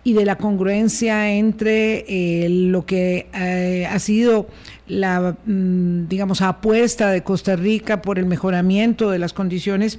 y 0.05 0.13
de 0.13 0.27
la 0.27 0.37
congruencia 0.37 1.31
entre 1.31 2.05
eh, 2.09 2.49
lo 2.49 2.85
que 2.85 3.27
eh, 3.35 3.87
ha 3.91 3.99
sido 3.99 4.47
la, 4.87 5.37
mm, 5.47 6.09
digamos, 6.09 6.43
apuesta 6.43 7.11
de 7.11 7.23
Costa 7.23 7.57
Rica 7.57 8.03
por 8.03 8.19
el 8.19 8.27
mejoramiento 8.27 9.11
de 9.11 9.19
las 9.19 9.33
condiciones 9.33 9.99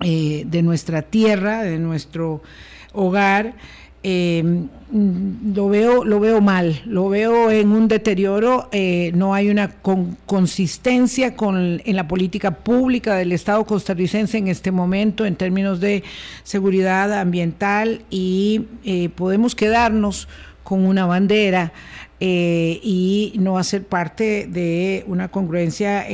eh, 0.00 0.44
de 0.46 0.62
nuestra 0.62 1.02
tierra, 1.02 1.62
de 1.62 1.78
nuestro 1.78 2.42
hogar, 2.92 3.54
eh, 4.02 4.66
lo 4.92 5.68
veo 5.68 6.04
lo 6.04 6.20
veo 6.20 6.40
mal 6.40 6.80
lo 6.86 7.08
veo 7.08 7.50
en 7.50 7.72
un 7.72 7.88
deterioro 7.88 8.68
eh, 8.72 9.12
no 9.14 9.34
hay 9.34 9.50
una 9.50 9.74
consistencia 10.26 11.36
con 11.36 11.82
en 11.84 11.96
la 11.96 12.08
política 12.08 12.52
pública 12.52 13.16
del 13.16 13.32
Estado 13.32 13.64
costarricense 13.64 14.38
en 14.38 14.48
este 14.48 14.70
momento 14.70 15.26
en 15.26 15.36
términos 15.36 15.80
de 15.80 16.04
seguridad 16.42 17.12
ambiental 17.12 18.02
y 18.08 18.60
podemos 19.16 19.54
quedarnos 19.54 20.28
con 20.62 20.84
una 20.84 21.06
bandera 21.06 21.72
eh, 22.20 22.80
y 22.82 23.32
no 23.38 23.58
hacer 23.58 23.86
parte 23.86 24.48
de 24.48 25.04
una 25.06 25.28
congruencia 25.28 26.04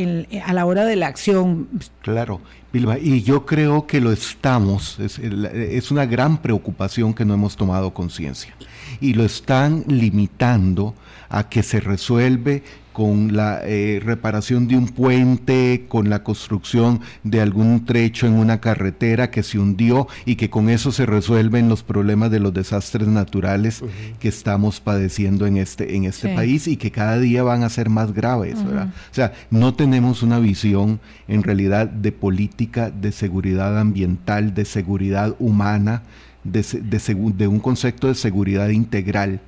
a 0.45 0.53
la 0.53 0.67
hora 0.67 0.85
de 0.85 0.97
la 0.97 1.07
acción. 1.07 1.67
Claro, 2.03 2.43
Y 2.75 3.23
yo 3.23 3.47
creo 3.47 3.87
que 3.87 4.01
lo 4.01 4.11
estamos, 4.11 4.99
es, 4.99 5.19
es 5.21 5.91
una 5.93 6.07
gran 6.07 6.39
preocupación 6.39 7.15
que 7.15 7.25
no 7.25 7.35
hemos 7.35 7.57
tomado 7.57 7.95
conciencia 7.95 8.55
y 9.01 9.15
lo 9.15 9.25
están 9.25 9.85
limitando 9.87 10.95
a 11.29 11.49
que 11.49 11.63
se 11.63 11.79
resuelve 11.79 12.65
con 12.95 13.35
la 13.35 13.61
eh, 13.65 14.01
reparación 14.03 14.69
de 14.69 14.77
un 14.77 14.87
puente, 14.87 15.87
con 15.89 16.09
la 16.09 16.23
construcción 16.23 17.01
de 17.25 17.41
algún 17.41 17.85
trecho 17.85 18.29
en 18.29 18.35
una 18.35 18.61
carretera 18.61 19.33
que 19.33 19.43
se 19.43 19.59
hundió 19.59 20.07
y 20.25 20.37
que 20.37 20.49
con 20.49 20.71
eso 20.71 20.93
se 20.93 21.05
resuelven 21.05 21.69
los 21.69 21.83
problemas 21.83 22.31
de 22.31 22.39
los 22.39 22.55
desastres 22.55 23.09
naturales 23.09 23.83
que 24.21 24.29
estamos 24.29 24.79
padeciendo 24.79 25.45
en 25.45 25.57
este, 25.57 25.97
en 25.97 26.05
este 26.05 26.37
país 26.37 26.69
y 26.69 26.77
que 26.77 26.93
cada 26.93 27.19
día 27.19 27.43
van 27.43 27.65
a 27.65 27.69
ser 27.69 27.91
más 27.91 28.15
graves. 28.15 28.61
O 28.61 29.15
sea, 29.15 29.33
no 29.51 29.75
tenemos 29.75 30.23
una 30.23 30.39
visión 30.39 31.01
en 31.27 31.43
realidad 31.43 31.89
de 31.89 32.13
política 32.13 32.93
de 32.93 33.11
seguridad 33.11 33.77
ambiental, 33.77 34.55
de 34.55 34.65
seguridad 34.65 35.35
humana, 35.41 36.05
de, 36.45 36.63
de 36.63 37.49
un 37.49 37.59
concepto 37.59 38.07
de 38.07 38.15
seguridad 38.15 38.69
integral 38.69 39.41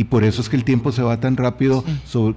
y 0.00 0.04
por 0.04 0.24
eso 0.24 0.40
es 0.40 0.48
que 0.48 0.56
el 0.56 0.64
tiempo 0.64 0.92
se 0.92 1.02
va 1.02 1.20
tan 1.20 1.36
rápido 1.36 1.84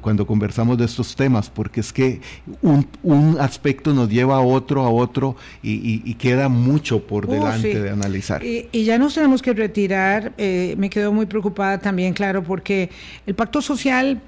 cuando 0.02 0.28
conversamos 0.28 0.78
de 0.78 0.84
estos 0.84 1.16
temas, 1.16 1.50
porque 1.50 1.80
es 1.80 1.94
que 1.94 2.20
un, 2.62 3.38
aspecto 3.40 3.94
nos 3.94 4.10
lleva 4.10 4.36
a 4.36 4.42
otro, 4.42 4.82
a 4.82 4.90
otro, 4.90 5.38
y, 5.62 6.14
queda 6.16 6.50
mucho 6.50 7.08
por 7.08 7.26
uh, 7.26 7.32
delante 7.32 7.80
de 7.80 7.90
analizar. 7.90 8.44
Y, 8.44 8.68
ya 8.84 8.98
nos 8.98 9.16
tenemos 9.16 9.42
que 9.42 9.54
retirar, 9.54 10.34
eh, 10.38 10.76
me 10.78 10.90
quedo 10.90 11.14
muy 11.14 11.26
preocupada 11.26 11.80
también, 11.80 12.14
claro, 12.14 12.44
porque 12.44 12.90
el 13.26 13.34
pacto 13.34 13.62
social 13.62 14.22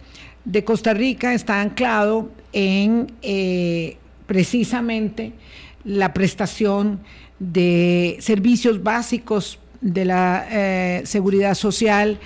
de 0.45 0.63
Costa 0.63 0.93
Rica 0.93 1.33
está 1.33 1.59
anclado 1.59 2.31
en 2.53 3.11
eh, 3.21 3.97
precisamente 4.27 5.33
la 5.83 6.13
prestación 6.13 7.01
de 7.39 8.15
servicios 8.21 8.81
básicos 8.81 9.59
de 9.86 10.05
la 10.05 10.47
eh, 10.49 11.01
seguridad 11.05 11.53
social, 11.53 12.17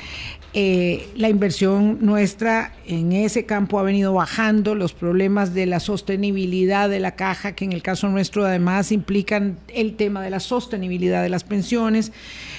eh, 0.54 1.08
la 1.16 1.30
inversión 1.30 2.00
nuestra 2.02 2.74
en 2.88 3.12
ese 3.12 3.46
campo 3.46 3.80
ha 3.80 3.84
venido 3.84 4.14
bajando, 4.14 4.74
los 4.74 4.94
problemas 4.94 5.54
de 5.54 5.68
la 5.68 5.80
sostenibilidad 5.80 6.90
de 6.90 7.00
la 7.00 7.16
caja, 7.16 7.52
que 7.52 7.66
en 7.66 7.74
el 7.74 7.84
caso 7.84 8.10
nuestro 8.10 8.46
además 8.46 8.92
implican 8.92 9.60
el 9.68 9.96
tema 9.96 10.24
de 10.24 10.32
la 10.32 10.40
sostenibilidad 10.40 11.22
de 11.22 11.30
las 11.30 11.44
pensiones, 11.44 12.12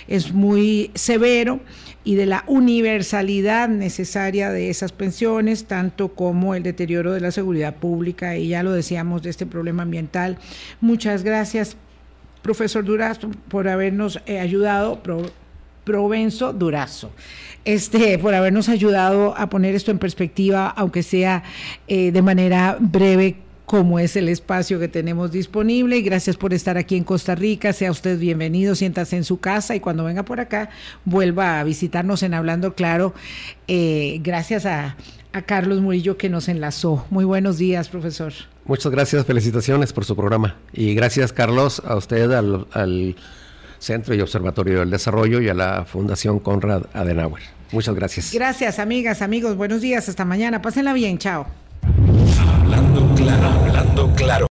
es 0.06 0.32
muy 0.32 0.92
severo 0.94 1.58
y 2.04 2.14
de 2.14 2.26
la 2.26 2.44
universalidad 2.46 3.68
necesaria 3.68 4.50
de 4.50 4.70
esas 4.70 4.92
pensiones, 4.92 5.64
tanto 5.64 6.14
como 6.14 6.54
el 6.54 6.62
deterioro 6.62 7.12
de 7.12 7.20
la 7.20 7.32
seguridad 7.32 7.74
pública, 7.74 8.36
y 8.36 8.48
ya 8.48 8.62
lo 8.62 8.70
decíamos 8.72 9.22
de 9.22 9.30
este 9.30 9.46
problema 9.46 9.82
ambiental. 9.82 10.38
Muchas 10.80 11.24
gracias, 11.24 11.76
profesor 12.42 12.84
Durazo, 12.84 13.30
por 13.48 13.66
habernos 13.66 14.20
eh, 14.26 14.38
ayudado. 14.38 15.02
Provenzo 15.90 16.52
Durazo 16.52 17.10
este, 17.64 18.16
por 18.18 18.32
habernos 18.32 18.68
ayudado 18.68 19.36
a 19.36 19.50
poner 19.50 19.74
esto 19.74 19.90
en 19.90 19.98
perspectiva, 19.98 20.68
aunque 20.68 21.02
sea 21.02 21.42
eh, 21.88 22.12
de 22.12 22.22
manera 22.22 22.76
breve 22.80 23.36
como 23.66 23.98
es 24.00 24.16
el 24.16 24.28
espacio 24.28 24.80
que 24.80 24.88
tenemos 24.88 25.30
disponible. 25.30 25.98
Y 25.98 26.02
gracias 26.02 26.36
por 26.36 26.54
estar 26.54 26.76
aquí 26.76 26.96
en 26.96 27.04
Costa 27.04 27.34
Rica. 27.34 27.72
Sea 27.72 27.90
usted 27.90 28.18
bienvenido, 28.18 28.74
siéntase 28.74 29.16
en 29.16 29.24
su 29.24 29.40
casa 29.40 29.74
y 29.74 29.80
cuando 29.80 30.04
venga 30.04 30.24
por 30.24 30.40
acá, 30.40 30.70
vuelva 31.04 31.60
a 31.60 31.64
visitarnos 31.64 32.22
en 32.22 32.34
Hablando 32.34 32.74
Claro. 32.74 33.14
Eh, 33.68 34.20
gracias 34.22 34.66
a, 34.66 34.96
Carlos 35.46 35.80
Murillo 35.80 36.16
que 36.16 36.28
nos 36.28 36.48
enlazó. 36.48 37.06
Muy 37.10 37.24
buenos 37.24 37.58
días, 37.58 37.88
profesor. 37.88 38.32
Muchas 38.64 38.90
gracias, 38.90 39.24
felicitaciones 39.24 39.92
por 39.92 40.04
su 40.04 40.16
programa. 40.16 40.56
Y 40.72 40.94
gracias, 40.94 41.32
Carlos, 41.32 41.80
a 41.84 41.94
usted, 41.94 42.32
al 42.32 43.16
Centro 43.80 44.14
y 44.14 44.20
Observatorio 44.20 44.80
del 44.80 44.90
Desarrollo 44.90 45.40
y 45.40 45.48
a 45.48 45.54
la 45.54 45.84
Fundación 45.84 46.38
Conrad 46.38 46.84
Adenauer. 46.94 47.42
Muchas 47.72 47.94
gracias. 47.94 48.32
Gracias, 48.32 48.78
amigas, 48.78 49.22
amigos. 49.22 49.56
Buenos 49.56 49.80
días. 49.80 50.08
Hasta 50.08 50.24
mañana. 50.24 50.62
Pásenla 50.62 50.92
bien. 50.92 51.18
Chao. 51.18 51.46
Hablando 52.62 53.14
claro, 53.16 53.48
hablando 53.48 54.14
claro. 54.14 54.46